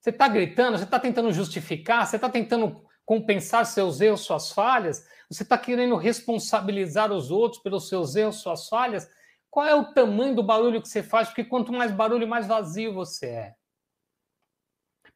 Você 0.00 0.10
está 0.10 0.28
gritando? 0.28 0.76
Você 0.76 0.84
está 0.84 1.00
tentando 1.00 1.32
justificar? 1.32 2.06
Você 2.06 2.16
está 2.16 2.28
tentando 2.28 2.84
compensar 3.06 3.64
seus 3.64 4.02
erros, 4.02 4.20
suas 4.20 4.52
falhas? 4.52 5.08
Você 5.30 5.44
está 5.44 5.56
querendo 5.56 5.96
responsabilizar 5.96 7.10
os 7.10 7.30
outros 7.30 7.62
pelos 7.62 7.88
seus 7.88 8.16
erros, 8.16 8.36
suas 8.36 8.68
falhas? 8.68 9.08
Qual 9.50 9.66
é 9.66 9.74
o 9.74 9.92
tamanho 9.92 10.34
do 10.34 10.42
barulho 10.42 10.80
que 10.80 10.88
você 10.88 11.02
faz? 11.02 11.28
Porque 11.28 11.44
quanto 11.44 11.72
mais 11.72 11.92
barulho, 11.92 12.28
mais 12.28 12.46
vazio 12.46 12.92
você 12.92 13.26
é. 13.26 13.54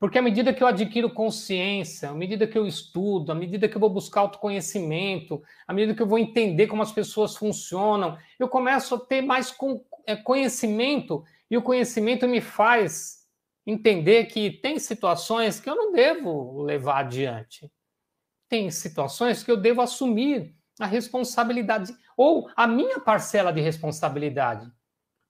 Porque 0.03 0.19
à 0.19 0.23
medida 0.23 0.53
que 0.53 0.61
eu 0.61 0.67
adquiro 0.67 1.09
consciência, 1.15 2.11
à 2.11 2.13
medida 2.13 2.45
que 2.45 2.59
eu 2.59 2.67
estudo, 2.67 3.31
à 3.31 3.37
medida 3.37 3.69
que 3.69 3.77
eu 3.77 3.81
vou 3.81 3.89
buscar 3.89 4.23
autoconhecimento, 4.23 5.41
à 5.65 5.73
medida 5.73 5.95
que 5.95 6.03
eu 6.03 6.09
vou 6.09 6.19
entender 6.19 6.67
como 6.67 6.83
as 6.83 6.91
pessoas 6.91 7.37
funcionam, 7.37 8.19
eu 8.37 8.49
começo 8.49 8.97
a 8.97 8.99
ter 8.99 9.23
mais 9.23 9.57
é, 10.05 10.17
conhecimento 10.17 11.23
e 11.49 11.57
o 11.57 11.63
conhecimento 11.63 12.27
me 12.27 12.41
faz 12.41 13.29
entender 13.65 14.25
que 14.25 14.51
tem 14.51 14.77
situações 14.79 15.61
que 15.61 15.71
eu 15.71 15.77
não 15.77 15.93
devo 15.93 16.63
levar 16.63 16.99
adiante. 16.99 17.71
Tem 18.49 18.73
situações 18.73 19.45
que 19.45 19.53
eu 19.53 19.57
devo 19.57 19.83
assumir 19.83 20.53
a 20.81 20.87
responsabilidade 20.87 21.95
ou 22.17 22.51
a 22.57 22.67
minha 22.67 23.01
parcela 23.01 23.53
de 23.53 23.61
responsabilidade. 23.61 24.71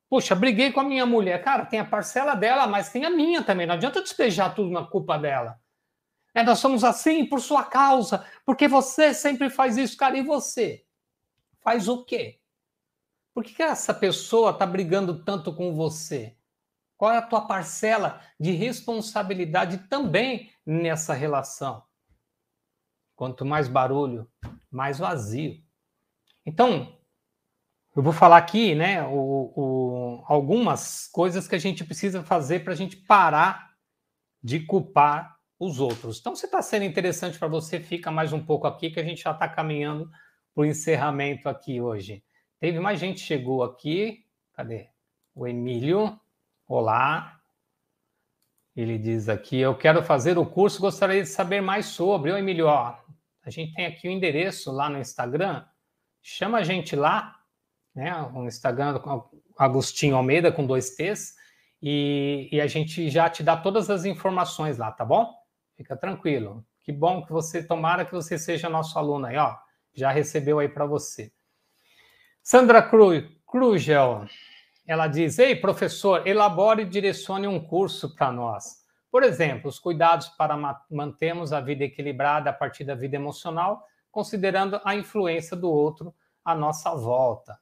Puxa, 0.09 0.35
briguei 0.35 0.70
com 0.70 0.80
a 0.80 0.85
minha 0.85 1.07
mulher. 1.07 1.43
Cara, 1.43 1.64
tem 1.64 1.80
a 1.80 1.85
parcela 1.85 2.35
dela, 2.35 2.66
mas 2.66 2.91
tem 2.91 3.05
a 3.05 3.11
minha 3.11 3.43
também. 3.43 3.66
Não 3.66 3.74
adianta 3.74 4.03
despejar 4.03 4.55
tudo 4.55 4.70
na 4.70 4.85
culpa 4.85 5.18
dela. 5.18 5.59
É, 6.35 6.43
nós 6.43 6.59
somos 6.59 6.85
assim 6.85 7.24
por 7.26 7.41
sua 7.41 7.64
causa, 7.64 8.26
porque 8.45 8.68
você 8.68 9.12
sempre 9.14 9.49
faz 9.51 9.76
isso, 9.76 9.97
cara. 9.97 10.16
E 10.16 10.22
você? 10.22 10.85
Faz 11.61 11.89
o 11.89 12.05
quê? 12.05 12.41
Por 13.35 13.43
que, 13.43 13.55
que 13.55 13.62
essa 13.62 13.95
pessoa 13.95 14.51
está 14.51 14.66
brigando 14.66 15.24
tanto 15.24 15.55
com 15.55 15.74
você? 15.74 16.37
Qual 16.97 17.11
é 17.11 17.18
a 17.18 17.22
tua 17.22 17.47
parcela 17.47 18.20
de 18.39 18.53
responsabilidade 18.53 19.89
também 19.89 20.53
nessa 20.64 21.14
relação? 21.14 21.83
Quanto 23.16 23.45
mais 23.45 23.68
barulho, 23.68 24.30
mais 24.70 24.99
vazio. 24.99 25.62
Então, 26.45 26.99
eu 27.95 28.03
vou 28.03 28.12
falar 28.12 28.38
aqui, 28.38 28.74
né, 28.74 29.03
o, 29.05 29.53
o, 29.55 30.24
algumas 30.26 31.07
coisas 31.09 31.47
que 31.47 31.55
a 31.55 31.59
gente 31.59 31.84
precisa 31.84 32.22
fazer 32.22 32.64
para 32.64 32.72
a 32.72 32.76
gente 32.76 32.97
parar 32.97 33.72
de 34.43 34.61
culpar 34.61 35.36
os 35.59 35.78
outros. 35.78 36.18
Então, 36.18 36.34
se 36.34 36.47
está 36.47 36.61
sendo 36.61 36.84
interessante 36.84 37.38
para 37.38 37.49
você, 37.49 37.78
fica 37.78 38.11
mais 38.11 38.32
um 38.32 38.45
pouco 38.45 38.66
aqui, 38.66 38.90
que 38.90 38.99
a 38.99 39.05
gente 39.05 39.22
já 39.22 39.30
está 39.30 39.49
caminhando 39.49 40.11
para 40.55 40.62
o 40.62 40.64
encerramento 40.64 41.49
aqui 41.49 41.80
hoje. 41.80 42.24
Teve 42.59 42.80
mais 42.80 42.99
gente 42.99 43.20
chegou 43.20 43.62
aqui. 43.62 44.24
Cadê? 44.55 44.88
O 45.34 45.47
Emílio. 45.47 46.18
Olá. 46.66 47.40
Ele 48.74 48.99
diz 48.99 49.28
aqui: 49.28 49.59
Eu 49.59 49.76
quero 49.76 50.03
fazer 50.03 50.38
o 50.38 50.47
curso, 50.47 50.80
gostaria 50.80 51.22
de 51.22 51.28
saber 51.28 51.61
mais 51.61 51.86
sobre. 51.86 52.32
Ô, 52.32 52.36
Emílio, 52.36 52.66
ó, 52.66 52.97
a 53.45 53.51
gente 53.51 53.74
tem 53.74 53.86
aqui 53.86 54.09
o 54.09 54.11
endereço 54.11 54.72
lá 54.72 54.88
no 54.88 54.99
Instagram 54.99 55.64
chama 56.22 56.58
a 56.58 56.62
gente 56.62 56.94
lá, 56.94 57.36
né? 57.94 58.12
O 58.34 58.46
Instagram 58.46 59.00
Agostinho 59.58 60.16
Almeida 60.16 60.52
com 60.52 60.66
dois 60.66 60.94
T's, 60.94 61.34
e, 61.82 62.48
e 62.52 62.60
a 62.60 62.66
gente 62.66 63.10
já 63.10 63.28
te 63.28 63.42
dá 63.42 63.56
todas 63.56 63.90
as 63.90 64.04
informações 64.04 64.78
lá, 64.78 64.92
tá 64.92 65.04
bom? 65.04 65.34
Fica 65.76 65.96
tranquilo. 65.96 66.64
Que 66.84 66.92
bom 66.92 67.24
que 67.24 67.32
você, 67.32 67.62
tomara 67.62 68.04
que 68.04 68.12
você 68.12 68.38
seja 68.38 68.68
nosso 68.68 68.98
aluno 68.98 69.26
aí, 69.26 69.36
ó. 69.36 69.56
Já 69.92 70.10
recebeu 70.10 70.58
aí 70.58 70.68
para 70.68 70.86
você. 70.86 71.32
Sandra 72.42 72.82
Cruz, 72.82 73.24
Crugel, 73.46 74.26
ela 74.86 75.06
diz: 75.06 75.38
Ei, 75.38 75.54
professor, 75.54 76.26
elabore 76.26 76.82
e 76.82 76.86
direcione 76.86 77.46
um 77.46 77.60
curso 77.60 78.14
para 78.14 78.32
nós. 78.32 78.82
Por 79.10 79.22
exemplo, 79.22 79.68
os 79.68 79.78
cuidados 79.78 80.28
para 80.30 80.56
mantermos 80.90 81.52
a 81.52 81.60
vida 81.60 81.84
equilibrada 81.84 82.50
a 82.50 82.52
partir 82.52 82.84
da 82.84 82.94
vida 82.94 83.16
emocional 83.16 83.86
considerando 84.12 84.80
a 84.84 84.94
influência 84.94 85.56
do 85.56 85.68
outro 85.68 86.14
à 86.44 86.54
nossa 86.54 86.94
volta. 86.94 87.58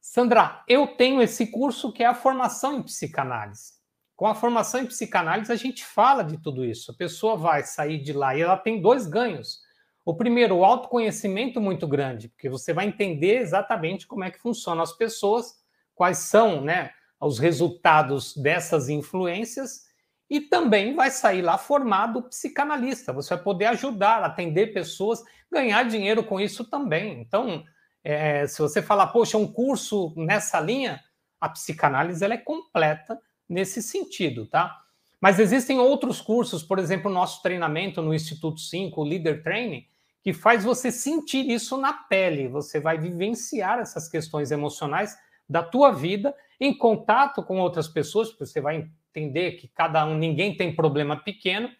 Sandra, 0.00 0.62
eu 0.68 0.86
tenho 0.86 1.20
esse 1.20 1.48
curso 1.48 1.92
que 1.92 2.04
é 2.04 2.06
a 2.06 2.14
formação 2.14 2.78
em 2.78 2.82
psicanálise. 2.82 3.72
Com 4.14 4.26
a 4.26 4.34
formação 4.34 4.80
em 4.80 4.86
psicanálise, 4.86 5.50
a 5.50 5.56
gente 5.56 5.84
fala 5.84 6.22
de 6.22 6.38
tudo 6.38 6.64
isso. 6.64 6.92
A 6.92 6.94
pessoa 6.94 7.36
vai 7.36 7.64
sair 7.64 8.00
de 8.00 8.12
lá 8.12 8.36
e 8.36 8.40
ela 8.40 8.56
tem 8.56 8.80
dois 8.80 9.06
ganhos. 9.06 9.60
O 10.04 10.14
primeiro, 10.14 10.56
o 10.56 10.64
autoconhecimento 10.64 11.60
muito 11.60 11.88
grande, 11.88 12.28
porque 12.28 12.48
você 12.48 12.72
vai 12.72 12.86
entender 12.86 13.38
exatamente 13.38 14.06
como 14.06 14.22
é 14.22 14.30
que 14.30 14.38
funcionam 14.38 14.82
as 14.82 14.92
pessoas, 14.92 15.56
quais 15.94 16.18
são 16.18 16.60
né, 16.60 16.92
os 17.20 17.40
resultados 17.40 18.36
dessas 18.36 18.88
influências, 18.88 19.85
e 20.28 20.40
também 20.40 20.94
vai 20.94 21.10
sair 21.10 21.42
lá 21.42 21.56
formado 21.56 22.22
psicanalista. 22.22 23.12
Você 23.12 23.34
vai 23.34 23.42
poder 23.42 23.66
ajudar, 23.66 24.22
atender 24.22 24.72
pessoas, 24.72 25.22
ganhar 25.50 25.84
dinheiro 25.84 26.24
com 26.24 26.40
isso 26.40 26.64
também. 26.64 27.20
Então, 27.20 27.64
é, 28.02 28.46
se 28.46 28.60
você 28.60 28.82
falar, 28.82 29.08
poxa, 29.08 29.38
um 29.38 29.50
curso 29.50 30.12
nessa 30.16 30.60
linha, 30.60 31.00
a 31.40 31.48
psicanálise 31.48 32.24
ela 32.24 32.34
é 32.34 32.38
completa 32.38 33.18
nesse 33.48 33.80
sentido, 33.80 34.46
tá? 34.46 34.76
Mas 35.20 35.38
existem 35.38 35.78
outros 35.78 36.20
cursos, 36.20 36.62
por 36.62 36.78
exemplo, 36.78 37.10
o 37.10 37.14
nosso 37.14 37.42
treinamento 37.42 38.02
no 38.02 38.12
Instituto 38.12 38.60
5, 38.60 39.00
o 39.00 39.04
Leader 39.04 39.42
Training, 39.42 39.86
que 40.22 40.32
faz 40.32 40.64
você 40.64 40.90
sentir 40.90 41.48
isso 41.48 41.76
na 41.76 41.92
pele. 41.92 42.48
Você 42.48 42.80
vai 42.80 42.98
vivenciar 42.98 43.78
essas 43.78 44.08
questões 44.08 44.50
emocionais 44.50 45.16
da 45.48 45.62
tua 45.62 45.92
vida 45.92 46.34
em 46.60 46.76
contato 46.76 47.42
com 47.42 47.60
outras 47.60 47.86
pessoas, 47.86 48.28
porque 48.28 48.46
você 48.46 48.60
vai 48.60 48.88
entender 49.16 49.52
que 49.52 49.66
cada 49.68 50.04
um, 50.04 50.16
ninguém 50.16 50.54
tem 50.54 50.74
problema 50.74 51.16
pequeno 51.16 51.70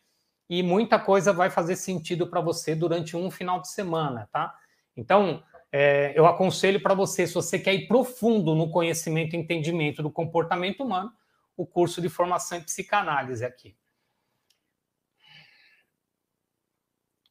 e 0.49 0.62
muita 0.62 0.99
coisa 0.99 1.32
vai 1.32 1.51
fazer 1.51 1.76
sentido 1.76 2.26
para 2.26 2.41
você 2.41 2.74
durante 2.74 3.16
um 3.16 3.30
final 3.30 3.61
de 3.61 3.68
semana, 3.68 4.28
tá? 4.32 4.55
Então, 4.97 5.43
é, 5.70 6.12
eu 6.16 6.26
aconselho 6.26 6.80
para 6.80 6.95
você, 6.95 7.26
se 7.26 7.34
você 7.34 7.59
quer 7.59 7.74
ir 7.74 7.87
profundo 7.87 8.55
no 8.55 8.70
conhecimento 8.70 9.34
e 9.34 9.39
entendimento 9.39 10.03
do 10.03 10.11
comportamento 10.11 10.82
humano, 10.82 11.12
o 11.57 11.66
curso 11.66 12.01
de 12.01 12.09
formação 12.09 12.59
em 12.59 12.62
psicanálise 12.62 13.45
aqui. 13.45 13.76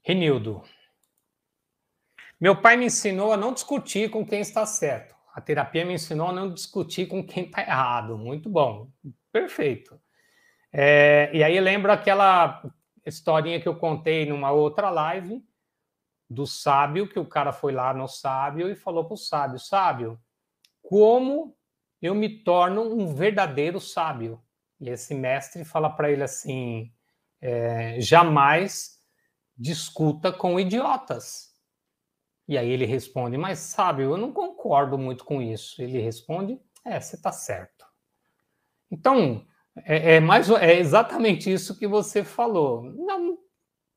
Renildo. 0.03 0.62
Meu 2.39 2.62
pai 2.62 2.78
me 2.78 2.86
ensinou 2.86 3.34
a 3.34 3.38
não 3.38 3.53
discutir 3.53 4.12
com 4.12 4.26
quem 4.26 4.41
está 4.41 4.66
certo. 4.66 5.16
A 5.34 5.41
terapia 5.41 5.84
me 5.84 5.93
ensinou 5.93 6.28
a 6.30 6.34
não 6.34 6.53
discutir 6.53 7.08
com 7.08 7.26
quem 7.26 7.45
está 7.45 7.62
errado. 7.62 8.18
Muito 8.18 8.49
bom. 8.49 8.89
Perfeito. 9.36 9.99
É, 10.71 11.29
e 11.33 11.43
aí 11.43 11.59
lembro 11.59 11.91
aquela 11.91 12.63
historinha 13.05 13.59
que 13.59 13.67
eu 13.67 13.75
contei 13.75 14.25
numa 14.25 14.49
outra 14.51 14.89
live 14.89 15.45
do 16.29 16.47
sábio, 16.47 17.05
que 17.05 17.19
o 17.19 17.25
cara 17.25 17.51
foi 17.51 17.73
lá 17.73 17.93
no 17.93 18.07
sábio 18.07 18.69
e 18.69 18.77
falou 18.77 19.03
para 19.03 19.15
o 19.15 19.17
sábio: 19.17 19.59
Sábio, 19.59 20.17
como 20.81 21.53
eu 22.01 22.15
me 22.15 22.45
torno 22.45 22.81
um 22.81 23.13
verdadeiro 23.13 23.77
sábio? 23.81 24.41
E 24.79 24.89
esse 24.89 25.13
mestre 25.13 25.65
fala 25.65 25.89
para 25.89 26.09
ele 26.09 26.23
assim: 26.23 26.93
é, 27.41 27.99
jamais 27.99 29.01
discuta 29.57 30.31
com 30.31 30.57
idiotas. 30.57 31.53
E 32.47 32.57
aí 32.57 32.69
ele 32.69 32.86
responde: 32.86 33.36
Mas 33.36 33.59
sábio, 33.59 34.11
eu 34.11 34.17
não 34.17 34.31
concordo 34.31 34.97
muito 34.97 35.25
com 35.25 35.41
isso. 35.41 35.81
Ele 35.81 35.99
responde: 35.99 36.57
É, 36.86 37.01
você 37.01 37.17
está 37.17 37.33
certo. 37.33 37.84
Então, 38.91 39.45
é, 39.83 40.15
é, 40.15 40.19
mais, 40.19 40.49
é 40.49 40.79
exatamente 40.79 41.51
isso 41.51 41.77
que 41.77 41.88
você 41.88 42.23
falou. 42.23 42.83
Não, 42.83 43.38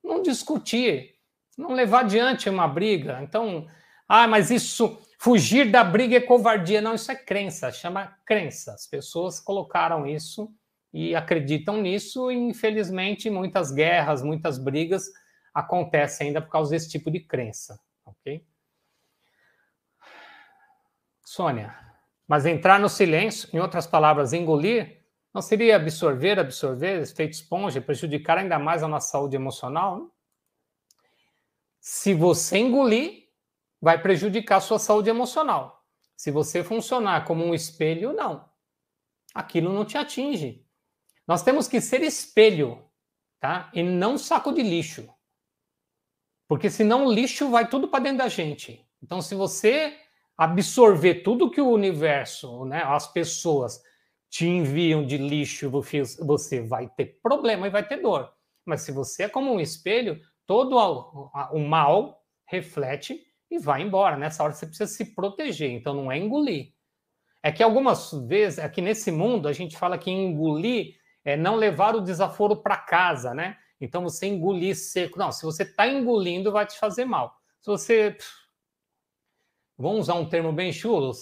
não 0.03 0.23
discutir 0.23 1.19
não 1.59 1.73
levar 1.73 2.01
adiante 2.01 2.49
uma 2.49 2.69
briga. 2.69 3.21
Então, 3.21 3.67
ah, 4.09 4.29
mas 4.29 4.51
isso, 4.51 4.97
fugir 5.19 5.71
da 5.71 5.83
briga 5.83 6.17
é 6.17 6.21
covardia. 6.21 6.81
Não, 6.81 6.95
isso 6.95 7.11
é 7.11 7.17
crença, 7.17 7.73
chama 7.73 8.17
crença. 8.25 8.73
As 8.73 8.87
pessoas 8.87 9.41
colocaram 9.41 10.07
isso 10.07 10.49
e 10.95 11.15
acreditam 11.15 11.83
nisso, 11.83 12.31
e 12.31 12.37
infelizmente 12.37 13.29
muitas 13.29 13.71
guerras, 13.73 14.23
muitas 14.23 14.57
brigas 14.57 15.11
acontecem 15.53 16.29
ainda 16.29 16.41
por 16.41 16.51
causa 16.51 16.71
desse 16.71 16.89
tipo 16.89 17.11
de 17.11 17.21
crença, 17.21 17.79
ok? 18.07 18.43
Sônia, 21.27 21.77
mas 22.29 22.45
entrar 22.45 22.79
no 22.79 22.91
silêncio, 22.91 23.49
em 23.55 23.59
outras 23.59 23.87
palavras, 23.87 24.35
engolir, 24.35 25.03
não 25.33 25.41
seria 25.41 25.77
absorver, 25.77 26.39
absorver, 26.39 27.01
efeito 27.01 27.33
esponja, 27.33 27.81
prejudicar 27.81 28.37
ainda 28.37 28.59
mais 28.59 28.83
a 28.83 28.89
nossa 28.89 29.11
saúde 29.11 29.35
emocional? 29.35 30.15
Se 31.81 32.13
você 32.13 32.59
engolir, 32.59 33.29
vai 33.81 34.01
prejudicar 34.01 34.57
a 34.57 34.61
sua 34.61 34.79
saúde 34.79 35.09
emocional. 35.09 35.87
Se 36.17 36.31
você 36.31 36.63
funcionar 36.63 37.25
como 37.25 37.45
um 37.45 37.55
espelho, 37.55 38.13
não. 38.13 38.47
Aquilo 39.33 39.73
não 39.73 39.85
te 39.85 39.97
atinge. 39.97 40.67
Nós 41.27 41.43
temos 41.43 41.67
que 41.67 41.81
ser 41.81 42.03
espelho, 42.03 42.85
tá? 43.41 43.71
E 43.73 43.83
não 43.83 44.19
saco 44.19 44.53
de 44.53 44.63
lixo. 44.63 45.09
Porque 46.47 46.69
senão 46.69 47.07
o 47.07 47.13
lixo 47.13 47.51
vai 47.51 47.69
tudo 47.69 47.89
para 47.89 48.03
dentro 48.03 48.19
da 48.19 48.29
gente. 48.29 48.87
Então, 49.03 49.23
se 49.23 49.35
você 49.35 49.97
absorver 50.39 51.17
tudo 51.17 51.51
que 51.51 51.61
o 51.61 51.69
universo, 51.69 52.65
né, 52.65 52.83
as 52.85 53.13
pessoas 53.13 53.83
te 54.31 54.47
enviam 54.47 55.05
de 55.05 55.19
lixo, 55.19 55.69
você 55.71 56.63
vai 56.63 56.89
ter 56.89 57.19
problema 57.21 57.67
e 57.67 57.71
vai 57.71 57.87
ter 57.87 57.97
dor. 57.97 58.33
Mas 58.65 58.83
se 58.83 58.93
você 58.93 59.25
é 59.25 59.29
como 59.29 59.53
um 59.53 59.59
espelho, 59.59 60.21
todo 60.47 60.77
o 60.77 61.59
mal 61.59 62.23
reflete 62.47 63.21
e 63.51 63.59
vai 63.59 63.83
embora. 63.83 64.17
Nessa 64.17 64.45
hora 64.45 64.53
você 64.53 64.67
precisa 64.67 64.91
se 64.91 65.15
proteger, 65.15 65.71
então 65.71 65.93
não 65.93 66.13
é 66.13 66.19
engolir. 66.19 66.73
É 67.43 67.51
que 67.51 67.63
algumas 67.63 68.13
vezes, 68.27 68.59
aqui 68.59 68.81
nesse 68.81 69.11
mundo, 69.11 69.49
a 69.49 69.53
gente 69.53 69.77
fala 69.77 69.99
que 69.99 70.11
engolir 70.11 70.97
é 71.25 71.37
não 71.37 71.57
levar 71.57 71.95
o 71.97 72.01
desaforo 72.01 72.57
para 72.57 72.77
casa, 72.77 73.35
né? 73.35 73.57
Então 73.81 74.03
você 74.03 74.27
engolir 74.27 74.77
seco. 74.77 75.19
Não, 75.19 75.33
se 75.33 75.45
você 75.45 75.63
está 75.63 75.87
engolindo, 75.87 76.53
vai 76.53 76.67
te 76.67 76.79
fazer 76.79 77.05
mal. 77.05 77.35
Se 77.61 77.71
você. 77.71 78.17
Vamos 79.79 80.01
usar 80.01 80.15
um 80.15 80.29
termo 80.29 80.53
bem 80.53 80.73
chulo, 80.73 81.13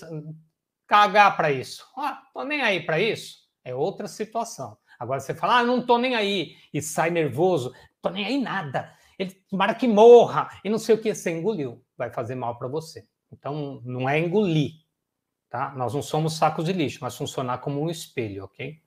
cagar 0.86 1.36
para 1.36 1.52
isso. 1.52 1.86
Ah, 1.96 2.22
tô 2.32 2.42
nem 2.42 2.62
aí 2.62 2.80
para 2.80 2.98
isso. 2.98 3.46
É 3.62 3.74
outra 3.74 4.08
situação. 4.08 4.78
Agora 4.98 5.20
você 5.20 5.34
fala, 5.34 5.58
ah, 5.58 5.64
não 5.64 5.84
tô 5.84 5.98
nem 5.98 6.14
aí, 6.14 6.56
e 6.72 6.80
sai 6.80 7.10
nervoso, 7.10 7.72
tô 8.00 8.08
nem 8.08 8.24
aí 8.24 8.40
nada 8.40 8.96
ele 9.18 9.32
tomara 9.48 9.74
que 9.74 9.88
morra 9.88 10.48
e 10.64 10.68
não 10.68 10.78
sei 10.78 10.94
o 10.94 11.00
que, 11.00 11.14
você 11.14 11.30
engoliu, 11.30 11.82
vai 11.96 12.10
fazer 12.10 12.34
mal 12.34 12.58
para 12.58 12.68
você. 12.68 13.06
Então, 13.32 13.80
não 13.84 14.08
é 14.08 14.18
engolir, 14.18 14.72
tá? 15.48 15.72
Nós 15.74 15.94
não 15.94 16.02
somos 16.02 16.36
sacos 16.36 16.64
de 16.64 16.72
lixo, 16.72 16.98
mas 17.00 17.16
funcionar 17.16 17.58
como 17.58 17.80
um 17.80 17.90
espelho, 17.90 18.44
ok? 18.44 18.80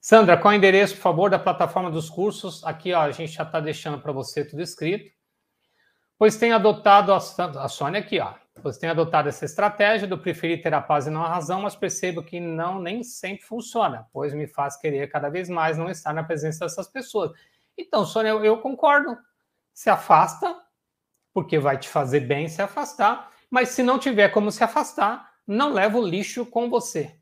Sandra, 0.00 0.36
qual 0.36 0.52
é 0.52 0.56
o 0.56 0.58
endereço, 0.58 0.96
por 0.96 1.02
favor, 1.02 1.30
da 1.30 1.38
plataforma 1.38 1.90
dos 1.90 2.10
cursos? 2.10 2.64
Aqui, 2.64 2.92
ó, 2.92 3.02
a 3.02 3.10
gente 3.12 3.32
já 3.32 3.44
está 3.44 3.60
deixando 3.60 4.00
para 4.00 4.10
você 4.10 4.44
tudo 4.44 4.60
escrito. 4.60 5.12
Pois 6.18 6.36
tem 6.36 6.52
adotado, 6.52 7.12
a, 7.12 7.16
a 7.16 7.68
Sônia 7.68 8.00
aqui, 8.00 8.18
ó. 8.18 8.34
Pois 8.60 8.76
tem 8.76 8.90
adotado 8.90 9.28
essa 9.28 9.44
estratégia 9.44 10.06
do 10.06 10.18
preferir 10.18 10.62
ter 10.62 10.74
a 10.74 10.80
paz 10.80 11.06
e 11.06 11.10
não 11.10 11.24
a 11.24 11.28
razão, 11.28 11.62
mas 11.62 11.74
percebo 11.74 12.22
que 12.22 12.38
não 12.38 12.80
nem 12.80 13.02
sempre 13.02 13.44
funciona, 13.44 14.06
pois 14.12 14.34
me 14.34 14.46
faz 14.46 14.76
querer 14.76 15.10
cada 15.10 15.30
vez 15.30 15.48
mais 15.48 15.78
não 15.78 15.90
estar 15.90 16.12
na 16.12 16.22
presença 16.22 16.66
dessas 16.66 16.86
pessoas. 16.86 17.32
Então, 17.76 18.04
Sônia, 18.04 18.30
eu, 18.30 18.44
eu 18.44 18.60
concordo. 18.60 19.16
Se 19.72 19.88
afasta, 19.88 20.60
porque 21.32 21.58
vai 21.58 21.78
te 21.78 21.88
fazer 21.88 22.20
bem 22.20 22.46
se 22.46 22.60
afastar, 22.60 23.32
mas 23.50 23.70
se 23.70 23.82
não 23.82 23.98
tiver 23.98 24.28
como 24.28 24.52
se 24.52 24.62
afastar, 24.62 25.32
não 25.46 25.72
leva 25.72 25.98
o 25.98 26.06
lixo 26.06 26.44
com 26.44 26.68
você. 26.68 27.18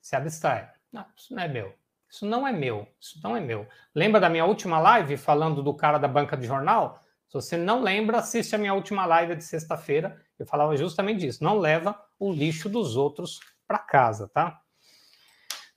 Se 0.00 0.16
abstrai. 0.16 0.70
Não, 0.90 1.04
isso 1.14 1.34
não 1.34 1.42
é 1.42 1.48
meu. 1.48 1.74
Isso 2.08 2.26
não 2.26 2.46
é 2.46 2.52
meu. 2.52 2.88
Isso 2.98 3.20
não 3.22 3.36
é 3.36 3.40
meu. 3.40 3.68
Lembra 3.94 4.20
da 4.20 4.28
minha 4.28 4.44
última 4.44 4.80
live 4.80 5.16
falando 5.16 5.62
do 5.62 5.74
cara 5.74 5.98
da 5.98 6.08
banca 6.08 6.36
de 6.36 6.46
jornal? 6.46 6.99
Se 7.30 7.34
você 7.34 7.56
não 7.56 7.80
lembra, 7.80 8.18
assiste 8.18 8.56
a 8.56 8.58
minha 8.58 8.74
última 8.74 9.06
live 9.06 9.36
de 9.36 9.44
sexta-feira. 9.44 10.20
Eu 10.36 10.44
falava 10.44 10.76
justamente 10.76 11.20
disso. 11.20 11.44
Não 11.44 11.60
leva 11.60 11.96
o 12.18 12.32
lixo 12.32 12.68
dos 12.68 12.96
outros 12.96 13.38
para 13.68 13.78
casa, 13.78 14.28
tá? 14.34 14.60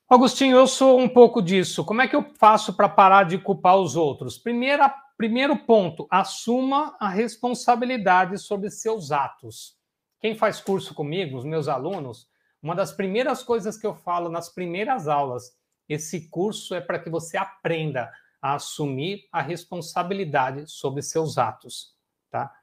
Agostinho, 0.09 0.57
eu 0.57 0.65
sou 0.65 0.99
um 0.99 1.07
pouco 1.07 1.43
disso. 1.43 1.85
Como 1.85 2.01
é 2.01 2.07
que 2.07 2.15
eu 2.15 2.25
faço 2.39 2.73
para 2.73 2.89
parar 2.89 3.25
de 3.25 3.37
culpar 3.37 3.77
os 3.77 3.95
outros? 3.95 4.35
Primeira, 4.35 4.89
primeiro 5.15 5.55
ponto, 5.55 6.07
assuma 6.09 6.97
a 6.99 7.07
responsabilidade 7.07 8.39
sobre 8.39 8.71
seus 8.71 9.11
atos. 9.11 9.77
Quem 10.19 10.35
faz 10.35 10.59
curso 10.59 10.95
comigo, 10.95 11.37
os 11.37 11.45
meus 11.45 11.67
alunos, 11.67 12.27
uma 12.63 12.73
das 12.73 12.91
primeiras 12.91 13.43
coisas 13.43 13.77
que 13.77 13.85
eu 13.85 13.93
falo 13.93 14.27
nas 14.27 14.49
primeiras 14.49 15.07
aulas, 15.07 15.55
esse 15.87 16.27
curso 16.29 16.73
é 16.73 16.81
para 16.81 16.97
que 16.97 17.11
você 17.11 17.37
aprenda 17.37 18.11
a 18.43 18.55
assumir 18.55 19.27
a 19.31 19.41
responsabilidade 19.41 20.69
sobre 20.69 21.01
seus 21.01 21.39
atos, 21.39 21.95
tá? 22.29 22.53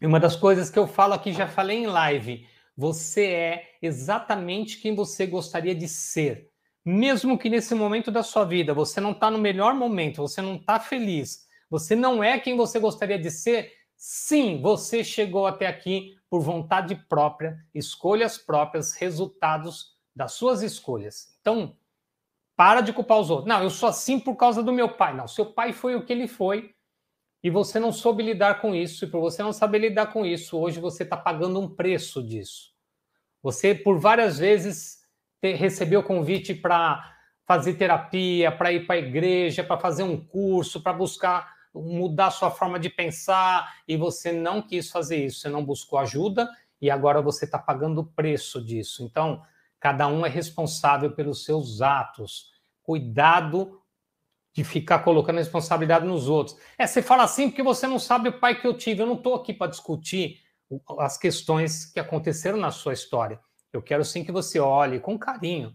E 0.00 0.06
uma 0.06 0.20
das 0.20 0.36
coisas 0.36 0.68
que 0.68 0.78
eu 0.78 0.86
falo 0.86 1.14
aqui, 1.14 1.32
já 1.32 1.48
falei 1.48 1.78
em 1.78 1.86
live, 1.86 2.46
você 2.76 3.26
é 3.26 3.78
exatamente 3.80 4.78
quem 4.78 4.94
você 4.94 5.26
gostaria 5.26 5.74
de 5.74 5.88
ser 5.88 6.48
mesmo 6.88 7.38
que 7.38 7.50
nesse 7.50 7.74
momento 7.74 8.10
da 8.10 8.22
sua 8.22 8.44
vida 8.46 8.72
você 8.72 8.98
não 8.98 9.10
está 9.10 9.30
no 9.30 9.36
melhor 9.36 9.74
momento, 9.74 10.22
você 10.22 10.40
não 10.40 10.56
está 10.56 10.80
feliz, 10.80 11.46
você 11.68 11.94
não 11.94 12.24
é 12.24 12.38
quem 12.38 12.56
você 12.56 12.80
gostaria 12.80 13.18
de 13.18 13.30
ser, 13.30 13.74
sim, 13.94 14.58
você 14.62 15.04
chegou 15.04 15.46
até 15.46 15.66
aqui 15.66 16.16
por 16.30 16.40
vontade 16.40 16.94
própria, 17.06 17.58
escolhas 17.74 18.38
próprias, 18.38 18.94
resultados 18.94 19.98
das 20.16 20.32
suas 20.32 20.62
escolhas. 20.62 21.36
Então, 21.42 21.76
para 22.58 22.80
de 22.80 22.92
culpar 22.92 23.20
os 23.20 23.30
outros. 23.30 23.48
Não, 23.48 23.62
eu 23.62 23.70
sou 23.70 23.88
assim 23.88 24.18
por 24.18 24.34
causa 24.34 24.64
do 24.64 24.72
meu 24.72 24.88
pai. 24.88 25.14
Não, 25.14 25.28
seu 25.28 25.46
pai 25.46 25.72
foi 25.72 25.94
o 25.94 26.04
que 26.04 26.12
ele 26.12 26.26
foi 26.26 26.74
e 27.40 27.48
você 27.50 27.78
não 27.78 27.92
soube 27.92 28.20
lidar 28.20 28.60
com 28.60 28.74
isso, 28.74 29.04
e 29.04 29.08
por 29.08 29.20
você 29.20 29.44
não 29.44 29.52
saber 29.52 29.78
lidar 29.78 30.06
com 30.08 30.26
isso, 30.26 30.58
hoje 30.58 30.80
você 30.80 31.04
está 31.04 31.16
pagando 31.16 31.60
um 31.60 31.68
preço 31.68 32.20
disso. 32.20 32.72
Você, 33.40 33.76
por 33.76 34.00
várias 34.00 34.40
vezes, 34.40 34.98
recebeu 35.40 36.02
convite 36.02 36.52
para 36.52 37.16
fazer 37.46 37.74
terapia, 37.74 38.50
para 38.50 38.72
ir 38.72 38.88
para 38.88 38.96
a 38.96 38.98
igreja, 38.98 39.62
para 39.62 39.78
fazer 39.78 40.02
um 40.02 40.16
curso, 40.16 40.82
para 40.82 40.92
buscar 40.92 41.56
mudar 41.72 42.32
sua 42.32 42.50
forma 42.50 42.76
de 42.76 42.90
pensar, 42.90 43.72
e 43.86 43.96
você 43.96 44.32
não 44.32 44.60
quis 44.60 44.90
fazer 44.90 45.24
isso, 45.24 45.38
você 45.38 45.48
não 45.48 45.64
buscou 45.64 46.00
ajuda, 46.00 46.50
e 46.82 46.90
agora 46.90 47.22
você 47.22 47.44
está 47.44 47.58
pagando 47.58 48.00
o 48.00 48.06
preço 48.06 48.60
disso. 48.60 49.04
Então, 49.04 49.44
cada 49.80 50.06
um 50.08 50.24
é 50.24 50.28
responsável 50.28 51.12
pelos 51.12 51.44
seus 51.44 51.80
atos. 51.80 52.50
Cuidado 52.82 53.80
de 54.54 54.64
ficar 54.64 55.00
colocando 55.00 55.36
responsabilidade 55.36 56.06
nos 56.06 56.28
outros. 56.28 56.56
É, 56.76 56.86
você 56.86 57.00
fala 57.00 57.22
assim 57.22 57.48
porque 57.48 57.62
você 57.62 57.86
não 57.86 57.98
sabe 57.98 58.28
o 58.28 58.40
pai 58.40 58.60
que 58.60 58.66
eu 58.66 58.76
tive. 58.76 59.02
Eu 59.02 59.06
não 59.06 59.14
estou 59.14 59.34
aqui 59.34 59.54
para 59.54 59.70
discutir 59.70 60.40
as 60.98 61.16
questões 61.16 61.84
que 61.84 62.00
aconteceram 62.00 62.58
na 62.58 62.70
sua 62.70 62.92
história. 62.92 63.40
Eu 63.72 63.82
quero 63.82 64.04
sim 64.04 64.24
que 64.24 64.32
você 64.32 64.58
olhe 64.58 64.98
com 64.98 65.18
carinho 65.18 65.72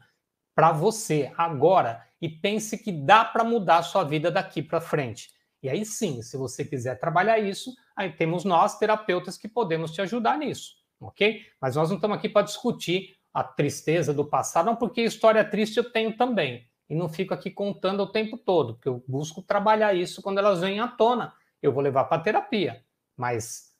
para 0.56 0.72
você 0.72 1.32
agora 1.38 2.06
e 2.22 2.30
pense 2.30 2.78
que 2.78 2.92
dá 2.92 3.24
para 3.24 3.44
mudar 3.44 3.78
a 3.78 3.84
sua 3.84 4.04
vida 4.04 4.32
daqui 4.32 4.62
para 4.62 4.82
frente. 4.82 5.32
E 5.62 5.70
aí 5.70 5.86
sim, 5.86 6.22
se 6.22 6.36
você 6.36 6.66
quiser 6.66 7.00
trabalhar 7.00 7.40
isso, 7.40 7.74
aí 7.96 8.12
temos 8.12 8.44
nós, 8.44 8.78
terapeutas, 8.78 9.38
que 9.38 9.48
podemos 9.48 9.92
te 9.92 10.02
ajudar 10.02 10.38
nisso, 10.38 10.74
ok? 11.00 11.42
Mas 11.62 11.76
nós 11.76 11.90
não 11.90 11.96
estamos 11.96 12.18
aqui 12.18 12.28
para 12.28 12.46
discutir 12.46 13.16
a 13.34 13.44
tristeza 13.44 14.14
do 14.14 14.26
passado, 14.26 14.68
não, 14.68 14.76
porque 14.76 15.02
história 15.02 15.44
triste 15.44 15.78
eu 15.78 15.92
tenho 15.92 16.16
também 16.16 16.68
e 16.90 16.96
não 16.96 17.10
fico 17.10 17.34
aqui 17.34 17.50
contando 17.50 18.02
o 18.02 18.12
tempo 18.12 18.38
todo, 18.38 18.76
porque 18.76 18.90
eu 18.90 19.04
busco 19.08 19.42
trabalhar 19.42 19.94
isso 19.94 20.22
quando 20.22 20.38
elas 20.38 20.62
vêm 20.62 20.80
à 20.80 20.88
tona. 20.88 21.34
Eu 21.62 21.72
vou 21.72 21.82
levar 21.82 22.04
para 22.06 22.22
terapia, 22.22 22.84
mas 23.18 23.74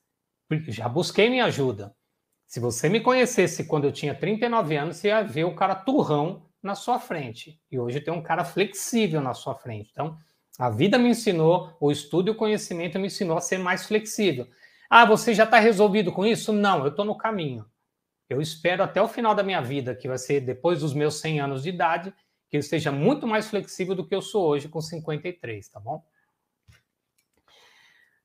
já 0.68 0.88
busquei 0.90 1.30
minha 1.30 1.46
ajuda. 1.46 1.96
Se 2.48 2.60
você 2.60 2.88
me 2.88 3.02
conhecesse 3.02 3.66
quando 3.66 3.86
eu 3.86 3.92
tinha 3.92 4.16
39 4.16 4.76
anos, 4.76 4.98
você 4.98 5.10
ia 5.10 5.22
ver 5.22 5.44
o 5.44 5.56
cara 5.56 5.76
turrão 5.76 6.46
na 6.62 6.76
sua 6.76 7.00
frente. 7.00 7.60
E 7.72 7.80
hoje 7.80 8.00
tem 8.00 8.14
um 8.14 8.22
cara 8.22 8.46
flexível 8.46 9.22
na 9.22 9.34
sua 9.34 9.56
frente. 9.56 9.90
Então, 9.92 10.18
a 10.58 10.70
vida 10.70 10.98
me 10.98 11.10
ensinou, 11.10 11.76
o 11.80 11.92
estudo 11.92 12.30
e 12.30 12.32
o 12.32 12.36
conhecimento 12.36 13.00
me 13.00 13.08
ensinou 13.08 13.38
a 13.38 13.42
ser 13.42 13.58
mais 13.58 13.86
flexível. 13.86 14.48
Ah, 14.90 15.06
você 15.06 15.34
já 15.34 15.44
está 15.44 15.58
resolvido 15.58 16.12
com 16.12 16.26
isso? 16.26 16.54
Não, 16.54 16.84
eu 16.84 16.90
estou 16.90 17.04
no 17.04 17.18
caminho. 17.18 17.66
Eu 18.30 18.42
espero 18.42 18.84
até 18.84 19.02
o 19.02 19.08
final 19.08 19.36
da 19.36 19.44
minha 19.44 19.62
vida, 19.62 19.96
que 19.96 20.08
vai 20.08 20.18
ser 20.18 20.42
depois 20.42 20.80
dos 20.80 20.94
meus 20.94 21.20
100 21.20 21.42
anos 21.42 21.64
de 21.64 21.70
idade, 21.70 22.14
que 22.50 22.58
eu 22.58 22.60
esteja 22.60 22.92
muito 22.92 23.28
mais 23.28 23.50
flexível 23.50 23.96
do 23.96 24.06
que 24.06 24.16
eu 24.16 24.22
sou 24.22 24.46
hoje 24.48 24.68
com 24.68 24.80
53, 24.82 25.68
tá 25.70 25.80
bom? 25.80 26.04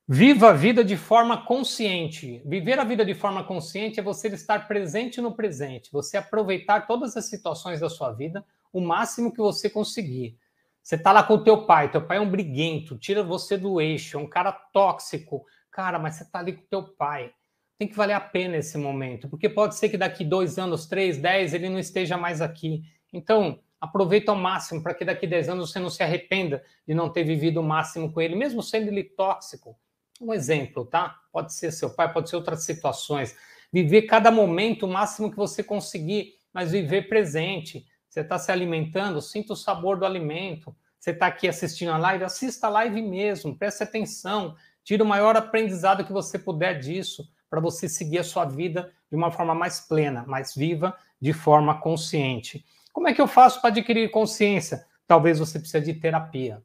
Viva 0.07 0.49
a 0.49 0.53
vida 0.53 0.83
de 0.83 0.97
forma 0.97 1.45
consciente. 1.45 2.41
Viver 2.43 2.79
a 2.79 2.83
vida 2.83 3.05
de 3.05 3.13
forma 3.13 3.43
consciente 3.43 3.99
é 3.99 4.03
você 4.03 4.27
estar 4.29 4.67
presente 4.67 5.21
no 5.21 5.35
presente, 5.35 5.91
você 5.91 6.17
aproveitar 6.17 6.87
todas 6.87 7.15
as 7.15 7.25
situações 7.25 7.79
da 7.79 7.89
sua 7.89 8.11
vida 8.11 8.43
o 8.73 8.81
máximo 8.81 9.31
que 9.31 9.37
você 9.37 9.69
conseguir. 9.69 10.37
Você 10.81 10.97
tá 10.97 11.11
lá 11.11 11.21
com 11.21 11.35
o 11.35 11.43
teu 11.43 11.65
pai, 11.65 11.91
teu 11.91 12.01
pai 12.01 12.17
é 12.17 12.21
um 12.21 12.29
briguento, 12.29 12.97
tira 12.97 13.21
você 13.21 13.57
do 13.57 13.79
eixo, 13.79 14.17
é 14.17 14.19
um 14.19 14.27
cara 14.27 14.51
tóxico. 14.51 15.45
Cara, 15.69 15.99
mas 15.99 16.15
você 16.15 16.25
tá 16.25 16.39
ali 16.39 16.53
com 16.53 16.65
teu 16.65 16.83
pai. 16.83 17.31
Tem 17.79 17.87
que 17.87 17.95
valer 17.95 18.13
a 18.13 18.21
pena 18.21 18.57
esse 18.57 18.77
momento, 18.77 19.27
porque 19.27 19.49
pode 19.49 19.75
ser 19.75 19.89
que 19.89 19.97
daqui 19.97 20.23
dois 20.23 20.59
anos, 20.59 20.85
três, 20.85 21.17
dez, 21.17 21.53
ele 21.53 21.69
não 21.69 21.79
esteja 21.79 22.15
mais 22.17 22.41
aqui. 22.41 22.83
Então, 23.11 23.59
aproveita 23.79 24.31
ao 24.31 24.37
máximo 24.37 24.83
para 24.83 24.93
que 24.93 25.05
daqui 25.05 25.25
10 25.25 25.49
anos 25.49 25.71
você 25.71 25.79
não 25.79 25.89
se 25.89 26.03
arrependa 26.03 26.63
de 26.85 26.93
não 26.93 27.09
ter 27.09 27.23
vivido 27.23 27.61
o 27.61 27.63
máximo 27.63 28.11
com 28.11 28.19
ele, 28.19 28.35
mesmo 28.35 28.61
sendo 28.61 28.89
ele 28.89 29.03
tóxico. 29.03 29.77
Um 30.21 30.33
exemplo, 30.33 30.85
tá? 30.85 31.17
Pode 31.31 31.53
ser 31.53 31.71
seu 31.71 31.89
pai, 31.89 32.11
pode 32.11 32.29
ser 32.29 32.35
outras 32.35 32.63
situações. 32.63 33.37
Viver 33.71 34.01
cada 34.03 34.29
momento 34.29 34.85
o 34.85 34.89
máximo 34.89 35.31
que 35.31 35.37
você 35.37 35.63
conseguir, 35.63 36.33
mas 36.53 36.71
viver 36.71 37.07
presente. 37.07 37.85
Você 38.09 38.21
está 38.21 38.37
se 38.37 38.51
alimentando, 38.51 39.21
sinta 39.21 39.53
o 39.53 39.55
sabor 39.55 39.97
do 39.97 40.05
alimento. 40.05 40.75
Você 40.99 41.11
está 41.11 41.27
aqui 41.27 41.47
assistindo 41.47 41.91
a 41.91 41.97
live, 41.97 42.25
assista 42.25 42.67
a 42.67 42.69
live 42.69 43.01
mesmo, 43.01 43.57
preste 43.57 43.81
atenção, 43.81 44.57
tire 44.83 45.01
o 45.01 45.05
maior 45.05 45.37
aprendizado 45.37 46.03
que 46.03 46.11
você 46.11 46.37
puder 46.37 46.77
disso, 46.77 47.25
para 47.49 47.59
você 47.59 47.89
seguir 47.89 48.19
a 48.19 48.23
sua 48.23 48.45
vida 48.45 48.91
de 49.09 49.15
uma 49.15 49.31
forma 49.31 49.55
mais 49.55 49.79
plena, 49.79 50.23
mais 50.27 50.53
viva, 50.55 50.95
de 51.19 51.33
forma 51.33 51.79
consciente. 51.79 52.65
Como 52.93 53.07
é 53.07 53.13
que 53.13 53.21
eu 53.21 53.27
faço 53.27 53.59
para 53.61 53.69
adquirir 53.69 54.11
consciência? 54.11 54.85
Talvez 55.07 55.39
você 55.39 55.59
precise 55.59 55.93
de 55.93 55.99
terapia. 55.99 56.63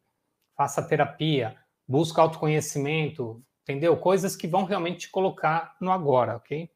Faça 0.56 0.82
terapia, 0.82 1.56
busca 1.88 2.20
autoconhecimento, 2.20 3.42
entendeu? 3.62 3.96
Coisas 3.96 4.36
que 4.36 4.46
vão 4.46 4.64
realmente 4.64 5.00
te 5.00 5.10
colocar 5.10 5.74
no 5.80 5.90
agora, 5.90 6.36
ok? 6.36 6.70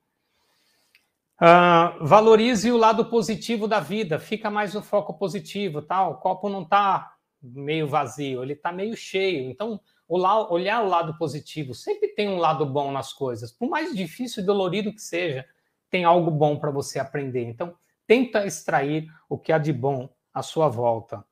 Uh, 1.40 2.04
valorize 2.04 2.70
o 2.72 2.76
lado 2.76 3.04
positivo 3.04 3.68
da 3.68 3.78
vida, 3.78 4.18
fica 4.18 4.50
mais 4.50 4.74
no 4.74 4.82
foco 4.82 5.14
positivo, 5.14 5.80
tá? 5.80 6.08
O 6.08 6.16
copo 6.16 6.48
não 6.48 6.62
está 6.62 7.14
meio 7.40 7.86
vazio, 7.86 8.42
ele 8.42 8.54
está 8.54 8.72
meio 8.72 8.96
cheio. 8.96 9.48
Então, 9.48 9.80
olhar 10.08 10.82
o 10.82 10.88
lado 10.88 11.16
positivo, 11.18 11.74
sempre 11.74 12.08
tem 12.08 12.28
um 12.28 12.38
lado 12.38 12.64
bom 12.64 12.90
nas 12.90 13.12
coisas. 13.12 13.52
Por 13.52 13.68
mais 13.68 13.94
difícil 13.94 14.42
e 14.42 14.46
dolorido 14.46 14.92
que 14.92 15.02
seja, 15.02 15.44
tem 15.90 16.04
algo 16.04 16.30
bom 16.30 16.58
para 16.58 16.70
você 16.70 16.98
aprender. 16.98 17.44
Então, 17.44 17.76
tenta 18.06 18.46
extrair 18.46 19.06
o 19.28 19.38
que 19.38 19.52
há 19.52 19.58
de 19.58 19.72
bom 19.72 20.08
à 20.32 20.42
sua 20.42 20.68
volta. 20.68 21.24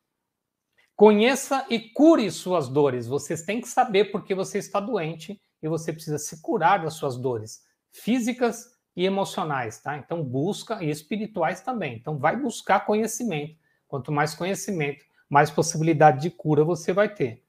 Conheça 0.95 1.67
e 1.69 1.79
cure 1.79 2.31
suas 2.31 2.69
dores. 2.69 3.07
Vocês 3.07 3.43
têm 3.43 3.61
que 3.61 3.69
saber 3.69 4.07
porque 4.07 4.35
você 4.35 4.59
está 4.59 4.81
doente 4.81 5.41
e 5.63 5.69
você 5.69 5.93
precisa 5.93 6.19
se 6.19 6.41
curar 6.41 6.83
das 6.83 6.95
suas 6.95 7.17
dores 7.17 7.65
físicas 7.91 8.75
e 8.95 9.05
emocionais, 9.05 9.81
tá? 9.81 9.97
Então 9.97 10.23
busca 10.23 10.83
e 10.83 10.91
espirituais 10.91 11.61
também. 11.61 11.97
Então 11.97 12.19
vai 12.19 12.37
buscar 12.37 12.81
conhecimento. 12.81 13.57
Quanto 13.87 14.11
mais 14.11 14.35
conhecimento, 14.35 15.05
mais 15.29 15.51
possibilidade 15.51 16.23
de 16.23 16.31
cura 16.31 16.65
você 16.65 16.93
vai 16.93 17.13
ter. 17.13 17.43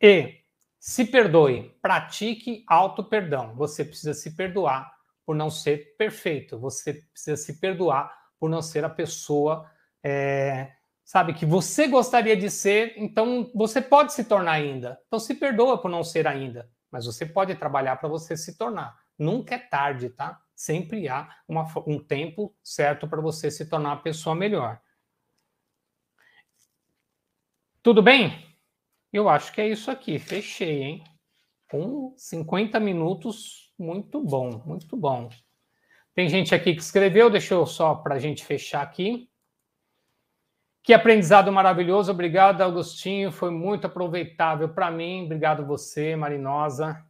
E 0.00 0.40
se 0.86 1.04
perdoe, 1.04 1.76
pratique 1.82 2.64
auto 2.64 3.02
perdão. 3.02 3.56
Você 3.56 3.84
precisa 3.84 4.14
se 4.14 4.36
perdoar 4.36 4.96
por 5.24 5.34
não 5.34 5.50
ser 5.50 5.96
perfeito. 5.96 6.56
Você 6.60 6.94
precisa 7.12 7.36
se 7.36 7.58
perdoar 7.58 8.16
por 8.38 8.48
não 8.48 8.62
ser 8.62 8.84
a 8.84 8.88
pessoa, 8.88 9.68
é, 10.00 10.70
sabe, 11.04 11.34
que 11.34 11.44
você 11.44 11.88
gostaria 11.88 12.36
de 12.36 12.48
ser, 12.48 12.94
então 12.96 13.50
você 13.52 13.82
pode 13.82 14.12
se 14.12 14.22
tornar 14.22 14.52
ainda. 14.52 14.96
Então 15.08 15.18
se 15.18 15.34
perdoa 15.34 15.76
por 15.76 15.90
não 15.90 16.04
ser 16.04 16.24
ainda, 16.24 16.70
mas 16.88 17.04
você 17.04 17.26
pode 17.26 17.56
trabalhar 17.56 17.96
para 17.96 18.08
você 18.08 18.36
se 18.36 18.56
tornar. 18.56 18.96
Nunca 19.18 19.56
é 19.56 19.58
tarde, 19.58 20.10
tá? 20.10 20.40
Sempre 20.54 21.08
há 21.08 21.28
uma, 21.48 21.66
um 21.84 21.98
tempo 21.98 22.54
certo 22.62 23.08
para 23.08 23.20
você 23.20 23.50
se 23.50 23.66
tornar 23.66 23.88
uma 23.88 24.02
pessoa 24.02 24.36
melhor. 24.36 24.80
Tudo 27.82 28.00
bem? 28.00 28.55
Eu 29.12 29.28
acho 29.28 29.52
que 29.52 29.60
é 29.60 29.68
isso 29.68 29.90
aqui. 29.90 30.18
Fechei, 30.18 30.82
hein? 30.82 31.04
Com 31.70 32.14
50 32.16 32.78
minutos, 32.78 33.72
muito 33.78 34.22
bom, 34.22 34.62
muito 34.64 34.96
bom. 34.96 35.28
Tem 36.14 36.28
gente 36.28 36.54
aqui 36.54 36.74
que 36.74 36.80
escreveu, 36.80 37.28
deixa 37.28 37.54
eu 37.54 37.66
só 37.66 37.94
para 37.94 38.14
a 38.14 38.18
gente 38.18 38.44
fechar 38.44 38.82
aqui. 38.82 39.28
Que 40.82 40.94
aprendizado 40.94 41.50
maravilhoso, 41.52 42.12
obrigado, 42.12 42.60
Augustinho, 42.60 43.32
foi 43.32 43.50
muito 43.50 43.86
aproveitável 43.86 44.68
para 44.68 44.90
mim. 44.90 45.24
Obrigado 45.24 45.66
você, 45.66 46.14
Marinosa. 46.14 47.04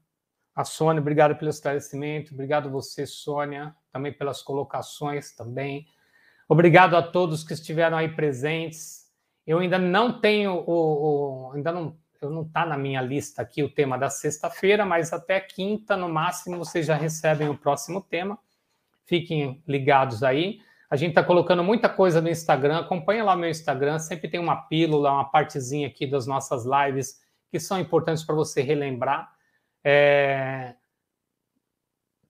A 0.54 0.64
Sônia, 0.64 1.02
obrigado 1.02 1.36
pelo 1.36 1.50
esclarecimento. 1.50 2.32
Obrigado 2.32 2.70
você, 2.70 3.06
Sônia, 3.06 3.76
também 3.92 4.12
pelas 4.12 4.40
colocações 4.40 5.34
também. 5.34 5.86
Obrigado 6.48 6.96
a 6.96 7.02
todos 7.02 7.44
que 7.44 7.52
estiveram 7.52 7.98
aí 7.98 8.08
presentes. 8.08 9.05
Eu 9.46 9.58
ainda 9.58 9.78
não 9.78 10.20
tenho 10.20 10.64
o, 10.66 11.48
o 11.48 11.52
ainda 11.52 11.70
não 11.72 11.96
eu 12.20 12.30
não 12.30 12.42
está 12.42 12.64
na 12.64 12.78
minha 12.78 13.00
lista 13.02 13.42
aqui 13.42 13.62
o 13.62 13.70
tema 13.70 13.98
da 13.98 14.08
sexta-feira, 14.08 14.84
mas 14.84 15.12
até 15.12 15.38
quinta 15.38 15.96
no 15.96 16.08
máximo 16.08 16.56
vocês 16.56 16.86
já 16.86 16.96
recebem 16.96 17.48
o 17.48 17.56
próximo 17.56 18.00
tema. 18.00 18.38
Fiquem 19.04 19.62
ligados 19.66 20.22
aí. 20.22 20.60
A 20.88 20.96
gente 20.96 21.10
está 21.10 21.22
colocando 21.22 21.62
muita 21.62 21.88
coisa 21.88 22.20
no 22.20 22.28
Instagram. 22.28 22.78
Acompanha 22.78 23.24
lá 23.24 23.36
meu 23.36 23.50
Instagram. 23.50 23.98
Sempre 23.98 24.28
tem 24.28 24.40
uma 24.40 24.56
pílula, 24.56 25.12
uma 25.12 25.24
partezinha 25.24 25.88
aqui 25.88 26.06
das 26.06 26.26
nossas 26.26 26.64
lives 26.64 27.20
que 27.50 27.60
são 27.60 27.78
importantes 27.78 28.24
para 28.24 28.34
você 28.34 28.62
relembrar. 28.62 29.30
É... 29.84 30.74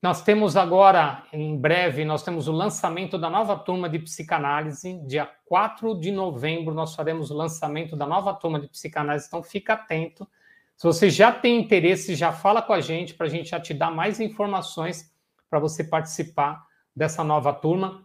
Nós 0.03 0.23
temos 0.23 0.57
agora, 0.57 1.25
em 1.33 1.57
breve, 1.57 2.05
nós 2.05 2.23
temos 2.23 2.49
o 2.49 2.53
lançamento 2.53 3.17
da 3.17 3.31
nova 3.31 3.57
turma 3.57 3.89
de 3.89 3.99
psicanálise. 3.99 5.01
Dia 5.07 5.27
4 5.47 5.99
de 5.99 6.13
novembro, 6.13 6.75
nós 6.75 6.95
faremos 6.95 7.31
o 7.31 7.35
lançamento 7.35 7.97
da 7.97 8.07
nova 8.07 8.35
turma 8.35 8.61
de 8.61 8.69
psicanálise. 8.69 9.27
Então, 9.27 9.43
fica 9.43 9.73
atento. 9.73 10.29
Se 10.77 10.87
você 10.87 11.09
já 11.09 11.33
tem 11.33 11.59
interesse, 11.59 12.15
já 12.15 12.31
fala 12.31 12.61
com 12.61 12.75
a 12.75 12.81
gente 12.81 13.15
para 13.15 13.27
a 13.27 13.31
gente 13.31 13.51
já 13.51 13.59
te 13.59 13.73
dar 13.73 13.91
mais 13.91 14.21
informações 14.21 15.11
para 15.49 15.59
você 15.59 15.83
participar 15.83 16.67
dessa 16.95 17.25
nova 17.25 17.53
turma. 17.53 18.05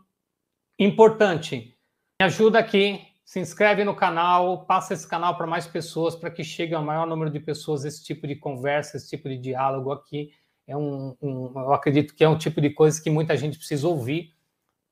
Importante, 0.80 1.78
me 2.20 2.26
ajuda 2.26 2.60
aqui, 2.60 3.06
se 3.26 3.40
inscreve 3.40 3.84
no 3.84 3.96
canal, 3.96 4.66
passa 4.66 4.94
esse 4.94 5.08
canal 5.08 5.36
para 5.38 5.46
mais 5.46 5.68
pessoas, 5.68 6.16
para 6.16 6.32
que 6.32 6.44
chegue 6.44 6.74
ao 6.74 6.84
maior 6.84 7.06
número 7.06 7.30
de 7.30 7.40
pessoas 7.40 7.84
esse 7.84 8.04
tipo 8.04 8.26
de 8.26 8.36
conversa, 8.36 8.96
esse 8.96 9.10
tipo 9.10 9.28
de 9.28 9.38
diálogo 9.38 9.92
aqui. 9.92 10.32
É 10.72 10.78
um, 10.78 11.18
um, 11.22 11.52
eu 11.54 11.74
acredito 11.74 12.16
que 12.16 12.24
é 12.24 12.30
um 12.30 12.38
tipo 12.38 12.62
de 12.62 12.70
coisa 12.70 13.02
que 13.02 13.10
muita 13.10 13.36
gente 13.36 13.58
precisa 13.58 13.86
ouvir. 13.86 14.34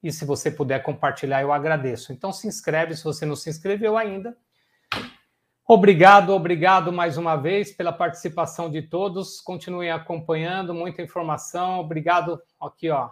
E 0.03 0.11
se 0.11 0.25
você 0.25 0.51
puder 0.51 0.83
compartilhar, 0.83 1.41
eu 1.41 1.53
agradeço. 1.53 2.11
Então 2.11 2.33
se 2.33 2.47
inscreve 2.47 2.97
se 2.97 3.03
você 3.03 3.25
não 3.25 3.35
se 3.35 3.49
inscreveu 3.49 3.97
ainda. 3.97 4.37
Obrigado, 5.65 6.33
obrigado 6.33 6.91
mais 6.91 7.15
uma 7.15 7.37
vez 7.37 7.71
pela 7.71 7.93
participação 7.93 8.69
de 8.69 8.81
todos. 8.81 9.39
Continuem 9.39 9.89
acompanhando, 9.89 10.73
muita 10.73 11.01
informação. 11.01 11.79
Obrigado 11.79 12.41
aqui, 12.59 12.89
ó. 12.89 13.09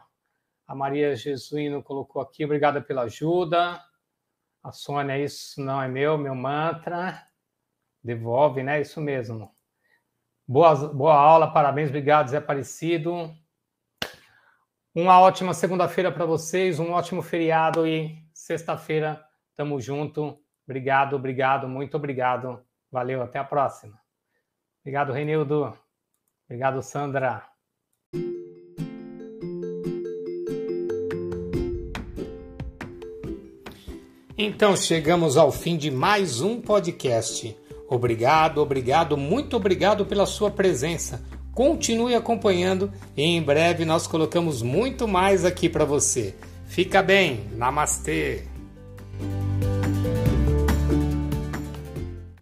A 0.67 0.75
Maria 0.75 1.15
Jesuíno 1.15 1.81
colocou 1.81 2.21
aqui, 2.21 2.43
obrigada 2.43 2.81
pela 2.81 3.03
ajuda. 3.03 3.81
A 4.61 4.73
Sônia, 4.73 5.17
isso 5.17 5.61
não 5.61 5.81
é 5.81 5.87
meu, 5.87 6.17
meu 6.17 6.35
mantra. 6.35 7.23
Devolve, 8.03 8.61
né? 8.61 8.81
Isso 8.81 8.99
mesmo. 8.99 9.56
Boa, 10.49 10.75
boa 10.93 11.13
aula, 11.13 11.51
parabéns, 11.51 11.89
obrigado, 11.89 12.29
Zé 12.29 12.37
Aparecido. 12.37 13.35
Uma 14.95 15.19
ótima 15.19 15.53
segunda-feira 15.53 16.09
para 16.09 16.25
vocês, 16.25 16.79
um 16.79 16.93
ótimo 16.93 17.21
feriado 17.21 17.85
e 17.85 18.17
sexta-feira 18.33 19.21
tamo 19.57 19.81
junto. 19.81 20.39
Obrigado, 20.65 21.17
obrigado, 21.17 21.67
muito 21.67 21.97
obrigado. 21.97 22.63
Valeu, 22.89 23.21
até 23.21 23.39
a 23.39 23.43
próxima. 23.43 23.99
Obrigado, 24.81 25.11
Renildo. 25.11 25.77
Obrigado, 26.45 26.81
Sandra. 26.81 27.45
Então 34.37 34.77
chegamos 34.77 35.35
ao 35.35 35.51
fim 35.51 35.75
de 35.75 35.91
mais 35.91 36.39
um 36.39 36.61
podcast. 36.61 37.66
Obrigado, 37.89 38.61
obrigado, 38.61 39.15
muito 39.15 39.55
obrigado 39.55 40.05
pela 40.05 40.25
sua 40.25 40.51
presença. 40.51 41.23
Continue 41.53 42.13
acompanhando 42.13 42.91
e 43.15 43.23
em 43.23 43.41
breve 43.41 43.85
nós 43.85 44.05
colocamos 44.05 44.61
muito 44.61 45.07
mais 45.07 45.45
aqui 45.45 45.69
para 45.69 45.85
você. 45.85 46.35
Fica 46.67 47.01
bem, 47.01 47.45
namastê! 47.55 48.56